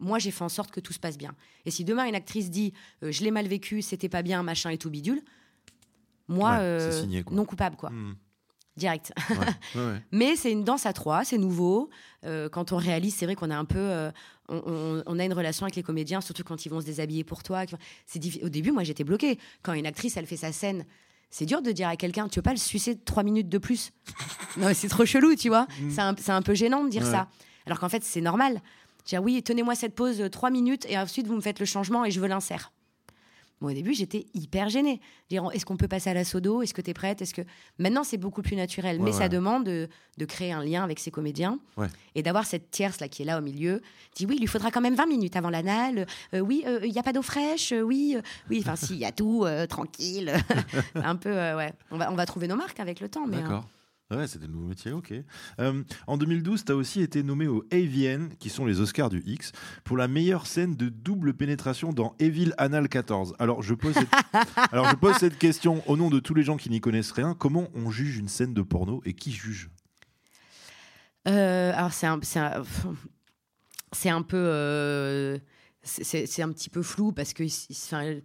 Moi, 0.00 0.18
j'ai 0.18 0.30
fait 0.32 0.42
en 0.44 0.48
sorte 0.48 0.70
que 0.72 0.80
tout 0.80 0.92
se 0.92 0.98
passe 0.98 1.16
bien. 1.16 1.34
Et 1.64 1.70
si 1.70 1.84
demain 1.84 2.04
une 2.06 2.14
actrice 2.16 2.50
dit 2.50 2.72
euh, 3.02 3.12
je 3.12 3.22
l'ai 3.22 3.30
mal 3.30 3.46
vécu, 3.46 3.80
c'était 3.82 4.08
pas 4.08 4.22
bien, 4.22 4.42
machin 4.42 4.70
et 4.70 4.78
tout 4.78 4.90
bidule, 4.90 5.22
moi, 6.28 6.52
Ouais, 6.52 6.58
euh, 6.60 6.90
c'est 6.90 7.00
signé, 7.02 7.22
quoi. 7.22 7.36
non 7.36 7.44
coupable, 7.44 7.76
quoi, 7.76 7.90
Hmm. 7.90 8.14
direct. 8.76 9.12
Ouais, 9.30 9.36
ouais, 9.36 9.86
ouais. 9.92 10.02
Mais 10.12 10.36
c'est 10.36 10.50
une 10.50 10.64
danse 10.64 10.86
à 10.86 10.92
trois, 10.92 11.24
c'est 11.24 11.38
nouveau. 11.38 11.90
Euh, 12.24 12.48
quand 12.48 12.72
on 12.72 12.76
réalise, 12.76 13.14
c'est 13.14 13.26
vrai 13.26 13.34
qu'on 13.34 13.50
a 13.50 13.56
un 13.56 13.64
peu, 13.66 13.78
euh, 13.78 14.10
on, 14.48 14.56
on- 14.66 15.02
on 15.06 15.18
a 15.18 15.24
une 15.24 15.32
relation 15.34 15.64
avec 15.64 15.76
les 15.76 15.82
comédiens, 15.82 16.20
surtout 16.20 16.42
quand 16.44 16.64
ils 16.66 16.70
vont 16.70 16.80
se 16.80 16.86
déshabiller 16.86 17.24
pour 17.24 17.42
toi. 17.42 17.64
C'est 18.06 18.18
diffi- 18.18 18.42
Au 18.42 18.48
début, 18.48 18.72
moi, 18.72 18.82
j'étais 18.84 19.04
bloquée. 19.04 19.38
Quand 19.62 19.74
une 19.74 19.86
actrice, 19.86 20.16
elle 20.16 20.26
fait 20.26 20.36
sa 20.38 20.50
scène, 20.52 20.84
c'est 21.36 21.46
dur 21.46 21.62
de 21.62 21.72
dire 21.72 21.88
à 21.88 21.96
quelqu'un, 21.96 22.28
tu 22.28 22.38
veux 22.38 22.42
pas 22.42 22.52
le 22.52 22.56
sucer 22.58 22.96
trois 22.96 23.24
minutes 23.24 23.48
de 23.48 23.58
plus 23.58 23.90
Non, 24.56 24.68
c'est 24.72 24.86
trop 24.86 25.04
chelou, 25.04 25.34
tu 25.34 25.48
vois. 25.48 25.66
C'est 25.90 26.00
un, 26.00 26.14
un 26.28 26.42
peu 26.42 26.54
gênant 26.54 26.84
de 26.84 26.90
dire 26.90 27.02
Ouais. 27.02 27.10
ça. 27.10 27.26
Alors 27.66 27.80
qu'en 27.80 27.88
fait, 27.88 28.04
c'est 28.04 28.20
normal. 28.20 28.60
Dire 29.04 29.20
oui, 29.20 29.42
tenez-moi 29.42 29.74
cette 29.74 29.96
pause 29.96 30.20
euh, 30.20 30.28
trois 30.30 30.50
minutes 30.50 30.86
et 30.88 30.96
ensuite 30.96 31.26
vous 31.26 31.34
me 31.34 31.40
faites 31.40 31.58
le 31.58 31.66
changement 31.66 32.04
et 32.04 32.12
je 32.12 32.20
veux 32.20 32.28
l'insert. 32.28 32.70
Bon, 33.60 33.68
au 33.70 33.72
début, 33.72 33.94
j'étais 33.94 34.26
hyper 34.34 34.68
gênée. 34.68 35.00
Est-ce 35.30 35.64
qu'on 35.64 35.76
peut 35.76 35.88
passer 35.88 36.10
à 36.10 36.14
la 36.14 36.24
sodo? 36.24 36.60
Est-ce 36.62 36.74
que 36.74 36.82
tu 36.82 36.90
es 36.90 36.94
prête? 36.94 37.22
Est-ce 37.22 37.32
que 37.34 37.42
maintenant 37.78 38.04
c'est 38.04 38.16
beaucoup 38.18 38.42
plus 38.42 38.56
naturel, 38.56 38.98
Ouais, 38.98 39.04
mais 39.04 39.10
ouais. 39.12 39.16
ça 39.18 39.28
demande 39.28 39.64
de, 39.64 39.88
de 40.18 40.24
créer 40.24 40.52
un 40.52 40.62
lien 40.64 40.82
avec 40.84 40.98
ses 40.98 41.10
comédiens 41.10 41.58
Ouais. 41.76 41.86
et 42.14 42.22
d'avoir 42.22 42.44
cette 42.46 42.70
tierce 42.70 43.00
là 43.00 43.08
qui 43.08 43.22
est 43.22 43.24
là 43.24 43.38
au 43.38 43.42
milieu. 43.42 43.80
Dit 44.16 44.26
oui, 44.26 44.34
il 44.36 44.40
lui 44.40 44.46
faudra 44.48 44.70
quand 44.70 44.80
même 44.80 44.96
20 44.96 45.06
minutes 45.06 45.36
avant 45.36 45.50
l'anal. 45.50 46.06
Euh, 46.34 46.40
oui, 46.40 46.64
euh, 46.66 46.80
il 46.84 46.92
n'y 46.92 46.98
a 46.98 47.02
pas 47.02 47.12
d'eau 47.12 47.22
fraîche. 47.22 47.72
euh, 47.72 47.80
oui, 47.80 48.14
euh, 48.16 48.22
oui. 48.50 48.58
Enfin, 48.60 48.76
si, 48.76 48.94
il 48.94 48.98
y 49.00 49.04
a 49.04 49.12
tout, 49.12 49.44
euh, 49.44 49.66
tranquille. 49.66 50.32
un 50.96 51.16
peu, 51.16 51.30
euh, 51.30 51.56
ouais. 51.56 51.72
On 51.90 51.96
va, 51.96 52.10
on 52.12 52.16
va 52.16 52.26
trouver 52.26 52.48
nos 52.48 52.56
marques 52.56 52.80
avec 52.80 53.00
le 53.00 53.08
temps, 53.08 53.26
mais. 53.26 53.38
Ouais, 54.10 54.26
c'était 54.28 54.46
le 54.46 54.52
nouveau 54.52 54.66
métier, 54.68 54.92
ok. 54.92 55.14
Euh, 55.60 55.82
en 56.06 56.18
2012, 56.18 56.64
tu 56.66 56.72
as 56.72 56.76
aussi 56.76 57.00
été 57.00 57.22
nommé 57.22 57.46
aux 57.48 57.64
AVN, 57.72 58.28
qui 58.38 58.50
sont 58.50 58.66
les 58.66 58.80
Oscars 58.80 59.08
du 59.08 59.22
X, 59.24 59.52
pour 59.82 59.96
la 59.96 60.08
meilleure 60.08 60.46
scène 60.46 60.76
de 60.76 60.90
double 60.90 61.32
pénétration 61.34 61.92
dans 61.92 62.14
Evil 62.18 62.52
Anal 62.58 62.88
14. 62.88 63.34
Alors 63.38 63.62
je, 63.62 63.72
pose 63.74 63.94
cette... 63.94 64.08
Alors, 64.72 64.90
je 64.90 64.96
pose 64.96 65.16
cette 65.16 65.38
question 65.38 65.82
au 65.88 65.96
nom 65.96 66.10
de 66.10 66.20
tous 66.20 66.34
les 66.34 66.42
gens 66.42 66.58
qui 66.58 66.68
n'y 66.68 66.80
connaissent 66.80 67.12
rien. 67.12 67.34
Comment 67.34 67.68
on 67.74 67.90
juge 67.90 68.18
une 68.18 68.28
scène 68.28 68.52
de 68.52 68.62
porno 68.62 69.00
et 69.06 69.14
qui 69.14 69.32
juge? 69.32 69.70
Euh, 71.26 71.72
alors 71.74 71.94
c'est 71.94 72.06
un, 72.06 72.18
c'est 72.22 72.38
un, 72.38 72.62
c'est 73.92 74.10
un 74.10 74.20
peu, 74.20 74.36
euh, 74.36 75.38
c'est- 75.82 76.04
c'est 76.04 76.26
c'est 76.26 76.42
un 76.42 76.52
petit 76.52 76.68
peu 76.68 76.82
flou 76.82 77.12
parce 77.12 77.32
que, 77.32 77.44
enfin, 77.72 78.16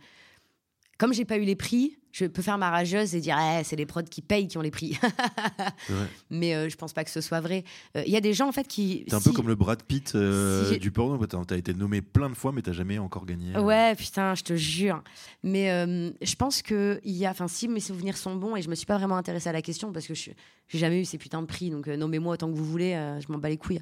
comme 0.99 1.13
j'ai 1.13 1.25
pas 1.25 1.37
eu 1.37 1.43
les 1.43 1.55
prix, 1.55 1.97
je 2.11 2.25
peux 2.25 2.41
faire 2.41 2.57
ma 2.57 2.69
rageuse 2.69 3.15
et 3.15 3.21
dire, 3.21 3.37
Eh, 3.39 3.63
c'est 3.63 3.75
les 3.75 3.85
prods 3.85 4.03
qui 4.03 4.21
payent 4.21 4.47
qui 4.47 4.57
ont 4.57 4.61
les 4.61 4.71
prix. 4.71 4.97
C'est. 5.87 5.93
Mais 6.29 6.55
euh, 6.55 6.67
je 6.69 6.75
pense 6.75 6.91
pas 6.93 7.03
que 7.03 7.09
ce 7.09 7.21
soit 7.21 7.39
vrai. 7.39 7.63
Euh, 7.95 8.03
Il 8.05 8.11
y 8.11 8.17
a 8.17 8.21
des 8.21 8.33
gens 8.33 8.47
en 8.47 8.51
fait 8.51 8.67
qui. 8.67 9.05
T'es 9.07 9.13
un 9.13 9.21
peu 9.21 9.31
comme 9.31 9.47
le 9.47 9.55
Brad 9.55 9.81
Pitt 9.83 10.13
euh, 10.15 10.71
si 10.71 10.79
du 10.79 10.91
porno. 10.91 11.23
Tu 11.25 11.53
as 11.53 11.57
été 11.57 11.73
nommé 11.73 12.01
plein 12.01 12.29
de 12.29 12.35
fois, 12.35 12.51
mais 12.51 12.61
t'as 12.61 12.73
jamais 12.73 12.97
encore 12.99 13.25
gagné. 13.25 13.57
Ouais, 13.57 13.95
putain, 13.95 14.35
je 14.35 14.43
te 14.43 14.55
jure. 14.55 15.03
Mais 15.43 15.71
euh, 15.71 16.11
je 16.21 16.35
pense 16.35 16.61
que 16.61 16.99
il 17.03 17.15
y 17.15 17.25
a, 17.25 17.31
enfin, 17.31 17.47
si 17.47 17.67
mes 17.67 17.79
souvenirs 17.79 18.17
sont 18.17 18.35
bons, 18.35 18.55
et 18.55 18.61
je 18.61 18.69
me 18.69 18.75
suis 18.75 18.85
pas 18.87 18.97
vraiment 18.97 19.15
intéressée 19.17 19.49
à 19.49 19.53
la 19.53 19.61
question 19.61 19.91
parce 19.91 20.07
que 20.07 20.13
je 20.13 20.31
j'ai 20.67 20.77
jamais 20.77 20.99
eu 21.01 21.05
ces 21.05 21.17
putains 21.17 21.41
de 21.41 21.47
prix, 21.47 21.69
donc 21.71 21.87
euh, 21.87 21.95
nommez-moi 21.97 22.33
autant 22.33 22.51
que 22.51 22.55
vous 22.55 22.65
voulez, 22.65 22.93
euh, 22.93 23.19
je 23.21 23.31
m'en 23.31 23.37
bats 23.39 23.49
les 23.49 23.57
couilles. 23.57 23.81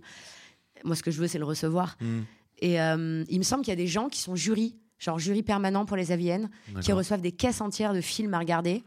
Moi, 0.86 0.96
ce 0.96 1.04
que 1.04 1.12
je 1.12 1.20
veux, 1.20 1.28
c'est 1.28 1.40
le 1.40 1.46
recevoir. 1.46 1.98
Hmm, 2.00 2.22
Et 2.60 2.80
euh, 2.80 3.24
il 3.30 3.38
me 3.40 3.44
semble 3.44 3.64
qu'il 3.64 3.72
y 3.72 3.74
a 3.74 3.78
des 3.78 3.88
gens 3.88 4.08
qui 4.10 4.20
sont 4.22 4.36
jurys, 4.36 4.76
genre 5.00 5.20
jury 5.20 5.44
permanent 5.44 5.86
pour 5.86 5.98
les 5.98 6.12
AVN, 6.12 6.50
qui 6.82 6.92
reçoivent 6.92 7.22
des 7.22 7.32
caisses 7.32 7.62
entières 7.62 7.94
de 7.94 8.02
films 8.02 8.34
à 8.34 8.40
regarder. 8.40 8.84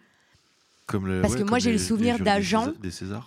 Comme 0.86 1.06
le- 1.06 1.20
parce 1.20 1.34
ouais, 1.34 1.40
que 1.40 1.44
moi, 1.44 1.60
j'ai 1.60 1.70
le 1.70 1.78
souvenir 1.78 2.18
d'agents. 2.18 2.72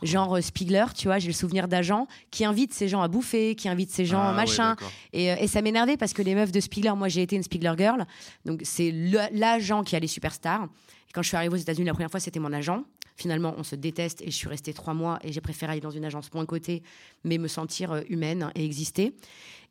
Genre 0.01 0.35
euh, 0.35 0.41
Spiegler, 0.41 0.83
tu 0.95 1.07
vois, 1.07 1.17
j'ai 1.19 1.27
le 1.27 1.33
souvenir 1.33 1.69
d'agents 1.69 2.07
qui 2.29 2.43
invitent 2.43 2.73
ces 2.73 2.89
gens 2.89 3.01
à 3.01 3.07
bouffer, 3.07 3.55
qui 3.55 3.69
invitent 3.69 3.91
ces 3.91 4.05
gens 4.05 4.21
Ah, 4.21 4.31
ouais, 4.31 4.35
machin. 4.35 4.75
Et, 5.13 5.31
euh, 5.31 5.35
et 5.39 5.47
ça 5.47 5.61
m'énervait 5.61 5.95
parce 5.95 6.11
que 6.11 6.21
les 6.21 6.35
meufs 6.35 6.51
de 6.51 6.59
Spiegler, 6.59 6.91
moi 6.93 7.07
j'ai 7.07 7.21
été 7.21 7.37
une 7.37 7.43
Spiegler 7.43 7.71
girl, 7.77 8.05
donc 8.43 8.59
c'est 8.65 8.91
l'agent 9.31 9.83
qui 9.83 9.95
a 9.95 9.99
les 9.99 10.07
superstars. 10.07 10.65
Et 11.07 11.11
quand 11.13 11.21
je 11.21 11.29
suis 11.29 11.37
arrivée 11.37 11.53
aux 11.53 11.57
États-Unis 11.57 11.85
la 11.85 11.93
première 11.93 12.11
fois, 12.11 12.19
c'était 12.19 12.39
mon 12.41 12.51
agent. 12.51 12.83
Finalement, 13.15 13.53
on 13.57 13.63
se 13.63 13.75
déteste 13.75 14.21
et 14.23 14.25
je 14.25 14.35
suis 14.35 14.49
restée 14.49 14.73
trois 14.73 14.93
mois 14.95 15.19
et 15.23 15.31
j'ai 15.31 15.39
préféré 15.39 15.71
aller 15.73 15.81
dans 15.81 15.91
une 15.91 16.03
agence 16.03 16.27
point 16.29 16.45
côté, 16.45 16.83
mais 17.23 17.37
me 17.37 17.47
sentir 17.47 17.91
euh, 17.93 18.01
humaine 18.09 18.51
et 18.55 18.65
exister. 18.65 19.13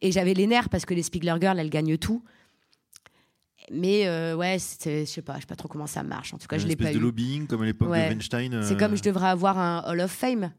Et 0.01 0.12
j'avais 0.12 0.33
les 0.33 0.46
nerfs 0.46 0.70
parce 0.70 0.87
que 0.87 0.94
les 0.94 1.03
Spiegler 1.03 1.35
girls, 1.40 1.59
elles 1.59 1.68
gagnent 1.68 1.98
tout. 1.98 2.22
Mais 3.70 4.07
euh, 4.07 4.35
ouais, 4.35 4.59
je 4.59 5.05
sais 5.05 5.22
pas, 5.22 5.37
je 5.37 5.40
sais 5.40 5.46
pas 5.46 5.57
trop 5.57 5.68
comment 5.68 5.87
ça 5.87 6.03
marche. 6.03 6.35
En 6.35 6.38
tout 6.38 6.46
cas, 6.48 6.57
Une 6.57 6.62
je 6.62 6.66
l'ai 6.68 6.77
pas 6.77 6.90
de 6.92 6.96
eu. 6.96 7.01
lobbying 7.01 7.46
comme 7.46 7.62
à 7.62 7.66
l'époque 7.66 7.88
Ouais. 7.90 8.05
de 8.09 8.14
Weinstein. 8.14 8.62
C'est 8.62 8.75
euh, 8.75 8.77
comme 8.77 8.96
je 8.96 9.03
devrais 9.03 9.29
avoir 9.29 9.59
un 9.59 9.83
Hall 9.87 10.01
of 10.01 10.11
Fame. 10.11 10.53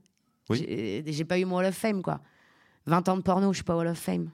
Oui. 0.50 0.66
J'ai 1.06 1.26
pas 1.26 1.38
eu 1.39 1.46
mon 1.46 1.58
Hall 1.58 1.66
of 1.66 1.76
Fame, 1.76 2.02
quoi. 2.02 2.22
20 2.86 3.10
ans 3.10 3.18
de 3.18 3.22
porno, 3.22 3.52
je 3.52 3.58
suis 3.58 3.63
pas 3.63 3.76
Hall 3.76 3.88
of 3.88 3.98
Fame. 3.98 4.30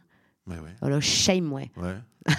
Ouais, 0.48 0.58
ouais. 0.60 0.76
Hall 0.82 0.94
of 0.94 1.04
Shame, 1.04 1.52
ouais. 1.54 1.72
ouais. 1.78 1.96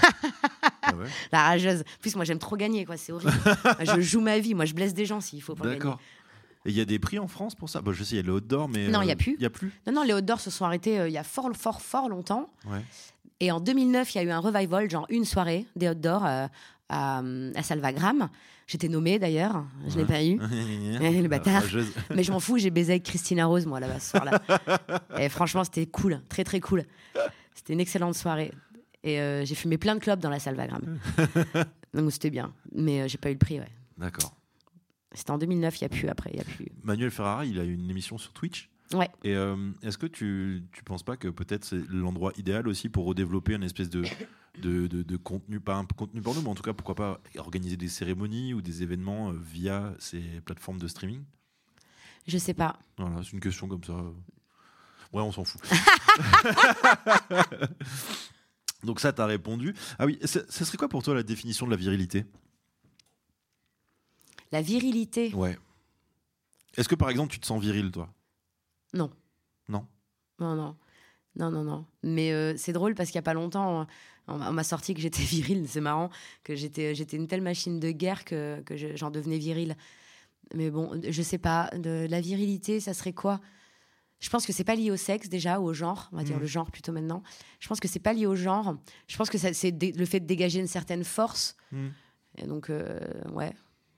Ah 0.83 0.95
ouais. 0.95 1.07
La 1.31 1.43
rageuse. 1.45 1.81
En 1.83 2.01
plus, 2.01 2.17
moi, 2.17 2.25
j'aime 2.25 2.39
trop 2.39 2.57
gagner, 2.57 2.85
quoi. 2.85 2.97
C'est 2.97 3.13
horrible. 3.13 3.33
je 3.97 4.01
joue 4.01 4.21
ma 4.21 4.39
vie. 4.39 4.55
Moi, 4.55 4.65
je 4.65 4.75
blesse 4.75 4.95
des 4.95 5.05
gens 5.07 5.21
s'il 5.21 5.43
faut 5.43 5.55
pour. 5.55 5.67
D'accord. 5.67 6.01
Et 6.65 6.71
il 6.71 6.77
y 6.77 6.81
a 6.81 6.85
des 6.85 6.99
prix 6.99 7.19
en 7.19 7.29
France 7.29 7.55
pour 7.55 7.69
ça? 7.69 7.81
Bah, 7.81 7.93
Je 7.95 8.03
sais, 8.03 8.15
il 8.15 8.17
y 8.17 8.21
a 8.21 8.23
le 8.23 8.33
Haute 8.33 8.47
d'Or, 8.47 8.69
mais. 8.69 8.89
Non, 8.89 9.03
il 9.03 9.07
y 9.09 9.11
a 9.11 9.15
euh, 9.15 9.17
plus. 9.17 9.35
Il 9.39 9.43
y 9.43 9.47
a 9.47 9.51
plus 9.51 9.73
Non, 9.87 9.93
non, 9.93 10.03
les 10.03 10.13
Hautes 10.15 10.25
d'Or 10.25 10.41
se 10.41 10.51
sont 10.51 10.65
arrêtés 10.65 10.99
euh, 10.99 11.09
il 11.09 11.13
y 11.13 11.19
a 11.19 11.23
fort, 11.23 11.49
fort, 11.55 11.81
fort 11.81 12.09
longtemps. 12.09 12.51
Ouais. 12.67 12.83
Et 13.41 13.51
en 13.51 13.61
2009, 13.61 14.15
il 14.15 14.19
y 14.19 14.21
a 14.21 14.25
eu 14.25 14.31
un 14.31 14.39
revival, 14.39 14.91
genre 14.91 15.07
une 15.09 15.25
soirée 15.25 15.67
des 15.75 15.95
d'Or 15.95 16.25
euh, 16.27 16.47
à, 16.89 17.23
à 17.55 17.63
Salvagram. 17.63 18.29
J'étais 18.67 18.89
nommée 18.89 19.19
d'ailleurs. 19.19 19.65
Je 19.89 19.99
l'ai 19.99 20.05
pas 20.05 20.23
eu. 20.23 20.37
le 20.39 21.27
bâtard. 21.27 21.65
Mais 22.15 22.23
je 22.23 22.31
m'en 22.31 22.39
fous, 22.39 22.59
j'ai 22.59 22.71
baisé 22.71 22.93
avec 22.93 23.03
Christina 23.03 23.47
Rose, 23.47 23.67
moi, 23.67 23.81
là-bas, 23.81 23.99
ce 23.99 24.11
soir-là. 24.11 24.41
Et 25.19 25.29
franchement, 25.29 25.65
c'était 25.65 25.87
cool, 25.87 26.21
très, 26.29 26.45
très 26.45 26.61
cool. 26.61 26.85
C'était 27.55 27.73
une 27.73 27.81
excellente 27.81 28.15
soirée. 28.15 28.53
Et 29.03 29.19
euh, 29.21 29.45
j'ai 29.45 29.55
fumé 29.55 29.79
plein 29.79 29.95
de 29.95 30.01
clopes 30.01 30.21
dans 30.21 30.31
la 30.31 30.39
Salvagram. 30.39 30.99
Donc 31.95 32.13
c'était 32.13 32.31
bien. 32.31 32.53
Mais 32.73 33.01
euh, 33.01 33.09
j'ai 33.09 33.19
pas 33.19 33.31
eu 33.31 33.35
le 33.35 33.39
prix, 33.39 33.59
ouais. 33.59 33.71
D'accord. 33.99 34.37
C'était 35.13 35.33
en 35.33 35.39
2009, 35.39 35.81
il 35.81 35.85
n'y 35.85 35.87
a 35.87 35.89
plus 35.89 36.09
après, 36.09 36.31
il 36.33 36.39
y 36.39 36.41
a 36.41 36.45
plus. 36.45 36.67
Manuel 36.85 37.11
Ferrara, 37.11 37.45
il 37.45 37.59
a 37.59 37.65
une 37.65 37.91
émission 37.91 38.19
sur 38.19 38.33
Twitch. 38.33 38.71
Ouais. 38.93 39.09
Et 39.23 39.35
euh, 39.35 39.71
est-ce 39.83 39.99
que 39.99 40.07
tu, 40.07 40.65
tu 40.73 40.83
penses 40.83 41.03
pas 41.05 41.17
que 41.17 41.29
peut-être 41.29 41.65
c'est 41.65 41.81
l'endroit 41.89 42.33
idéal 42.37 42.67
aussi 42.67 42.89
pour 42.89 43.05
redévelopper 43.07 43.55
une 43.55 43.63
espèce 43.63 43.89
de, 43.89 44.03
de, 44.59 44.89
de, 44.89 45.03
de 45.03 45.17
contenu, 45.17 45.61
pas 45.61 45.77
un 45.77 45.85
contenu 45.85 46.21
porno, 46.21 46.43
mais 46.43 46.49
en 46.49 46.55
tout 46.57 46.63
cas, 46.63 46.73
pourquoi 46.73 46.97
pas 46.97 47.21
organiser 47.39 47.77
des 47.77 47.89
cérémonies 47.89 48.53
ou 48.53 48.63
des 48.63 48.83
événements 48.83 49.31
euh, 49.31 49.39
via 49.41 49.95
ces 49.99 50.21
plateformes 50.45 50.79
de 50.79 50.89
streaming? 50.89 51.23
Je 52.27 52.37
sais 52.39 52.55
pas. 52.55 52.79
Voilà, 52.99 53.23
c'est 53.23 53.33
une 53.33 53.41
question 53.41 53.69
comme 53.69 53.85
ça. 53.85 53.95
Ouais, 55.13 55.23
on 55.23 55.33
s'en 55.33 55.45
fout. 55.45 55.61
Donc 58.85 59.01
ça, 59.01 59.13
t'as 59.13 59.27
répondu. 59.27 59.75
Ah 59.99 60.07
oui, 60.07 60.19
ça 60.25 60.43
serait 60.49 60.79
quoi 60.79 60.89
pour 60.89 61.03
toi 61.03 61.15
la 61.15 61.23
définition 61.23 61.67
de 61.67 61.71
la 61.71 61.77
virilité? 61.77 62.25
La 64.53 64.63
virilité? 64.63 65.33
Ouais. 65.35 65.59
Est-ce 66.77 66.89
que 66.89 66.95
par 66.95 67.11
exemple 67.11 67.33
tu 67.33 67.41
te 67.41 67.47
sens 67.47 67.61
viril, 67.63 67.91
toi? 67.91 68.13
Non. 68.95 69.11
Non. 69.69 69.87
Non, 70.39 70.55
non. 70.55 70.77
Non, 71.37 71.51
non, 71.51 71.63
non. 71.65 71.87
Mais 72.03 72.33
euh, 72.33 72.57
c'est 72.57 72.73
drôle 72.73 72.95
parce 72.95 73.11
qu'il 73.11 73.19
n'y 73.19 73.23
a 73.25 73.31
pas 73.31 73.35
longtemps, 73.35 73.87
on, 74.27 74.41
on 74.41 74.53
m'a 74.53 74.65
sorti 74.65 74.95
que 74.95 75.01
j'étais 75.01 75.23
virile. 75.23 75.67
C'est 75.69 75.81
marrant 75.81 76.11
que 76.45 76.55
j'étais, 76.57 76.95
j'étais 76.95 77.17
une 77.17 77.29
telle 77.29 77.43
machine 77.43 77.79
de 77.79 77.91
guerre 77.93 78.25
que, 78.25 78.61
que 78.67 78.77
je- 78.77 78.97
j'en 78.97 79.11
devenais 79.11 79.39
viril. 79.39 79.77
Mais 80.55 80.71
bon, 80.71 81.01
je 81.09 81.23
sais 81.23 81.39
pas. 81.39 81.71
De 81.77 82.07
la 82.11 82.21
virilité, 82.21 82.81
ça 82.81 82.95
serait 82.95 83.13
quoi? 83.13 83.41
Je 84.19 84.29
pense 84.29 84.45
que 84.45 84.53
c'est 84.53 84.65
pas 84.65 84.75
lié 84.75 84.91
au 84.91 84.97
sexe 84.97 85.29
déjà, 85.29 85.61
ou 85.61 85.67
au 85.67 85.73
genre. 85.73 86.09
On 86.13 86.17
va 86.17 86.25
dire 86.25 86.35
Mhm. 86.37 86.43
le 86.43 86.47
genre 86.49 86.71
plutôt 86.71 86.93
maintenant. 86.93 87.23
Je 87.61 87.69
pense 87.69 87.79
que 87.81 87.89
c'est 87.89 88.01
pas 88.01 88.13
lié 88.13 88.27
au 88.27 88.35
genre. 88.35 88.77
Je 89.07 89.17
pense 89.17 89.31
que 89.31 89.39
c'est 89.39 89.71
le 89.97 90.05
fait 90.05 90.21
de 90.21 90.27
dégager 90.27 90.59
une 90.61 90.67
certaine 90.67 91.05
force. 91.05 91.57
Hmm. 91.73 91.89
Et 92.37 92.47
donc, 92.47 92.69
euh, 92.71 92.99
ouais, 93.33 93.53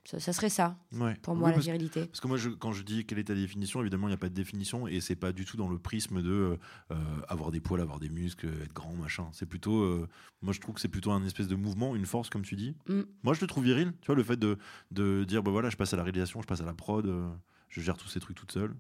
ça, 0.05 0.19
ça 0.19 0.33
serait 0.33 0.49
ça 0.51 0.77
Ouais. 0.93 1.15
pour 1.23 1.35
Oui, 1.35 1.41
moi 1.41 1.51
la 1.53 1.59
virilité. 1.59 2.07
Parce 2.07 2.21
que 2.21 2.27
moi, 2.29 2.37
je- 2.37 2.49
quand 2.51 2.73
je 2.73 2.83
dis 2.83 3.05
quelle 3.07 3.19
est 3.19 3.25
ta 3.25 3.35
définition, 3.35 3.81
évidemment, 3.81 4.09
il 4.09 4.11
n'y 4.11 4.15
a 4.15 4.19
pas 4.19 4.29
de 4.29 4.35
définition 4.35 4.88
et 4.88 5.01
c'est 5.01 5.15
pas 5.17 5.33
du 5.33 5.45
tout 5.45 5.57
dans 5.57 5.69
le 5.69 5.79
prisme 5.79 6.23
de 6.23 6.59
euh, 6.91 6.97
avoir 7.29 7.51
des 7.53 7.61
poils, 7.61 7.81
avoir 7.81 8.01
des 8.01 8.09
muscles, 8.09 8.49
être 8.65 8.73
grand, 8.73 8.95
machin. 8.95 9.29
C'est 9.33 9.47
plutôt, 9.47 9.81
euh, 9.83 10.09
moi, 10.43 10.53
je 10.53 10.61
trouve 10.61 10.75
que 10.75 10.81
c'est 10.81 10.88
plutôt 10.88 11.12
un 11.12 11.25
espèce 11.25 11.47
de 11.49 11.55
mouvement, 11.57 11.95
une 11.95 12.07
force, 12.07 12.31
comme 12.31 12.43
tu 12.43 12.57
dis. 12.57 12.75
Mm. 12.88 13.03
Moi, 13.23 13.35
je 13.35 13.41
le 13.41 13.47
trouve 13.47 13.65
viril. 13.65 13.93
Tu 14.01 14.07
vois, 14.07 14.17
le 14.17 14.25
fait 14.25 14.37
de, 14.37 14.59
de 14.91 15.25
dire, 15.25 15.43
bah 15.43 15.51
voilà, 15.53 15.71
je 15.71 15.77
passe 15.77 15.95
à 15.95 15.97
la 15.97 16.03
réalisation, 16.03 16.43
je 16.43 16.47
passe 16.47 16.61
à 16.61 16.65
la 16.67 16.75
prod, 16.75 17.07
euh, 17.07 17.29
je 17.69 17.81
gère 17.81 17.97
tous 17.97 18.09
ces 18.09 18.19
trucs 18.21 18.37
toute 18.37 18.53
seule, 18.53 18.75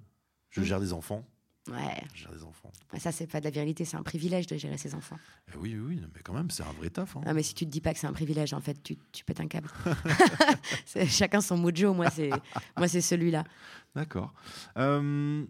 je 0.50 0.60
Mm. 0.60 0.64
gère 0.64 0.80
des 0.80 0.92
enfants, 0.92 1.26
Ouais, 1.70 2.02
gère 2.14 2.32
des 2.32 2.42
enfants. 2.42 2.72
ça 2.98 3.12
c'est 3.12 3.28
pas 3.28 3.38
de 3.38 3.44
la 3.44 3.50
virilité, 3.50 3.84
c'est 3.84 3.96
un 3.96 4.02
privilège 4.02 4.48
de 4.48 4.56
gérer 4.56 4.76
ses 4.78 4.94
enfants. 4.96 5.16
Eh 5.52 5.56
oui, 5.58 5.76
oui, 5.78 5.94
oui, 5.96 6.02
mais 6.12 6.20
quand 6.22 6.32
même, 6.34 6.50
c'est 6.50 6.64
un 6.64 6.72
vrai 6.72 6.90
taf. 6.90 7.16
hein. 7.16 7.20
Ah, 7.24 7.34
mais 7.34 7.44
si 7.44 7.54
tu 7.54 7.64
te 7.66 7.70
dis 7.70 7.80
pas 7.80 7.92
que 7.94 8.00
c'est 8.00 8.08
un 8.08 8.12
privilège, 8.12 8.52
en 8.52 8.60
fait, 8.60 8.82
tu, 8.82 8.96
tu 9.12 9.24
pètes 9.24 9.38
un 9.40 9.46
câble. 9.46 9.68
Chacun 11.06 11.40
son 11.40 11.56
mojo. 11.56 11.94
Moi, 11.94 12.10
c'est 12.10 12.30
moi, 12.76 12.88
c'est 12.88 13.00
celui-là. 13.00 13.44
D'accord. 13.94 14.34
Euh, 14.76 15.44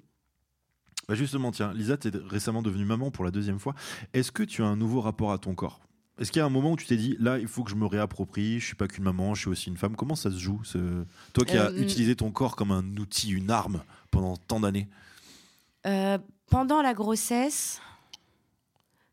bah 1.09 1.15
justement, 1.15 1.51
tiens, 1.51 1.73
Lisa, 1.73 1.97
tu 1.97 2.09
es 2.09 2.13
récemment 2.29 2.63
devenue 2.63 2.85
maman 2.85 3.11
pour 3.11 3.25
la 3.25 3.31
deuxième 3.31 3.59
fois. 3.59 3.75
Est-ce 4.13 4.31
que 4.33 4.43
tu 4.43 4.63
as 4.63 4.67
un 4.67 4.77
nouveau 4.77 5.01
rapport 5.01 5.33
à 5.33 5.39
ton 5.39 5.55
corps? 5.55 5.81
Est-ce 6.19 6.31
qu'il 6.31 6.41
y 6.41 6.43
a 6.43 6.47
un 6.47 6.51
moment 6.51 6.73
où 6.73 6.77
tu 6.77 6.85
t'es 6.87 6.97
dit, 6.99 7.17
là, 7.21 7.39
il 7.39 7.49
faut 7.49 7.65
que 7.65 7.71
je 7.71 7.75
me 7.75 7.87
réapproprie, 7.87 8.61
je 8.61 8.67
suis 8.67 8.75
pas 8.77 8.87
qu'une 8.87 9.03
maman, 9.05 9.35
je 9.35 9.41
suis 9.41 9.49
aussi 9.51 9.71
une 9.71 9.79
femme? 9.79 9.97
Comment 9.97 10.15
ça 10.15 10.31
se 10.31 10.39
joue 10.39 10.61
ce... 10.63 11.05
Toi 11.33 11.45
qui 11.47 11.57
as 11.57 11.71
Euh, 11.71 11.81
utilisé 11.81 12.15
ton 12.17 12.31
corps 12.31 12.55
comme 12.55 12.71
un 12.71 12.85
outil, 12.99 13.31
une 13.31 13.51
arme 13.51 13.83
pendant 14.11 14.37
tant 14.37 14.61
d'années? 14.61 14.89
Euh, 15.87 16.19
pendant 16.51 16.83
la 16.83 16.95
grossesse, 16.95 17.81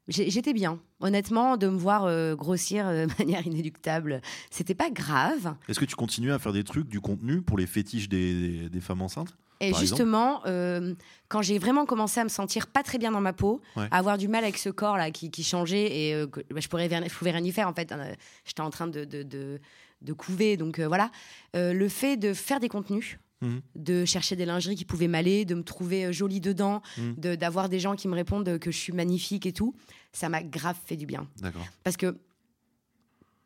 j'étais 0.07 0.53
bien. 0.53 0.79
Honnêtement, 1.01 1.55
de 1.55 1.67
me 1.67 1.77
voir 1.77 2.03
euh, 2.05 2.35
grossir 2.35 2.85
euh, 2.87 3.05
de 3.07 3.11
manière 3.19 3.45
inéluctable, 3.45 4.21
c'était 4.51 4.75
pas 4.75 4.89
grave. 4.89 5.55
Est-ce 5.67 5.79
que 5.79 5.85
tu 5.85 5.95
continues 5.95 6.31
à 6.33 6.39
faire 6.39 6.53
des 6.53 6.63
trucs, 6.63 6.87
du 6.89 6.99
contenu 6.99 7.41
pour 7.41 7.57
les 7.57 7.65
fétiches 7.67 8.09
des, 8.09 8.69
des 8.69 8.81
femmes 8.81 9.01
enceintes 9.01 9.37
Et 9.61 9.71
Par 9.71 9.79
justement, 9.79 10.41
euh, 10.45 10.93
quand 11.29 11.41
j'ai 11.41 11.57
vraiment 11.57 11.85
commencé 11.85 12.19
à 12.19 12.23
me 12.25 12.29
sentir 12.29 12.67
pas 12.67 12.83
très 12.83 12.97
bien 12.97 13.11
dans 13.11 13.21
ma 13.21 13.33
peau, 13.33 13.61
Ouais. 13.77 13.87
à 13.91 13.97
avoir 13.97 14.17
du 14.17 14.27
mal 14.27 14.43
avec 14.43 14.57
ce 14.57 14.69
corps 14.69 14.97
là 14.97 15.09
qui, 15.11 15.31
qui 15.31 15.43
changeait 15.43 15.95
et 16.09 16.13
euh, 16.13 16.27
que, 16.27 16.41
bah, 16.53 16.59
je 16.59 16.67
pourrais 16.67 16.89
je 16.89 17.15
pouvais 17.15 17.31
rien 17.31 17.43
y 17.43 17.51
faire 17.51 17.67
en 17.69 17.73
fait. 17.73 17.91
Euh, 17.91 18.13
J'étais 18.45 18.61
en 18.61 18.69
train 18.71 18.87
de, 18.87 19.05
de, 19.05 19.23
de, 19.23 19.61
de 20.01 20.13
couver, 20.13 20.57
donc 20.57 20.79
euh, 20.79 20.87
voilà. 20.87 21.11
Le 21.53 21.87
fait 21.87 22.17
de 22.17 22.33
faire 22.33 22.59
des 22.59 22.67
contenus, 22.69 23.17
Mhm. 23.41 23.61
de 23.75 24.03
chercher 24.05 24.35
des 24.35 24.45
lingeries 24.45 24.75
qui 24.75 24.83
pouvaient 24.85 25.07
m'aller, 25.07 25.45
de 25.45 25.55
me 25.55 25.63
trouver 25.63 26.05
euh, 26.05 26.11
jolie 26.11 26.41
dedans, 26.41 26.81
Mhm. 26.97 27.15
de- 27.17 27.35
d'avoir 27.35 27.69
des 27.69 27.79
gens 27.79 27.95
qui 27.95 28.07
me 28.09 28.13
répondent 28.15 28.59
que 28.59 28.69
je 28.71 28.77
suis 28.77 28.91
magnifique 28.93 29.45
et 29.45 29.53
tout, 29.53 29.73
ça 30.11 30.27
m'a 30.27 30.43
grave 30.43 30.75
fait 30.85 30.97
du 30.97 31.05
bien. 31.05 31.27
D'accord. 31.37 31.65
Parce 31.83 31.95
que 31.95 32.17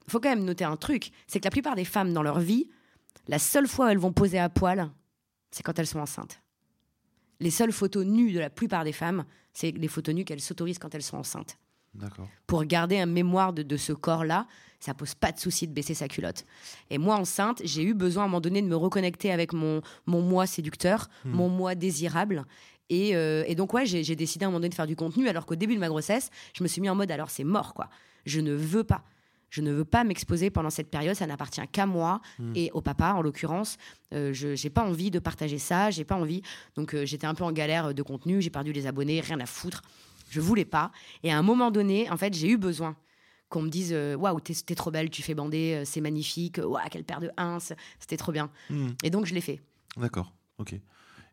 faut 0.08 0.20
quand 0.20 0.30
même 0.30 0.44
noter 0.46 0.64
un 0.66 0.76
truc, 0.78 1.12
c'est 1.28 1.40
que 1.40 1.46
la 1.46 1.52
plupart 1.52 1.76
des 1.76 1.86
femmes 1.86 2.12
dans 2.14 2.24
leur 2.24 2.40
vie, 2.40 2.70
la 3.28 3.40
seule 3.40 3.68
fois 3.68 3.86
où 3.86 3.90
elles 3.90 3.98
vont 3.98 4.12
poser 4.14 4.40
à 4.40 4.50
poil, 4.50 4.90
c'est 5.52 5.64
quand 5.64 5.78
elles 5.80 5.88
sont 5.88 6.00
enceintes. 6.00 6.42
Les 7.40 7.52
seules 7.52 7.72
photos 7.72 8.06
nues 8.06 8.32
de 8.34 8.40
la 8.40 8.50
plupart 8.50 8.84
des 8.84 8.92
femmes, 8.94 9.26
c'est 9.54 9.72
les 9.72 9.88
photos 9.88 10.16
nues 10.16 10.26
qu'elles 10.26 10.42
s'autorisent 10.42 10.80
quand 10.80 10.94
elles 10.96 11.04
sont 11.04 11.18
enceintes. 11.18 11.58
Pour 12.48 12.66
garder 12.66 12.98
un 13.00 13.06
mémoire 13.06 13.54
de, 13.54 13.64
de 13.64 13.78
ce 13.78 13.94
corps-là, 13.94 14.48
ça 14.80 14.94
pose 14.94 15.14
pas 15.16 15.32
de 15.32 15.40
souci 15.40 15.68
de 15.68 15.74
baisser 15.74 15.94
sa 15.94 16.08
culotte. 16.08 16.46
Et 16.90 16.98
moi, 16.98 17.16
enceinte, 17.16 17.62
j'ai 17.64 17.84
eu 17.84 17.94
besoin 17.94 18.24
à 18.24 18.26
un 18.26 18.30
moment 18.30 18.42
donné 18.42 18.62
de 18.62 18.68
me 18.68 18.76
reconnecter 18.76 19.32
avec 19.32 19.54
mon, 19.54 19.82
mon 20.06 20.22
moi 20.22 20.46
séducteur, 20.48 21.08
Hmm. 21.24 21.32
mon 21.32 21.50
moi 21.50 21.76
désirable. 21.76 22.46
Et, 22.90 23.16
euh, 23.16 23.44
et 23.48 23.56
donc, 23.56 23.74
ouais, 23.74 23.86
j'ai 23.86 24.16
décidé 24.16 24.44
à 24.44 24.48
un 24.48 24.52
moment 24.52 24.60
donné 24.60 24.70
de 24.70 24.76
faire 24.76 24.88
du 24.88 24.96
contenu, 24.96 25.28
alors 25.30 25.46
qu'au 25.46 25.56
début 25.56 25.76
de 25.76 25.80
ma 25.80 25.88
grossesse, 25.88 26.30
je 26.54 26.64
me 26.64 26.68
suis 26.68 26.82
mis 26.82 26.90
en 26.90 26.96
mode 26.96 27.12
alors 27.12 27.30
c'est 27.30 27.46
mort, 27.46 27.74
quoi. 27.74 27.90
Je 28.26 28.42
ne 28.42 28.54
veux 28.54 28.84
pas. 28.84 29.04
Je 29.50 29.62
ne 29.62 29.72
veux 29.72 29.86
pas 29.86 30.04
m'exposer 30.04 30.50
pendant 30.50 30.72
cette 30.72 30.90
période, 30.90 31.16
ça 31.16 31.28
n'appartient 31.28 31.62
qu'à 31.72 31.86
moi 31.86 32.22
Hmm. 32.40 32.52
et 32.56 32.70
au 32.74 32.82
papa 32.82 33.14
en 33.14 33.22
l'occurrence. 33.22 33.78
Euh, 34.14 34.34
je 34.34 34.56
j'ai 34.56 34.70
pas 34.72 34.84
envie 34.84 35.12
de 35.12 35.20
partager 35.20 35.60
ça, 35.60 35.92
j'ai 35.92 36.04
pas 36.04 36.16
envie. 36.16 36.42
Donc 36.76 36.94
euh, 36.94 37.06
j'étais 37.06 37.28
un 37.28 37.36
peu 37.36 37.44
en 37.46 37.52
galère 37.52 37.94
de 37.94 38.02
contenu, 38.02 38.42
j'ai 38.42 38.50
perdu 38.50 38.74
les 38.74 38.86
abonnés, 38.88 39.22
rien 39.22 39.40
à 39.40 39.46
foutre. 39.46 39.82
Je 40.34 40.42
voulais 40.42 40.66
pas. 40.66 40.92
Et 41.22 41.32
à 41.32 41.38
un 41.38 41.44
moment 41.44 41.70
donné, 41.70 42.10
en 42.10 42.18
fait, 42.18 42.34
j'ai 42.34 42.50
eu 42.50 42.58
besoin 42.58 42.96
qu'on 43.50 43.62
me 43.62 43.70
dise 43.70 43.92
euh, 43.94 44.16
waouh, 44.16 44.40
t'es 44.40 44.54
t'es 44.56 44.74
trop 44.74 44.90
belle, 44.90 45.12
tu 45.12 45.22
fais 45.22 45.36
bander, 45.36 45.76
euh, 45.76 45.86
c'est 45.86 46.02
magnifique, 46.02 46.58
waouh, 46.58 46.80
quelle 46.90 47.04
paire 47.04 47.20
de 47.20 47.30
ins, 47.38 47.60
c'était 48.00 48.18
trop 48.18 48.32
bien. 48.32 48.50
Hmm. 48.72 48.90
Et 49.04 49.12
donc 49.12 49.26
je 49.28 49.36
l'ai 49.36 49.42
fait. 49.42 49.62
D'accord, 49.96 50.34
ok. 50.58 50.74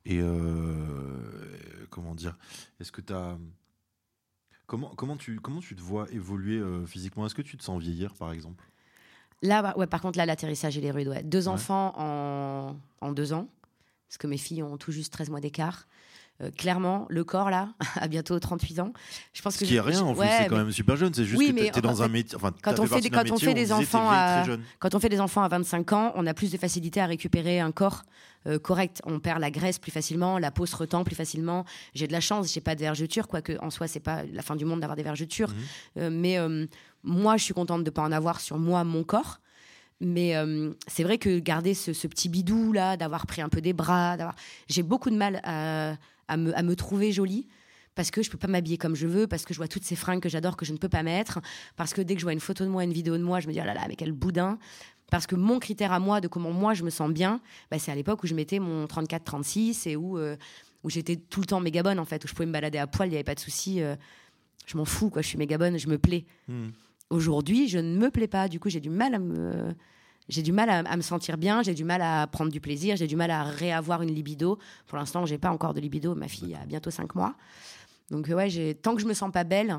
Et 0.05 0.21
euh, 0.21 1.57
comment 1.89 2.15
dire 2.15 2.37
Est-ce 2.79 2.93
que 2.93 3.01
tu 3.01 3.13
as. 3.15 3.39
Comment, 4.67 4.95
comment, 4.95 5.17
tu, 5.17 5.41
comment 5.41 5.61
tu 5.61 5.75
te 5.75 5.81
vois 5.81 6.07
évoluer 6.13 6.59
euh, 6.59 6.87
physiquement? 6.87 7.27
Est-ce 7.27 7.35
que 7.35 7.43
tu 7.43 7.57
te 7.57 7.63
sens 7.65 7.81
vieillir, 7.83 8.15
par 8.15 8.33
exemple? 8.33 8.65
Là, 9.43 9.63
bah, 9.63 9.75
ouais, 9.77 9.87
par 9.87 10.01
contre, 10.01 10.17
là, 10.19 10.27
l'atterrissage, 10.27 10.77
il 10.77 10.85
est 10.85 10.91
rude. 10.93 11.09
Ouais. 11.09 11.23
Deux 11.25 11.49
Ouais. 11.49 11.55
enfants 11.55 11.93
en, 11.97 12.77
en 13.01 13.13
deux 13.13 13.33
ans, 13.33 13.49
parce 14.09 14.19
que 14.19 14.27
mes 14.29 14.37
filles 14.39 14.63
ont 14.63 14.77
tout 14.77 14.93
juste 14.93 15.13
13 15.13 15.31
mois 15.31 15.41
d'écart. 15.41 15.89
Euh, 16.43 16.51
clairement, 16.51 17.07
le 17.11 17.23
corps, 17.23 17.51
là, 17.51 17.69
à 18.01 18.09
bientôt 18.09 18.39
38 18.39 18.81
ans, 18.81 18.93
je 19.35 19.43
pense 19.43 19.55
Ce 19.57 19.61
que 19.61 19.65
qui 19.67 19.75
est 19.75 19.77
je- 19.77 19.83
rien, 19.83 20.01
en 20.03 20.15
ouais, 20.15 20.27
c'est 20.39 20.47
quand 20.49 20.57
mais 20.57 20.65
même 20.65 20.73
super 20.73 20.97
jeune. 20.97 21.13
C'est 21.13 21.25
juste 21.25 21.39
Oui, 21.39 21.49
que 21.49 21.53
mais 21.53 21.71
tu 21.71 21.79
es 21.79 21.83
dans 21.83 22.01
un 22.03 22.07
fait, 22.07 22.13
métier. 22.13 22.37
Enfin, 22.37 22.53
quand 22.63 22.79
on 22.79 22.87
fait 22.87 22.95
fait 22.97 23.01
des- 23.03 23.11
quand 23.11 23.31
on 23.31 23.37
fait 23.37 23.53
des 23.55 23.67
t'es 23.67 23.73
enfants 23.73 24.09
à-. 24.11 24.45
Quand 24.79 24.95
on 24.95 25.01
fait 25.01 25.09
des 25.11 25.21
enfants 25.21 25.43
à 25.43 25.49
25 25.49 25.93
ans, 25.93 26.13
on 26.15 26.27
a 26.27 26.33
plus 26.33 26.51
de 26.51 26.57
facilité 26.57 27.01
à 27.01 27.07
récupérer 27.07 27.61
un 27.61 27.73
corps 27.73 28.03
euh, 28.47 28.59
correct. 28.59 29.03
On 29.05 29.21
perd 29.21 29.39
la 29.41 29.51
graisse 29.51 29.79
plus 29.79 29.91
facilement, 29.93 30.39
la 30.39 30.51
peau 30.51 30.65
se 30.65 30.75
retend 30.75 31.05
plus 31.05 31.15
facilement. 31.15 31.67
J'ai 31.95 32.07
de 32.07 32.13
la 32.13 32.21
chance, 32.21 32.51
j'ai 32.51 32.63
pas 32.63 32.75
de 32.75 32.81
vergetures, 32.81 33.29
quoique 33.29 33.59
en 33.61 33.69
soi, 33.69 33.87
c'est 33.87 34.01
pas 34.01 34.23
la 34.33 34.41
fin 34.41 34.57
du 34.57 34.65
monde 34.65 34.81
d'avoir 34.81 34.97
des 34.97 35.03
vergetures. 35.03 35.51
Mhm. 35.51 35.57
Euh, 35.99 36.11
mais 36.11 36.39
moi, 37.05 37.37
je 37.37 37.45
suis 37.45 37.53
contente 37.55 37.85
de 37.85 37.91
pas 37.91 38.01
en 38.03 38.13
avoir 38.13 38.41
sur 38.41 38.59
moi, 38.59 38.83
mon 38.85 39.05
corps. 39.05 39.41
Mais 40.03 40.35
euh, 40.37 40.71
c'est 40.87 41.03
vrai 41.03 41.19
que 41.19 41.39
garder 41.39 41.75
ce, 41.75 41.93
ce 41.93 42.07
petit 42.07 42.31
bidou 42.31 42.73
là, 42.73 42.97
d'avoir 42.97 43.27
pris 43.27 43.43
un 43.43 43.51
peu 43.51 43.61
des 43.61 43.75
bras, 43.75 44.17
d'avoir, 44.17 44.35
j'ai 44.67 44.83
beaucoup 44.83 45.11
de 45.11 45.17
mal 45.17 45.43
à, 45.45 45.93
à 46.31 46.37
me, 46.37 46.57
à 46.57 46.63
me 46.63 46.75
trouver 46.77 47.13
jolie 47.13 47.47
parce 47.95 48.11
que 48.11 48.23
je 48.23 48.31
peux 48.31 48.39
pas 48.39 48.47
m'habiller 48.47 48.79
comme 48.79 48.95
je 48.95 49.07
veux, 49.07 49.27
parce 49.27 49.45
que 49.45 49.53
je 49.53 49.59
vois 49.59 49.69
toutes 49.69 49.85
ces 49.85 49.97
fringues 49.97 50.21
que 50.21 50.29
j'adore 50.29 50.57
que 50.57 50.65
je 50.65 50.73
ne 50.73 50.79
peux 50.79 50.89
pas 50.89 51.03
mettre, 51.03 51.41
parce 51.77 51.93
que 51.93 52.01
dès 52.01 52.15
que 52.15 52.21
je 52.21 52.25
vois 52.25 52.33
une 52.33 52.41
photo 52.41 52.65
de 52.65 52.71
moi, 52.71 52.85
une 52.85 52.93
vidéo 52.93 53.19
de 53.19 53.23
moi, 53.23 53.41
je 53.41 53.49
me 53.49 53.53
dis 53.53 53.61
oh 53.61 53.67
là 53.67 53.75
là, 53.75 53.85
mais 53.89 53.97
quel 53.97 54.13
boudin. 54.13 54.59
Parce 55.11 55.27
que 55.27 55.35
mon 55.35 55.59
critère 55.59 55.93
à 55.93 55.99
moi 55.99 56.21
de 56.21 56.29
comment 56.29 56.53
moi 56.53 56.73
je 56.73 56.85
me 56.85 56.91
sens 56.91 57.11
bien, 57.11 57.41
bah, 57.71 57.79
c'est 57.79 57.91
à 57.91 57.95
l'époque 57.95 58.23
où 58.23 58.27
je 58.27 58.35
mettais 58.35 58.61
mon 58.61 58.87
34-36 58.87 59.89
et 59.89 59.97
où, 59.97 60.19
euh, 60.19 60.37
où 60.85 60.91
j'étais 60.91 61.17
tout 61.17 61.41
le 61.41 61.47
temps 61.47 61.61
méga 61.61 61.83
bonne 61.83 61.99
en 61.99 62.05
fait, 62.05 62.25
où 62.25 62.29
je 62.29 62.33
pouvais 62.33 62.47
me 62.47 62.53
balader 62.53 62.79
à 62.79 62.87
poil, 62.87 63.09
il 63.09 63.11
n'y 63.11 63.17
avait 63.17 63.25
pas 63.25 63.35
de 63.35 63.41
souci. 63.41 63.83
euh, 63.83 63.97
je 64.67 64.77
m'en 64.77 64.85
fous, 64.85 65.11
quoi, 65.11 65.21
je 65.21 65.27
suis 65.27 65.39
méga 65.39 65.59
bonne, 65.59 65.79
je 65.79 65.89
me 65.89 65.99
plais. 65.99 66.27
Hmm. 66.47 66.69
Aujourd'hui, 67.11 67.69
je 67.69 67.79
ne 67.79 67.99
me 67.99 68.09
plais 68.09 68.29
pas. 68.29 68.49
Du 68.49 68.61
coup, 68.61 68.69
j'ai 68.69 68.79
du 68.79 68.91
mal 68.91 69.15
à 69.15 69.19
me, 69.19 69.75
j'ai 70.31 70.43
du 70.43 70.53
mal 70.53 70.71
à, 70.71 70.79
à 70.79 70.97
me 70.97 71.03
sentir 71.03 71.37
bien. 71.37 71.63
J'ai 71.63 71.75
du 71.75 71.85
mal 71.85 72.01
à 72.01 72.27
prendre 72.27 72.51
du 72.51 72.61
plaisir. 72.61 72.97
J'ai 72.97 73.07
du 73.07 73.17
mal 73.17 73.31
à 73.31 73.43
réavoir 73.45 74.01
une 74.03 74.15
libido. 74.15 74.59
Pour 74.87 74.97
l'instant, 74.97 75.27
j'ai 75.27 75.37
pas 75.39 75.51
encore 75.51 75.75
de 75.75 75.81
libido. 75.81 76.15
Ma 76.15 76.29
fille 76.29 76.55
a 76.55 76.65
bientôt 76.65 76.91
5 76.91 77.15
mois. 77.15 77.35
Donc 78.11 78.29
euh, 78.31 78.35
ouais, 78.35 78.75
tant 78.75 78.95
que 78.95 79.03
je 79.03 79.07
me 79.07 79.15
sens 79.15 79.31
pas 79.31 79.45
belle, 79.45 79.79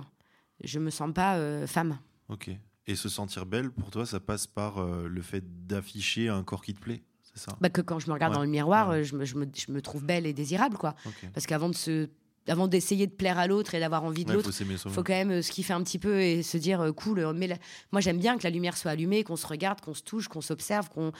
je 0.63 0.79
me 0.79 0.89
sens 0.89 1.11
pas 1.13 1.35
euh, 1.37 1.65
femme. 1.67 1.97
Ok. 2.29 2.49
Et 2.87 2.95
se 2.95 3.09
sentir 3.09 3.45
belle, 3.45 3.71
pour 3.71 3.89
toi, 3.91 4.05
ça 4.05 4.19
passe 4.19 4.47
par 4.47 4.77
euh, 4.79 5.07
le 5.07 5.21
fait 5.21 5.43
d'afficher 5.67 6.29
un 6.29 6.43
corps 6.43 6.63
qui 6.63 6.73
te 6.73 6.79
plaît 6.79 7.03
C'est 7.21 7.37
ça? 7.39 7.55
Bah, 7.61 7.69
que 7.69 7.81
quand 7.81 7.99
je 7.99 8.07
me 8.07 8.13
regarde 8.13 8.31
Ouais. 8.33 8.37
dans 8.39 8.43
le 8.43 8.49
miroir, 8.49 8.89
Ouais. 8.89 9.03
je, 9.03 9.15
me, 9.15 9.23
je 9.25 9.35
me- 9.37 9.45
je 9.55 9.71
me 9.71 9.81
trouve 9.81 10.03
belle 10.03 10.25
et 10.25 10.33
désirable, 10.33 10.77
quoi. 10.77 10.95
Parce 11.33 11.45
qu'avant 11.45 11.69
de 11.69 11.75
se, 11.75 12.09
avant 12.47 12.67
d'essayer 12.67 13.05
de 13.07 13.11
plaire 13.11 13.37
à 13.37 13.47
l'autre 13.47 13.75
et 13.75 13.79
d'avoir 13.79 14.03
envie 14.03 14.23
de 14.25 14.29
Ouais, 14.29 14.35
l'autre, 14.35 14.51
faut 14.51 14.63
soi-même. 14.63 14.77
faut 14.77 15.03
quand 15.03 15.13
même 15.13 15.31
euh, 15.31 15.41
se 15.41 15.51
kiffer 15.51 15.73
un 15.73 15.83
petit 15.83 15.99
peu 15.99 16.21
et 16.21 16.41
se 16.43 16.57
dire 16.57 16.81
euh, 16.81 16.91
cool. 16.91 17.19
euh, 17.19 17.33
mais 17.35 17.47
la- 17.47 17.57
moi, 17.91 18.01
j'aime 18.01 18.17
bien 18.17 18.37
que 18.37 18.43
la 18.43 18.49
lumière 18.49 18.75
soit 18.77 18.91
allumée, 18.91 19.23
qu'on 19.23 19.35
se 19.35 19.45
regarde, 19.47 19.79
qu'on 19.81 19.93
se 19.93 20.01
touche, 20.03 20.27
qu'on 20.27 20.41
s'observe, 20.41 20.89
qu'on. 20.89 21.11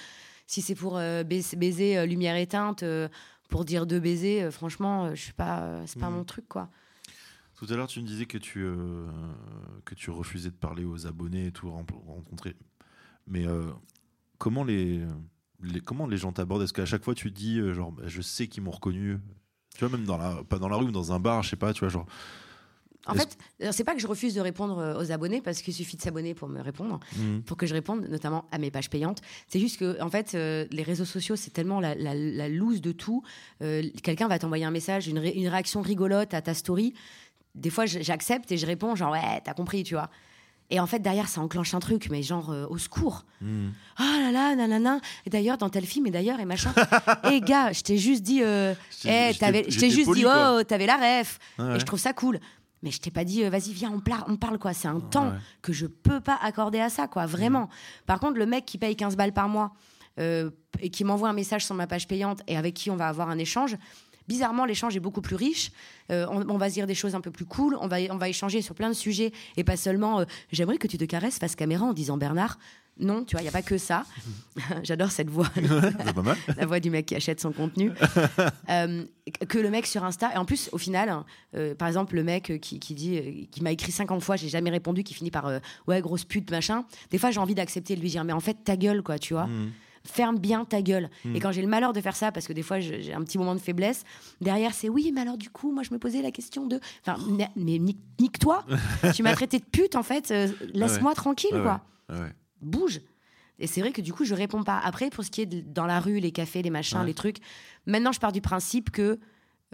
Si 0.48 0.62
c'est 0.62 0.76
pour 0.76 0.98
euh, 0.98 1.24
baiser, 1.24 1.56
baiser, 1.58 1.98
euh, 1.98 2.06
lumière 2.06 2.36
éteinte, 2.36 2.84
euh, 2.84 3.08
pour 3.50 3.64
dire 3.66 3.86
deux 3.86 4.00
baisers, 4.00 4.52
franchement, 4.52 5.14
je 5.16 5.22
suis 5.22 5.34
pas, 5.34 5.82
c'est 5.86 6.00
pas 6.00 6.10
Mhm. 6.10 6.16
mon 6.18 6.24
truc, 6.24 6.48
quoi. 6.50 6.70
Tout 7.56 7.68
à 7.70 7.76
l'heure, 7.76 7.88
tu 7.88 8.02
me 8.02 8.08
disais 8.08 8.26
que 8.26 8.40
tu, 8.40 8.66
que 9.86 9.94
tu 9.94 10.10
refusais 10.10 10.50
de 10.50 10.56
parler 10.56 10.84
aux 10.84 11.06
abonnés 11.06 11.48
et 11.48 11.52
tout, 11.52 11.70
ren- 11.70 11.86
rencontrer. 12.08 12.56
Mais 13.28 13.46
comment, 14.40 14.64
les, 14.64 15.02
les- 15.62 15.80
comment 15.82 16.08
les 16.08 16.18
gens 16.18 16.32
t'abordent? 16.32 16.64
Est-ce 16.64 16.74
qu'à 16.74 16.86
chaque 16.88 17.04
fois, 17.04 17.14
tu 17.14 17.30
dis, 17.30 17.60
genre, 17.74 17.92
bah, 17.92 18.04
je 18.08 18.22
sais 18.22 18.48
qu'ils 18.48 18.64
m'ont 18.64 18.72
reconnu 18.72 19.20
Tu 19.78 19.86
vois, 19.86 19.98
même 19.98 20.06
dans 20.06 20.18
la, 20.18 20.44
pas 20.48 20.60
dans 20.60 20.70
la 20.70 20.76
rue, 20.78 20.86
mais 20.86 20.92
dans 20.92 21.12
un 21.12 21.20
bar, 21.20 21.44
je 21.44 21.50
sais 21.50 21.56
pas, 21.56 21.74
tu 21.74 21.80
vois, 21.82 21.90
genre. 21.90 22.06
En 23.08 23.16
fait, 23.16 23.36
c'est 23.72 23.84
pas 23.84 23.96
que 23.96 24.00
je 24.00 24.06
refuse 24.06 24.36
de 24.36 24.42
répondre 24.42 24.78
euh, 24.78 25.02
aux 25.02 25.12
abonnés 25.12 25.42
parce 25.42 25.64
qu'il 25.64 25.74
suffit 25.74 25.98
de 25.98 26.04
s'abonner 26.04 26.36
pour 26.36 26.48
me 26.48 26.62
répondre. 26.62 27.00
hmm, 27.18 27.40
pour 27.40 27.58
que 27.58 27.66
je 27.66 27.74
réponde, 27.74 28.08
notamment 28.08 28.46
à 28.52 28.60
mes 28.60 28.70
pages 28.70 28.92
payantes. 28.92 29.22
C'est 29.48 29.60
juste 29.60 29.80
que, 29.80 30.00
en 30.04 30.10
fait, 30.12 30.36
euh, 30.36 30.68
les 30.70 30.84
réseaux 30.84 31.06
sociaux, 31.06 31.36
c'est 31.36 31.50
tellement 31.50 31.80
la, 31.80 31.96
la, 31.96 32.14
la 32.14 32.48
loose 32.48 32.80
de 32.80 32.92
tout. 32.92 33.24
Euh, 33.64 33.82
Quelqu'un 34.04 34.28
va 34.28 34.38
t'envoyer 34.38 34.66
un 34.66 34.72
message, 34.72 35.08
une, 35.08 35.18
ré- 35.18 35.34
une 35.36 35.48
réaction 35.48 35.82
rigolote 35.82 36.36
à 36.36 36.44
ta 36.44 36.54
story. 36.54 36.94
Des 37.56 37.72
fois, 37.72 37.88
j'accepte 37.88 38.52
et 38.52 38.58
je 38.58 38.68
réponds, 38.68 38.96
genre, 38.96 39.14
ouais, 39.14 39.42
t'as 39.44 39.56
compris, 39.56 39.82
tu 39.84 39.96
vois. 39.96 40.12
Et 40.72 40.80
en 40.80 40.88
fait, 40.88 41.00
derrière, 41.00 41.28
ça 41.28 41.42
enclenche 41.42 41.74
un 41.74 41.80
truc, 41.80 42.08
mais 42.10 42.24
genre, 42.24 42.50
euh, 42.50 42.66
au 42.70 42.78
secours. 42.78 43.26
hmm. 43.42 43.70
Ah 43.98 44.18
là 44.20 44.32
là, 44.32 44.56
nanana. 44.56 45.00
Et 45.26 45.30
d'ailleurs, 45.30 45.58
dans 45.58 45.70
tel 45.70 45.86
film, 45.86 46.08
et 46.08 46.12
d'ailleurs, 46.12 46.40
et 46.40 46.46
machin. 46.46 46.74
Eh 47.32 47.42
gars, 47.42 47.72
je 47.74 47.82
t'ai 47.82 47.98
juste 47.98 48.24
dit, 48.24 48.42
euh, 48.42 48.74
eh, 49.06 49.32
je 49.34 49.38
t'ai 49.40 49.66
j'étais 49.70 49.90
juste 49.90 50.06
poli, 50.06 50.22
dit, 50.22 50.26
quoi. 50.26 50.56
oh, 50.60 50.64
t'avais 50.64 50.86
la 50.88 50.96
ref. 50.96 51.38
Ouais. 51.60 51.76
Et 51.76 51.80
je 51.80 51.86
trouve 51.86 52.00
ça 52.00 52.14
cool. 52.14 52.40
Mais 52.84 52.90
je 52.90 53.00
t'ai 53.00 53.12
pas 53.12 53.24
dit, 53.26 53.44
euh, 53.44 53.50
vas-y, 53.52 53.74
viens, 53.74 53.92
on, 53.94 54.00
pla- 54.00 54.24
on 54.28 54.38
parle, 54.38 54.58
quoi. 54.58 54.74
C'est 54.74 54.88
un 54.88 55.00
temps 55.02 55.28
Ouais. 55.32 55.38
que 55.62 55.72
je 55.74 55.86
peux 55.86 56.20
pas 56.22 56.40
accorder 56.42 56.80
à 56.80 56.90
ça, 56.90 57.08
quoi, 57.08 57.26
vraiment. 57.28 57.70
Par 58.08 58.20
contre, 58.20 58.38
le 58.40 58.46
mec 58.48 58.66
qui 58.66 58.78
paye 58.80 58.96
15 58.96 59.16
balles 59.18 59.34
par 59.34 59.50
mois 59.50 59.74
euh, 60.20 60.50
et 60.80 60.90
qui 60.90 61.04
m'envoie 61.04 61.30
un 61.30 61.34
message 61.34 61.66
sur 61.66 61.76
ma 61.76 61.86
page 61.86 62.08
payante 62.08 62.42
et 62.48 62.58
avec 62.58 62.74
qui 62.74 62.90
on 62.90 62.96
va 62.96 63.08
avoir 63.08 63.30
un 63.30 63.38
échange, 63.38 63.76
bizarrement, 64.28 64.66
l'échange 64.66 64.96
est 64.96 65.00
beaucoup 65.00 65.22
plus 65.22 65.36
riche. 65.36 65.72
Euh, 66.12 66.26
on, 66.30 66.48
on 66.50 66.58
va 66.58 66.70
se 66.70 66.74
dire 66.74 66.88
des 66.88 66.96
choses 66.96 67.16
un 67.16 67.22
peu 67.22 67.32
plus 67.32 67.46
cool. 67.46 67.78
On 67.80 67.88
va, 67.88 67.98
on 68.10 68.18
va 68.18 68.30
échanger 68.30 68.62
sur 68.62 68.76
plein 68.76 68.90
de 68.90 68.96
sujets 68.96 69.32
et 69.58 69.64
pas 69.64 69.78
seulement 69.78 70.20
euh, 70.20 70.26
j'aimerais 70.52 70.78
que 70.78 70.88
tu 70.88 70.98
te 70.98 71.06
caresses 71.06 71.40
face 71.40 71.56
caméra 71.56 71.86
en 71.86 71.94
disant 71.94 72.18
Bernard. 72.18 72.58
Non, 73.00 73.24
tu 73.24 73.36
vois, 73.36 73.42
il 73.42 73.46
n'y 73.46 73.50
a 73.50 73.54
pas 73.54 73.62
que 73.62 73.78
ça. 73.78 74.06
J'adore 74.84 75.12
cette 75.12 75.30
voix 75.30 75.48
C'est 75.56 76.14
pas 76.14 76.22
mal. 76.22 76.38
la 76.58 76.66
voix 76.66 76.80
du 76.80 76.90
mec 76.90 77.08
qui 77.08 77.16
achète 77.16 77.40
son 77.40 77.52
contenu. 77.52 77.92
Euh, 78.70 79.04
que 79.50 79.58
le 79.58 79.70
mec 79.70 79.86
sur 79.86 80.04
Insta. 80.04 80.34
Et 80.34 80.38
en 80.38 80.46
plus, 80.46 80.70
au 80.72 80.78
final, 80.78 81.24
euh, 81.56 81.76
par 81.76 81.88
exemple, 81.88 82.16
le 82.16 82.24
mec 82.24 82.60
qui, 82.62 82.80
qui 82.80 82.94
dit, 82.94 83.50
qui 83.52 83.62
m'a 83.62 83.72
écrit 83.72 83.92
50 83.92 84.24
fois, 84.24 84.36
j'ai 84.36 84.48
jamais 84.48 84.70
répondu, 84.70 85.04
qui 85.04 85.14
finit 85.14 85.32
par 85.32 85.52
ouais, 85.88 86.02
grosse 86.02 86.24
pute, 86.24 86.50
machin. 86.52 86.86
Des 87.10 87.18
fois, 87.18 87.32
j'ai 87.32 87.40
envie 87.40 87.56
d'accepter 87.56 87.96
de 87.96 88.02
lui 88.02 88.10
dire, 88.10 88.24
mais 88.24 88.34
en 88.34 88.40
fait, 88.40 88.58
ta 88.64 88.78
gueule, 88.78 89.04
quoi, 89.04 89.20
tu 89.20 89.34
vois. 89.34 89.48
Hmm. 89.48 89.72
Ferme 90.04 90.40
bien 90.40 90.66
ta 90.66 90.82
gueule. 90.82 91.10
Et 91.36 91.40
quand 91.40 91.52
j'ai 91.52 91.62
le 91.62 91.68
malheur 91.68 91.94
de 91.94 92.02
faire 92.02 92.16
ça, 92.16 92.32
parce 92.32 92.48
que 92.48 92.54
des 92.54 92.64
fois 92.64 92.80
j'ai 92.80 93.14
un 93.14 93.22
petit 93.24 93.38
moment 93.38 93.54
de 93.54 93.60
faiblesse, 93.60 94.04
derrière 94.42 94.74
c'est 94.74 94.90
oui, 94.90 95.12
mais 95.14 95.22
alors 95.22 95.38
du 95.38 95.50
coup, 95.52 95.72
moi 95.72 95.84
je 95.84 95.94
me 95.94 96.00
posais 96.00 96.22
la 96.24 96.32
question 96.32 96.66
de. 96.66 96.80
Enfin, 97.06 97.18
mais 97.56 97.78
nique- 97.78 98.00
nique-toi 98.20 98.66
Tu 99.14 99.22
m'as 99.24 99.34
traité 99.34 99.60
de 99.60 99.66
pute 99.66 99.96
en 99.96 100.04
fait, 100.04 100.32
euh, 100.32 100.48
laisse-moi 100.74 101.14
tranquille 101.14 101.54
Ouais, 101.54 101.62
quoi 101.62 101.82
ouais, 102.10 102.20
ouais. 102.20 102.34
bouge. 102.62 103.02
Et 103.60 103.68
c'est 103.68 103.82
vrai 103.82 103.92
que 103.92 104.02
du 104.02 104.12
coup, 104.12 104.26
je 104.26 104.34
réponds 104.34 104.64
pas. 104.64 104.80
Après, 104.84 105.12
pour 105.12 105.24
ce 105.24 105.30
qui 105.30 105.42
est 105.42 105.46
de- 105.46 105.62
dans 105.62 105.86
la 105.86 106.00
rue, 106.00 106.20
les 106.20 106.32
cafés, 106.32 106.64
les 106.64 106.72
machins, 106.72 107.00
Ouais. 107.02 107.06
les 107.06 107.14
trucs, 107.14 107.38
maintenant, 107.86 108.12
je 108.12 108.20
pars 108.20 108.32
du 108.32 108.42
principe 108.42 108.90
que 108.90 109.20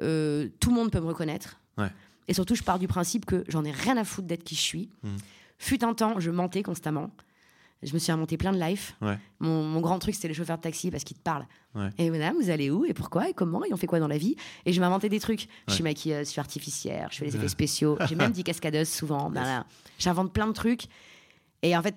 euh, 0.01 0.49
tout 0.59 0.69
le 0.71 0.75
monde 0.75 0.91
peut 0.91 0.99
me 0.99 1.05
reconnaître. 1.07 1.59
Ouais. 1.77 1.89
Et 2.27 2.33
surtout, 2.33 2.53
je 2.55 2.63
pars 2.63 2.79
du 2.79 2.87
principe 2.89 3.25
que 3.25 3.45
j'en 3.47 3.63
ai 3.63 3.71
rien 3.71 3.95
à 3.95 4.03
foutre 4.03 4.27
d'être 4.27 4.43
qui 4.43 4.55
je 4.55 4.59
suis. 4.61 4.89
Mhm. 5.03 5.17
Fut 5.57 5.83
un 5.85 5.93
temps, 5.93 6.19
je 6.19 6.29
mentais 6.31 6.61
constamment. 6.63 7.11
Je 7.83 7.93
me 7.93 7.99
suis 7.99 8.11
inventé 8.11 8.37
plein 8.37 8.51
de 8.51 8.59
life. 8.59 8.95
Ouais. 9.01 9.17
Mon, 9.39 9.63
mon 9.63 9.81
grand 9.81 9.99
truc, 9.99 10.15
c'était 10.15 10.27
les 10.27 10.33
chauffeurs 10.33 10.57
de 10.57 10.63
taxi 10.63 10.89
parce 10.89 11.03
qu'ils 11.03 11.17
te 11.17 11.21
parlent. 11.21 11.45
Ouais. 11.75 11.89
Et 11.99 12.09
madame, 12.09 12.35
vous 12.41 12.49
allez 12.49 12.71
où 12.71 12.85
Et 12.85 12.93
pourquoi 12.93 13.29
Et 13.29 13.33
comment 13.33 13.63
Et 13.65 13.73
on 13.73 13.77
fait 13.77 13.85
quoi 13.85 13.99
dans 13.99 14.07
la 14.07 14.17
vie 14.17 14.35
Et 14.65 14.73
je 14.73 14.81
m'inventais 14.81 15.09
des 15.09 15.19
trucs. 15.19 15.47
Je 15.67 15.73
suis 15.73 15.83
maquilleuse, 15.83 16.27
je 16.27 16.31
suis 16.31 16.39
artificière, 16.39 17.09
je 17.11 17.17
fais 17.17 17.25
les 17.25 17.35
effets 17.35 17.47
spéciaux. 17.47 17.97
J'ai 18.09 18.15
même 18.15 18.31
dit 18.31 18.43
cascadeuse 18.45 18.89
souvent. 18.89 19.29
Voilà. 19.29 19.65
J'invente 19.99 20.33
plein 20.33 20.47
de 20.47 20.53
trucs. 20.53 20.85
Et 21.61 21.77
en 21.77 21.83
fait, 21.83 21.95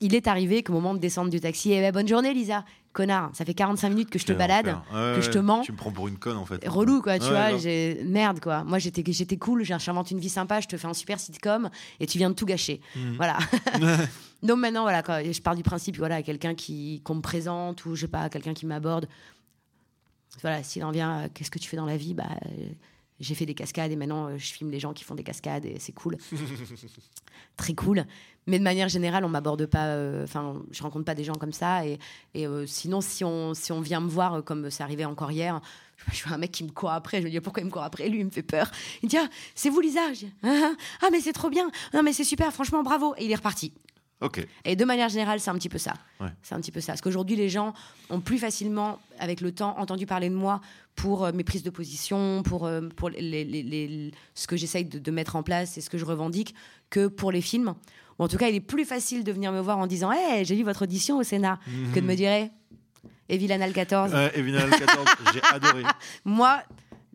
il 0.00 0.14
est 0.14 0.26
arrivé 0.26 0.62
qu'au 0.62 0.72
moment 0.72 0.94
de 0.94 0.98
descendre 0.98 1.30
du 1.30 1.40
taxi, 1.40 1.72
eh 1.72 1.80
ben, 1.80 1.92
bonne 1.92 2.08
journée 2.08 2.34
Lisa. 2.34 2.64
Connard, 2.92 3.30
ça 3.32 3.44
fait 3.44 3.54
45 3.54 3.88
minutes 3.88 4.10
que 4.10 4.18
je 4.18 4.26
te 4.26 4.32
balade. 4.32 4.66
Ouais, 4.92 5.14
que 5.16 5.22
je 5.22 5.30
te 5.30 5.38
mens. 5.38 5.62
Tu 5.62 5.72
me 5.72 5.76
prends 5.76 5.90
pour 5.92 6.08
une 6.08 6.18
conne 6.18 6.36
en 6.36 6.44
fait. 6.44 6.66
Relou 6.68 7.00
quoi, 7.00 7.18
tu 7.18 7.24
Ouais, 7.26 7.52
vois, 7.56 8.04
merde 8.04 8.40
quoi. 8.40 8.64
Moi 8.64 8.78
j'étais 8.78 9.02
j'étais 9.12 9.36
cool, 9.38 9.64
j'invente 9.64 10.10
une 10.10 10.18
vie 10.18 10.28
sympa, 10.28 10.60
je 10.60 10.68
te 10.68 10.76
fais 10.76 10.86
un 10.86 10.94
super 10.94 11.18
sitcom 11.18 11.70
et 12.00 12.06
tu 12.06 12.18
viens 12.18 12.30
de 12.30 12.34
tout 12.34 12.46
gâcher. 12.46 12.80
Mhm. 12.96 13.14
Voilà. 13.16 13.38
Donc 14.42 14.58
maintenant 14.58 14.82
voilà, 14.82 15.02
quand 15.02 15.22
je 15.24 15.40
pars 15.40 15.54
du 15.56 15.62
principe 15.62 15.96
voilà, 15.96 16.22
quelqu'un 16.22 16.54
qui 16.54 17.00
qu'on 17.04 17.14
me 17.14 17.20
présente 17.22 17.84
ou 17.86 17.94
je 17.94 18.02
sais 18.02 18.08
pas, 18.08 18.28
quelqu'un 18.28 18.54
qui 18.54 18.66
m'aborde. 18.66 19.06
Voilà, 20.40 20.62
s'il 20.62 20.84
en 20.84 20.90
vient, 20.90 21.20
euh, 21.20 21.28
qu'est-ce 21.32 21.50
que 21.50 21.58
tu 21.58 21.68
fais 21.68 21.76
dans 21.76 21.84
la 21.86 21.96
vie? 21.96 22.14
Bah 22.14 22.24
euh, 22.46 22.66
j'ai 23.22 23.34
fait 23.34 23.46
des 23.46 23.54
cascades 23.54 23.90
et 23.92 23.96
maintenant 23.96 24.26
euh, 24.26 24.36
je 24.36 24.52
filme 24.52 24.70
les 24.70 24.78
gens 24.80 24.92
qui 24.92 25.04
font 25.04 25.14
des 25.14 25.22
cascades 25.22 25.64
et 25.64 25.76
c'est 25.78 25.92
cool. 25.92 26.18
Très 27.56 27.74
cool. 27.74 28.04
Mais 28.46 28.58
de 28.58 28.64
manière 28.64 28.88
générale, 28.88 29.24
on 29.24 29.28
m'aborde 29.28 29.66
pas. 29.66 29.86
euh, 29.86 30.24
Enfin, 30.24 30.62
je 30.70 30.82
rencontre 30.82 31.04
pas 31.04 31.14
des 31.14 31.22
gens 31.24 31.34
comme 31.34 31.52
ça. 31.52 31.86
Et, 31.86 31.98
euh, 32.36 32.66
sinon, 32.66 33.00
si 33.00 33.24
on, 33.24 33.54
si 33.54 33.70
on 33.72 33.80
vient 33.80 34.00
me 34.00 34.08
voir, 34.08 34.34
euh, 34.34 34.42
comme 34.42 34.68
c'est 34.70 34.82
arrivé 34.82 35.04
encore 35.04 35.30
hier, 35.30 35.60
je 36.12 36.24
vois 36.24 36.34
un 36.34 36.38
mec 36.38 36.50
qui 36.50 36.64
me 36.64 36.70
court 36.70 36.90
après. 36.90 37.20
Je 37.20 37.26
me 37.26 37.30
dis 37.30 37.40
pourquoi 37.40 37.62
il 37.62 37.66
me 37.66 37.70
court 37.70 37.82
après? 37.84 38.08
Lui, 38.08 38.18
il 38.20 38.24
me 38.26 38.30
fait 38.30 38.42
peur. 38.42 38.70
Il 39.02 39.06
me 39.06 39.10
dit 39.10 39.16
ah, 39.18 39.28
c'est 39.54 39.70
vous 39.70 39.80
Lisa? 39.80 40.10
Dis, 40.12 40.32
ah, 40.42 40.72
ah, 41.02 41.08
mais 41.12 41.20
c'est 41.20 41.32
trop 41.32 41.50
bien. 41.50 41.70
Non, 41.94 42.02
mais 42.02 42.12
c'est 42.12 42.24
super. 42.24 42.52
Franchement, 42.52 42.82
bravo. 42.82 43.14
Et 43.16 43.24
il 43.26 43.30
est 43.30 43.36
reparti. 43.36 43.72
Et 44.64 44.76
de 44.76 44.84
manière 44.84 45.08
générale, 45.08 45.40
c'est 45.40 45.50
un 45.50 45.54
petit 45.54 45.68
peu 45.68 45.78
ça. 45.78 45.94
Ouais. 46.20 46.28
C'est 46.42 46.54
un 46.54 46.60
petit 46.60 46.70
peu 46.72 46.80
ça. 46.80 46.92
Parce 46.92 47.00
qu'aujourd'hui, 47.00 47.36
les 47.36 47.48
gens 47.48 47.74
ont 48.10 48.20
plus 48.20 48.38
facilement, 48.38 48.98
avec 49.18 49.40
le 49.40 49.52
temps, 49.52 49.74
entendu 49.78 50.06
parler 50.06 50.28
de 50.30 50.34
moi 50.34 50.60
pour 50.96 51.24
euh, 51.24 51.32
mes 51.32 51.44
prises 51.44 51.62
de 51.62 51.70
position, 51.70 52.42
pour, 52.42 52.66
euh, 52.66 52.82
pour 52.96 53.08
les, 53.10 53.20
les- 53.20 53.44
les- 53.44 53.62
les- 53.62 54.10
ce 54.34 54.46
que 54.46 54.56
j'essaye 54.56 54.84
de, 54.84 54.98
de 54.98 55.10
mettre 55.10 55.36
en 55.36 55.42
place 55.42 55.76
et 55.78 55.80
ce 55.80 55.90
que 55.90 55.98
je 55.98 56.04
revendique, 56.04 56.54
que 56.90 57.06
pour 57.06 57.32
les 57.32 57.40
films. 57.40 57.74
Ou 58.18 58.24
en 58.24 58.28
tout 58.28 58.36
cas, 58.36 58.48
il 58.48 58.54
est 58.54 58.60
plus 58.60 58.84
facile 58.84 59.24
de 59.24 59.32
venir 59.32 59.52
me 59.52 59.60
voir 59.60 59.78
en 59.78 59.86
disant 59.86 60.12
Hey, 60.12 60.44
j'ai 60.44 60.54
vu 60.54 60.62
votre 60.64 60.82
audition 60.82 61.16
au 61.18 61.22
Sénat, 61.22 61.58
que 61.94 62.00
de 62.00 62.04
me 62.06 62.14
dire 62.14 62.30
Hey, 62.30 62.50
Evil 63.28 63.50
Anal 63.52 63.72
14. 63.72 64.12
Ouais, 64.12 64.38
Evinal 64.38 64.68
14, 64.68 65.06
j'ai 65.32 65.40
adoré. 65.50 65.82
Moi, 66.26 66.62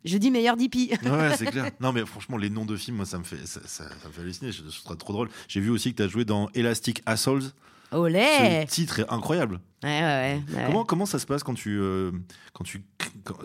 je 0.07 0.17
dis 0.17 0.31
meilleur 0.31 0.57
d'Ipi. 0.57 0.91
Ouais, 1.03 1.35
c'est 1.37 1.45
clair. 1.51 1.71
Non, 1.79 1.91
mais 1.93 2.05
franchement, 2.05 2.37
les 2.37 2.49
noms 2.49 2.65
de 2.65 2.75
films, 2.75 2.97
moi, 2.97 3.05
ça 3.05 3.17
me 3.19 3.23
fait, 3.23 3.45
ça, 3.45 3.59
ça- 3.65 3.83
ça 4.01 4.07
me 4.07 4.13
fait 4.13 4.21
halluciner. 4.21 4.51
Je, 4.51 4.63
je 4.69 4.81
trouve 4.83 4.97
trop 4.97 5.13
drôle. 5.13 5.29
J'ai 5.47 5.59
vu 5.59 5.69
aussi 5.69 5.91
que 5.91 5.97
tu 5.97 6.03
as 6.03 6.07
joué 6.07 6.25
dans 6.25 6.49
Elastic 6.53 7.01
Assholes. 7.05 7.43
Olé 7.91 8.65
Ce 8.67 8.73
titre 8.75 8.99
est 8.99 9.09
incroyable. 9.09 9.61
Ouais, 9.81 10.01
ouais, 10.01 10.41
ouais. 10.53 10.63
Comment, 10.65 10.83
comment 10.83 11.05
ça 11.05 11.19
se 11.19 11.25
passe 11.25 11.41
quand 11.43 11.53
tu. 11.53 11.77
euh, 11.79 12.11
quand 12.53 12.65
tu 12.65 12.83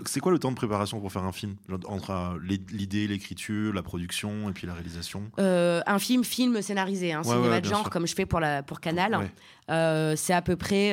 c'est 0.07 0.19
quoi 0.21 0.33
le 0.33 0.39
temps 0.41 0.51
de 0.51 0.57
préparation 0.57 1.01
pour 1.01 1.13
faire 1.13 1.23
un 1.23 1.31
film? 1.33 1.55
Entre 1.87 2.11
euh, 2.11 2.39
l'idée, 2.73 3.07
l'écriture, 3.07 3.73
la 3.73 3.83
production 3.83 4.49
et 4.49 4.53
puis 4.53 4.67
la 4.67 4.75
réalisation? 4.75 5.31
Euh, 5.39 5.81
un 5.87 5.99
film, 6.01 6.25
film 6.25 6.61
scénarisé, 6.61 7.13
un 7.13 7.23
Ouais, 7.23 7.37
cinéma 7.37 7.61
de 7.61 7.67
genre 7.67 7.81
sûr. 7.83 7.91
comme 7.91 8.07
je 8.07 8.15
fais 8.17 8.27
pour, 8.27 8.41
la, 8.41 8.65
pour 8.65 8.81
Canal. 8.81 9.31
Euh, 9.71 10.15
c'est 10.17 10.33
à 10.33 10.43
peu 10.43 10.57
près. 10.57 10.91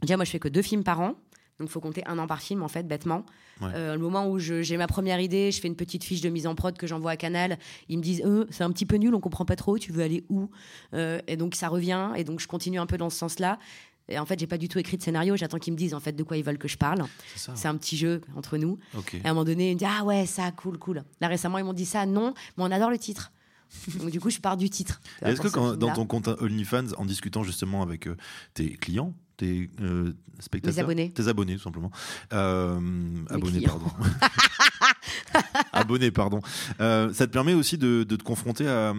déjà, 0.00 0.16
moi, 0.16 0.24
je 0.24 0.30
fais 0.30 0.40
que 0.40 0.48
deux 0.48 0.62
films 0.62 0.82
par 0.82 1.00
an. 1.00 1.14
Donc, 1.58 1.68
il 1.68 1.70
faut 1.70 1.80
compter 1.80 2.02
un 2.06 2.18
an 2.18 2.26
par 2.26 2.40
film, 2.40 2.62
en 2.64 2.68
fait, 2.68 2.82
bêtement. 2.88 3.24
Ouais. 3.62 3.70
Euh, 3.74 3.94
le 3.94 4.00
moment 4.00 4.28
où 4.28 4.38
j'ai 4.38 4.76
ma 4.76 4.86
première 4.86 5.20
idée, 5.20 5.50
je 5.52 5.60
fais 5.60 5.68
une 5.68 5.76
petite 5.76 6.04
fiche 6.04 6.20
de 6.20 6.28
mise 6.28 6.46
en 6.46 6.54
prod 6.54 6.76
que 6.76 6.86
j'envoie 6.86 7.12
à 7.12 7.16
Canal. 7.16 7.58
Ils 7.88 7.98
me 7.98 8.02
disent 8.02 8.22
Euh, 8.24 8.46
c'est 8.50 8.64
un 8.64 8.70
petit 8.72 8.86
peu 8.86 8.96
nul, 8.96 9.14
on 9.14 9.20
comprend 9.20 9.44
pas 9.44 9.56
trop, 9.56 9.78
tu 9.78 9.92
veux 9.92 10.02
aller 10.02 10.24
où 10.28 10.48
Euh, 10.94 11.20
Et 11.26 11.36
donc, 11.36 11.54
ça 11.54 11.68
revient. 11.68 12.10
Et 12.16 12.24
donc, 12.24 12.40
je 12.40 12.48
continue 12.48 12.78
un 12.78 12.86
peu 12.86 12.98
dans 12.98 13.10
ce 13.10 13.18
sens-là. 13.18 13.58
Et 14.08 14.18
en 14.18 14.26
fait, 14.26 14.38
j'ai 14.38 14.48
pas 14.48 14.58
du 14.58 14.68
tout 14.68 14.78
écrit 14.80 14.96
de 14.96 15.02
scénario. 15.02 15.36
J'attends 15.36 15.58
qu'ils 15.58 15.72
me 15.72 15.78
disent 15.78 15.94
en 15.94 16.00
fait 16.00 16.12
de 16.12 16.22
quoi 16.24 16.36
ils 16.36 16.42
veulent 16.44 16.58
que 16.58 16.66
je 16.68 16.76
parle. 16.76 17.04
C'est 17.36 17.68
un 17.68 17.76
petit 17.76 17.96
jeu 17.96 18.20
entre 18.36 18.58
nous. 18.58 18.78
Et 19.22 19.26
à 19.26 19.30
un 19.30 19.32
moment 19.34 19.44
donné, 19.44 19.70
ils 19.70 19.74
me 19.74 19.78
disent 19.78 19.88
Ah 19.90 20.04
ouais, 20.04 20.26
ça, 20.26 20.50
cool, 20.50 20.76
cool. 20.78 21.04
Là, 21.20 21.28
récemment, 21.28 21.58
ils 21.58 21.64
m'ont 21.64 21.72
dit 21.72 21.86
ça, 21.86 22.04
non, 22.04 22.34
mais 22.58 22.64
on 22.64 22.70
adore 22.72 22.90
le 22.90 22.98
titre. 22.98 23.30
Donc, 24.00 24.10
du 24.10 24.20
coup, 24.20 24.28
je 24.28 24.38
pars 24.40 24.56
du 24.58 24.68
titre. 24.68 25.00
Est-ce 25.22 25.40
que 25.40 25.48
quand- 25.48 25.76
dans 25.76 25.92
ton 25.94 26.04
compte 26.04 26.28
OnlyFans, 26.28 26.88
en 26.98 27.06
discutant 27.06 27.42
justement 27.42 27.80
avec 27.80 28.06
euh, 28.06 28.16
tes 28.54 28.70
clients, 28.76 29.14
tes 29.36 29.70
euh, 29.80 30.12
spectateurs, 30.40 30.74
Mes 30.76 30.80
abonnés. 30.82 31.10
tes 31.10 31.28
abonnés 31.28 31.56
tout 31.56 31.62
simplement, 31.62 31.90
euh, 32.32 32.78
abonnés 33.30 33.58
clients. 33.62 33.78
pardon, 33.78 33.90
abonnés 35.72 36.10
pardon, 36.10 36.40
Euh, 36.80 37.12
ça 37.12 37.26
te 37.26 37.32
permet 37.32 37.54
aussi 37.54 37.78
de, 37.78 38.02
de 38.04 38.16
te 38.16 38.22
confronter 38.22 38.66
à, 38.66 38.94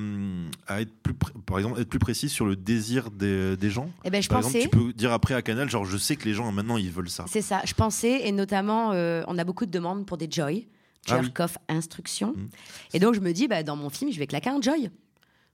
à 0.68 0.82
être 0.82 0.94
plus, 1.02 1.14
par 1.46 1.58
exemple, 1.58 1.80
être 1.80 1.90
plus 1.90 2.00
précis 2.00 2.30
sur 2.30 2.46
le 2.46 2.56
désir 2.56 3.12
des, 3.12 3.58
des 3.58 3.70
gens. 3.70 3.90
Eh 4.04 4.10
ben, 4.10 4.22
je 4.22 4.30
Par 4.30 4.42
pensais. 4.42 4.60
exemple, 4.64 4.78
tu 4.78 4.86
peux 4.86 4.94
dire 4.94 5.12
après 5.12 5.34
à 5.34 5.42
Canal, 5.42 5.70
genre 5.70 5.86
je 5.86 5.98
sais 5.98 6.16
que 6.16 6.26
les 6.26 6.34
gens 6.34 6.52
maintenant 6.52 6.78
ils 6.78 6.92
veulent 6.92 7.10
ça. 7.10 7.26
C'est 7.28 7.42
ça, 7.42 7.62
je 7.66 7.74
pensais, 7.74 8.28
et 8.28 8.32
notamment, 8.32 8.92
euh, 8.94 9.24
on 9.28 9.38
a 9.38 9.44
beaucoup 9.44 9.66
de 9.66 9.72
demandes 9.72 10.06
pour 10.06 10.18
des 10.18 10.28
Joy, 10.30 10.68
Ah 11.10 11.20
oui. 11.22 11.32
Off 11.40 11.58
Instruction. 11.68 12.34
Mm. 12.36 12.48
Et 12.94 13.00
donc, 13.00 13.14
je 13.16 13.20
me 13.20 13.34
dis, 13.34 13.48
bah, 13.48 13.64
dans 13.64 13.76
mon 13.76 13.90
film, 13.90 14.12
je 14.12 14.20
vais 14.20 14.28
claquer 14.28 14.50
un 14.50 14.62
Joy. 14.62 14.90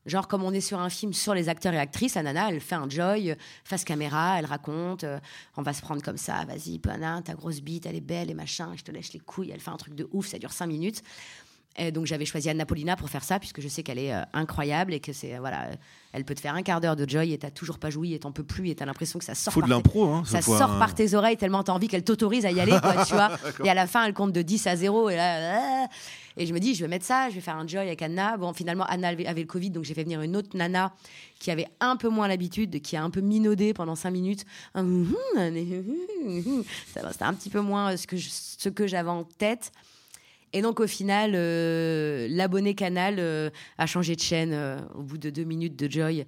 Genre, 0.10 0.28
comme 0.28 0.44
on 0.44 0.52
est 0.52 0.62
sur 0.62 0.80
un 0.80 0.90
film 0.90 1.14
sur 1.14 1.36
les 1.36 1.50
acteurs 1.50 1.74
et 1.74 1.78
actrices, 1.78 2.16
la 2.16 2.24
nana, 2.24 2.50
elle 2.50 2.60
fait 2.60 2.76
un 2.76 2.90
Joy, 2.90 3.32
euh, 3.32 3.36
face 3.64 3.84
caméra, 3.84 4.40
elle 4.40 4.46
raconte, 4.46 5.04
euh, 5.04 5.20
on 5.56 5.62
va 5.62 5.72
se 5.72 5.82
prendre 5.82 6.02
comme 6.02 6.18
ça, 6.18 6.46
vas-y, 6.46 6.80
pana, 6.80 7.22
ta 7.22 7.36
grosse 7.36 7.62
bite, 7.62 7.86
elle 7.86 7.96
est 7.96 8.02
belle 8.02 8.32
et 8.32 8.34
machin, 8.34 8.72
je 8.76 8.84
te 8.84 8.92
lèche 8.92 9.14
les 9.14 9.20
couilles, 9.20 9.52
elle 9.52 9.60
fait 9.60 9.70
un 9.70 9.78
truc 9.78 9.94
de 9.94 10.10
ouf, 10.12 10.28
ça 10.28 10.40
dure 10.40 10.52
cinq 10.52 10.66
minutes. 10.66 11.04
Et 11.78 11.92
donc 11.92 12.06
j'avais 12.08 12.26
choisi 12.26 12.50
Anna 12.50 12.66
Paulina 12.66 12.96
pour 12.98 13.10
faire 13.10 13.24
ça, 13.24 13.40
puisque 13.40 13.62
je 13.62 13.68
sais 13.70 13.84
qu'elle 13.84 14.00
est 14.00 14.14
euh, 14.14 14.22
incroyable 14.34 14.94
et 14.94 15.00
que 15.00 15.14
c'est 15.14 15.36
euh, 15.36 15.40
voilà, 15.40 15.66
euh, 15.68 15.76
elle 16.12 16.26
peut 16.26 16.36
te 16.36 16.42
faire 16.42 16.56
un 16.56 16.62
quart 16.64 16.82
d'heure 16.82 16.96
de 16.98 17.08
Joy 17.08 17.32
et 17.32 17.38
t'as 17.38 17.52
toujours 17.52 17.78
pas 17.80 17.90
joui 17.90 18.14
et 18.14 18.20
t'en 18.20 18.32
peux 18.34 18.44
plus 18.44 18.70
et 18.70 18.76
t'as 18.76 18.86
l'impression 18.86 19.18
que 19.20 19.24
ça 19.24 19.36
sort 19.36 19.54
Faut 19.54 19.60
par 19.62 19.70
l'impro, 19.70 20.06
hein. 20.08 20.24
ça 20.26 20.42
sort 20.42 20.72
un- 20.72 20.80
par 20.80 20.94
tes 20.94 21.14
oreilles 21.14 21.38
tellement 21.38 21.64
t'as 21.64 21.72
envie 21.72 21.88
qu'elle 21.88 22.04
t'autorise 22.04 22.46
à 22.46 22.52
y 22.52 22.60
aller, 22.60 22.74
quoi, 22.82 23.06
tu 23.06 23.14
vois. 23.14 23.30
Et 23.64 23.70
à 23.70 23.74
la 23.76 23.88
fin, 23.88 24.04
elle 24.04 24.14
compte 24.14 24.34
de 24.34 24.42
10 24.42 24.68
à 24.68 24.76
0. 24.76 25.10
Et, 25.10 25.16
là, 25.16 25.84
ah. 25.86 25.88
et 26.36 26.46
je 26.48 26.54
me 26.54 26.60
dis, 26.60 26.74
je 26.76 26.82
vais 26.84 26.90
mettre 26.90 27.06
ça, 27.06 27.30
je 27.30 27.36
vais 27.36 27.42
faire 27.42 27.56
un 27.56 27.68
joy 27.68 27.80
avec 27.80 28.02
Anna. 28.02 28.36
Bon, 28.36 28.52
finalement, 28.52 28.86
Anna 28.86 29.10
avait 29.10 29.34
le 29.42 29.46
Covid, 29.48 29.70
donc 29.70 29.86
j'ai 29.86 29.94
fait 29.94 30.04
venir 30.04 30.22
une 30.22 30.36
autre 30.36 30.58
nana 30.58 30.92
qui 31.40 31.50
avait 31.52 31.68
un 31.80 31.96
peu 31.96 32.10
moins 32.10 32.28
l'habitude, 32.28 32.82
qui 32.82 32.98
a 32.98 33.04
un 33.04 33.10
peu 33.12 33.22
minaudé 33.22 33.74
pendant 33.74 33.96
5 33.96 34.10
minutes. 34.12 34.44
Un 34.74 34.82
hum, 34.82 35.16
hum, 35.38 36.64
Ça 36.94 37.04
va, 37.04 37.12
C'était 37.14 37.24
un 37.24 37.34
petit 37.36 37.50
peu 37.50 37.62
moins 37.62 37.94
euh, 37.94 37.98
ce 37.98 38.08
que 38.08 38.18
je- 38.18 38.30
ce 38.32 38.68
que 38.70 38.88
j'avais 38.88 39.10
en 39.10 39.24
tête. 39.24 39.72
Et 40.54 40.62
donc, 40.62 40.80
au 40.80 40.88
final, 40.88 41.32
euh, 41.36 42.28
l'abonné 42.30 42.74
Canal 42.76 43.16
euh, 43.20 43.50
a 43.78 43.86
changé 43.86 44.16
de 44.16 44.22
chaîne 44.22 44.52
euh, 44.54 44.80
au 44.96 45.04
bout 45.04 45.18
de 45.18 45.30
deux 45.30 45.44
minutes 45.44 45.76
de 45.76 45.90
Joy. 45.90 46.26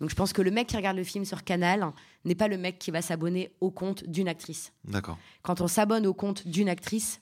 Donc, 0.00 0.10
je 0.10 0.14
pense 0.14 0.32
que 0.32 0.42
le 0.42 0.50
mec 0.50 0.66
qui 0.68 0.76
regarde 0.76 0.96
le 0.96 1.04
film 1.04 1.24
sur 1.24 1.44
Canal 1.44 1.86
n'est 2.24 2.34
pas 2.34 2.48
le 2.48 2.56
mec 2.56 2.78
qui 2.78 2.90
va 2.90 3.02
s'abonner 3.02 3.52
au 3.60 3.70
compte 3.70 4.04
d'une 4.08 4.28
actrice. 4.28 4.72
D'accord. 4.84 5.18
Quand 5.42 5.60
on 5.60 5.68
s'abonne 5.68 6.06
au 6.06 6.14
compte 6.14 6.48
d'une 6.48 6.68
actrice, 6.68 7.20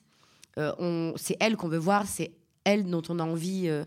on- 0.57 1.13
c'est 1.17 1.37
elle 1.41 1.57
qu'on 1.57 1.69
veut 1.69 1.79
voir, 1.79 2.07
c'est 2.07 2.33
elle 2.65 2.89
dont 2.89 3.03
on 3.09 3.19
a 3.19 3.25
envie 3.25 3.69
de 3.69 3.85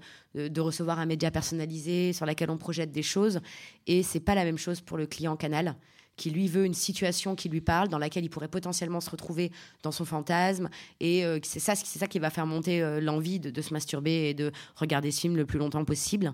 de 0.47 0.61
recevoir 0.61 0.97
un 0.99 1.05
média 1.05 1.29
personnalisé, 1.31 2.13
sur 2.13 2.25
laquelle 2.25 2.49
on 2.49 2.57
projette 2.57 2.91
des 2.93 3.03
choses. 3.03 3.41
Et 3.87 4.01
c'est 4.03 4.21
pas 4.21 4.33
la 4.35 4.45
même 4.45 4.57
chose 4.57 4.79
pour 4.79 4.97
le 4.97 5.05
client 5.05 5.35
Canal 5.35 5.75
qui 6.21 6.29
lui 6.29 6.47
veut 6.47 6.65
une 6.65 6.75
situation 6.75 7.35
qui 7.35 7.49
lui 7.49 7.61
parle, 7.61 7.89
dans 7.89 7.97
laquelle 7.97 8.23
il 8.23 8.29
pourrait 8.29 8.47
potentiellement 8.47 9.01
se 9.01 9.09
retrouver 9.09 9.51
dans 9.81 9.91
son 9.91 10.05
fantasme. 10.05 10.69
Et 10.99 11.25
euh, 11.25 11.39
c'est 11.41 11.59
ça, 11.59 11.73
c'est 11.73 11.97
ça 11.97 12.05
qui 12.07 12.19
va 12.19 12.29
faire 12.29 12.45
monter 12.45 12.83
euh, 12.83 13.01
l'envie 13.01 13.39
de, 13.39 13.49
de 13.49 13.61
se 13.61 13.73
masturber 13.73 14.29
et 14.29 14.33
de 14.35 14.51
regarder 14.75 15.09
ce 15.09 15.19
film 15.21 15.35
le 15.35 15.47
plus 15.47 15.57
longtemps 15.57 15.83
possible. 15.83 16.33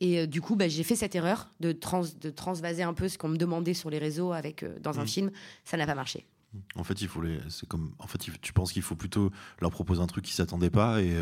Et 0.00 0.20
euh, 0.20 0.26
du 0.26 0.40
coup, 0.40 0.56
bah, 0.56 0.68
j'ai 0.68 0.84
fait 0.84 0.96
cette 0.96 1.14
erreur 1.14 1.50
de, 1.60 1.72
trans, 1.72 2.04
de 2.18 2.30
transvaser 2.30 2.82
un 2.82 2.94
peu 2.94 3.08
ce 3.08 3.18
qu'on 3.18 3.28
me 3.28 3.36
demandait 3.36 3.74
sur 3.74 3.90
les 3.90 3.98
réseaux 3.98 4.32
avec, 4.32 4.64
dans 4.80 4.98
un 4.98 5.02
Mhm. 5.02 5.08
film. 5.08 5.30
Ça 5.66 5.76
n'a 5.76 5.84
pas 5.86 5.94
marché. 5.94 6.24
En 6.76 6.84
fait, 6.84 7.02
il 7.02 7.08
faut 7.08 7.20
les. 7.20 7.38
C'est 7.50 7.68
comme. 7.68 7.92
En 7.98 8.06
fait, 8.06 8.18
tu 8.40 8.52
penses 8.54 8.72
qu'il 8.72 8.82
faut 8.82 8.96
plutôt 8.96 9.30
leur 9.60 9.70
proposer 9.70 10.00
un 10.00 10.06
truc 10.06 10.24
qu'ils 10.24 10.34
s'attendaient 10.34 10.70
pas 10.70 11.02
et. 11.02 11.12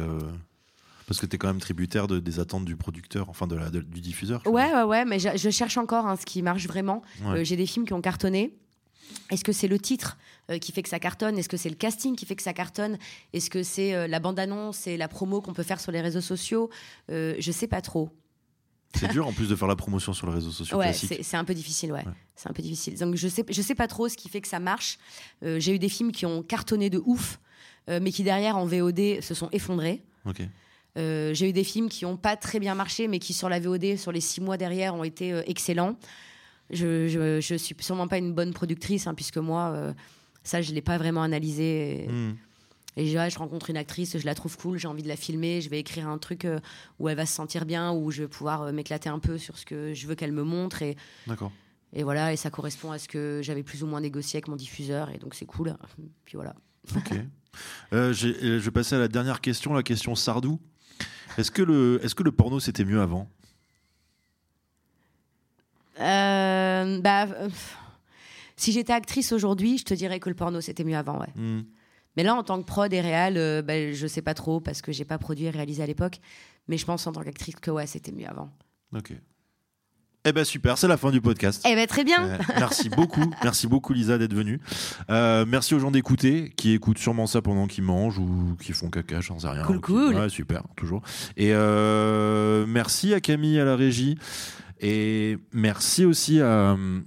Parce 1.13 1.21
que 1.21 1.27
tu 1.27 1.37
es 1.37 1.39
quand 1.39 1.49
même 1.49 1.61
tributaire 1.61 2.07
de- 2.09 2.21
des 2.21 2.41
attentes 2.41 2.65
du 2.65 2.75
producteur, 2.75 3.29
enfin 3.29 3.47
de 3.47 3.55
la, 3.55 3.69
de- 3.69 3.81
du 3.83 4.01
diffuseur. 4.01 4.41
Ouais, 4.47 4.73
ouais, 4.75 4.83
ouais, 4.83 5.05
mais 5.05 5.19
je, 5.19 5.29
je 5.37 5.51
cherche 5.51 5.77
encore 5.77 6.07
hein, 6.07 6.17
ce 6.17 6.25
qui 6.25 6.41
marche 6.41 6.67
vraiment. 6.67 7.03
Ouais. 7.23 7.41
Euh, 7.41 7.45
J'ai 7.45 7.57
des 7.57 7.67
films 7.67 7.85
qui 7.87 7.93
ont 7.93 8.01
cartonné. 8.01 8.55
Est-ce 9.31 9.45
que 9.45 9.53
c'est 9.53 9.69
le 9.69 9.79
titre 9.79 10.17
euh, 10.51 10.57
qui 10.59 10.73
fait 10.73 10.83
que 10.83 10.89
ça 10.89 10.99
cartonne? 10.99 11.37
Est-ce 11.39 11.51
que 11.51 11.59
c'est 11.59 11.69
le 11.69 11.75
casting 11.75 12.17
qui 12.17 12.25
fait 12.25 12.35
que 12.35 12.43
ça 12.43 12.55
cartonne? 12.55 12.97
Est-ce 13.35 13.51
que 13.51 13.63
c'est 13.63 13.95
euh, 13.95 14.07
la 14.07 14.21
bande-annonce 14.21 14.87
et 14.87 14.97
la 14.97 15.07
promo 15.07 15.43
qu'on 15.43 15.53
peut 15.53 15.63
faire 15.63 15.81
sur 15.81 15.93
les 15.93 16.01
réseaux 16.01 16.23
sociaux? 16.23 16.71
Je 17.11 17.51
sais 17.53 17.67
pas 17.67 17.83
trop. 17.83 18.09
C'est 18.95 19.11
dur 19.11 19.27
en 19.27 19.33
plus 19.35 19.49
de 19.51 19.57
faire 19.57 19.69
la 19.69 19.77
promotion 19.77 20.13
sur 20.15 20.27
les 20.29 20.35
réseaux 20.35 20.51
sociaux 20.51 20.79
Ouais, 20.79 20.93
c'est 20.95 21.37
un 21.37 21.45
peu 21.45 21.55
difficile, 21.55 21.93
ouais. 21.93 22.05
Ouais. 22.07 22.13
C'est 22.37 22.49
un 22.49 22.53
peu 22.53 22.63
difficile. 22.63 22.99
Donc 22.99 23.17
je 23.17 23.29
sais, 23.29 23.45
je 23.49 23.61
sais 23.63 23.75
pas 23.75 23.87
trop 23.87 24.09
ce 24.09 24.17
qui 24.17 24.29
fait 24.31 24.41
que 24.41 24.49
ça 24.49 24.61
marche. 24.61 24.99
Euh, 25.43 25.59
J'ai 25.61 25.75
eu 25.75 25.79
des 25.79 25.89
films 25.89 26.13
qui 26.13 26.25
ont 26.27 26.43
cartonné 26.43 26.89
de 26.91 27.01
ouf, 27.05 27.39
euh, 27.89 28.01
mais 28.03 28.13
qui 28.13 28.23
derrière 28.23 28.57
en 28.59 28.67
VOD 28.67 29.21
se 29.23 29.35
sont 29.35 29.49
effondrés. 29.53 30.03
Ok. 30.27 30.43
Euh, 30.99 31.33
j'ai 31.33 31.49
eu 31.49 31.53
des 31.53 31.65
films 31.65 31.89
qui 31.89 32.05
n'ont 32.05 32.17
pas 32.17 32.37
très 32.37 32.61
bien 32.61 32.75
marché, 32.75 33.09
mais 33.09 33.19
qui 33.19 33.33
sur 33.33 33.49
la 33.49 33.61
VOD, 33.61 33.97
sur 33.97 34.13
les 34.13 34.21
six 34.21 34.41
mois 34.41 34.57
derrière, 34.57 34.95
ont 34.95 35.05
été 35.05 35.33
euh, 35.33 35.43
excellents. 35.47 35.97
Je, 36.71 37.09
je 37.43 37.55
suis 37.57 37.75
sûrement 37.81 38.09
pas 38.09 38.19
une 38.19 38.33
bonne 38.33 38.53
productrice, 38.53 39.07
hein, 39.07 39.15
puisque 39.15 39.39
moi, 39.39 39.73
euh, 39.75 39.93
ça, 40.43 40.63
je 40.63 40.73
l'ai 40.73 40.83
pas 40.83 40.99
vraiment 40.99 41.23
analysé. 41.23 42.05
Et, 42.05 42.09
Hmm. 42.09 42.35
et 42.97 43.07
je, 43.07 43.17
ah, 43.19 43.29
je 43.29 43.39
rencontre 43.39 43.71
une 43.71 43.77
actrice, 43.77 44.19
je 44.19 44.27
la 44.27 44.35
trouve 44.35 44.57
cool, 44.59 44.79
j'ai 44.79 44.89
envie 44.89 45.03
de 45.03 45.09
la 45.09 45.17
filmer, 45.17 45.61
je 45.63 45.71
vais 45.71 45.81
écrire 45.81 46.09
un 46.09 46.19
truc 46.19 46.47
où 46.99 47.09
elle 47.09 47.17
va 47.17 47.25
se 47.27 47.35
sentir 47.35 47.65
bien, 47.65 47.93
où 47.93 48.11
je 48.11 48.23
vais 48.23 48.29
pouvoir 48.29 48.71
m'éclater 48.73 49.09
un 49.09 49.19
peu 49.19 49.39
sur 49.39 49.57
ce 49.59 49.65
que 49.65 49.95
je 49.95 50.07
veux 50.07 50.15
qu'elle 50.15 50.33
me 50.33 50.43
montre. 50.45 50.83
Et, 50.83 50.97
D'accord. 51.27 51.53
et 51.95 52.03
voilà, 52.03 52.33
et 52.33 52.37
ça 52.37 52.51
correspond 52.51 52.91
à 52.91 52.99
ce 52.99 53.09
que 53.09 53.41
j'avais 53.43 53.63
plus 53.63 53.83
ou 53.83 53.87
moins 53.87 54.01
négocié 54.03 54.37
avec 54.39 54.49
mon 54.49 54.57
diffuseur, 54.57 55.09
et 55.11 55.17
donc 55.19 55.35
c'est 55.35 55.47
cool. 55.47 55.75
Puis 56.27 56.37
voilà. 56.37 56.55
Ok. 56.97 57.13
Euh, 57.93 58.13
je 58.15 58.29
vais 58.59 58.71
passer 58.71 58.95
à 58.95 58.99
la 58.99 59.09
dernière 59.09 59.41
question, 59.41 59.73
la 59.75 59.83
question 59.83 60.15
Sardou. 60.15 60.59
Est-ce 61.39 61.51
que 61.51 61.63
le, 61.63 62.01
est-ce 62.03 62.15
que 62.15 62.23
le 62.23 62.33
porno 62.33 62.61
c'était 62.61 62.85
mieux 62.85 63.01
avant? 63.01 63.29
Euh, 66.01 67.01
bah, 67.01 67.25
euh, 67.25 67.49
si 68.57 68.73
j'étais 68.73 68.93
actrice 68.93 69.33
aujourd'hui, 69.33 69.79
je 69.79 69.85
te 69.85 69.95
dirais 69.95 70.21
que 70.21 70.29
le 70.29 70.35
porno 70.35 70.61
c'était 70.61 70.85
mieux 70.85 70.97
avant, 70.97 71.21
ouais. 71.21 71.33
Hmm. 71.37 71.63
Mais 72.17 72.23
là, 72.23 72.35
en 72.35 72.43
tant 72.43 72.61
que 72.61 72.67
prod 72.67 72.93
et 72.93 73.01
réal, 73.01 73.37
euh, 73.37 73.63
bah, 73.63 73.93
je 73.93 74.07
sais 74.07 74.23
pas 74.23 74.35
trop 74.35 74.61
parce 74.61 74.83
que 74.83 74.93
j'ai 74.93 75.05
pas 75.05 75.19
produit 75.19 75.47
et 75.47 75.51
réalisé 75.51 75.83
à 75.83 75.87
l'époque. 75.87 76.21
Mais 76.69 76.77
je 76.77 76.85
pense 76.85 77.07
en 77.07 77.13
tant 77.13 77.23
qu'actrice 77.23 77.57
que 77.57 77.71
ouais, 77.71 77.87
c'était 77.87 78.13
mieux 78.13 78.29
avant. 78.29 78.51
Ok. 78.95 79.13
Eh 80.25 80.33
ben 80.33 80.45
super, 80.45 80.79
c'est 80.79 80.87
la 80.87 80.97
fin 80.97 81.11
du 81.11 81.21
podcast. 81.21 81.65
Eh 81.69 81.75
ben 81.75 81.85
très 81.89 82.05
bien. 82.05 82.23
Euh, 82.25 82.39
merci 82.57 82.89
beaucoup, 82.89 83.29
merci 83.43 83.67
beaucoup 83.67 83.93
Lisa 83.93 84.19
d'être 84.19 84.35
venue. 84.35 84.61
Euh, 85.11 85.45
merci 85.49 85.75
aux 85.75 85.81
gens 85.81 85.91
d'écouter, 85.91 86.53
qui 86.57 86.73
écoutent 86.73 86.99
sûrement 86.99 87.27
ça 87.27 87.43
pendant 87.43 87.67
qu'ils 87.67 87.83
mangent 87.83 88.19
ou 88.21 88.57
qui 88.63 88.73
font 88.73 88.89
caca, 88.89 89.21
j'en 89.21 89.41
sais 89.41 89.49
rien. 89.49 89.65
Cool, 89.65 89.77
qui- 89.77 89.83
cool. 89.83 90.15
Ouais, 90.15 90.29
super, 90.29 90.63
toujours. 90.77 91.03
Et 91.37 91.53
euh, 91.53 92.65
merci 92.69 93.13
à 93.15 93.21
Camille 93.21 93.59
à 93.59 93.65
la 93.65 93.75
régie. 93.75 94.17
Et 94.81 95.39
merci 95.53 96.05
aussi 96.05 96.41
à 96.41 96.73
hum, 96.75 97.03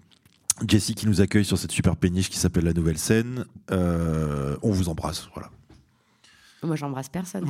Jessie 0.67 0.93
qui 0.93 1.07
nous 1.07 1.21
accueille 1.21 1.45
sur 1.45 1.57
cette 1.57 1.71
super 1.71 1.95
péniche 1.95 2.29
qui 2.29 2.37
s'appelle 2.37 2.65
La 2.65 2.73
Nouvelle 2.73 2.97
Scène. 2.97 3.45
Euh, 3.71 4.57
on 4.61 4.71
vous 4.71 4.89
embrasse, 4.89 5.29
voilà. 5.33 5.49
Moi, 6.63 6.75
j'embrasse 6.75 7.09
personne. 7.09 7.43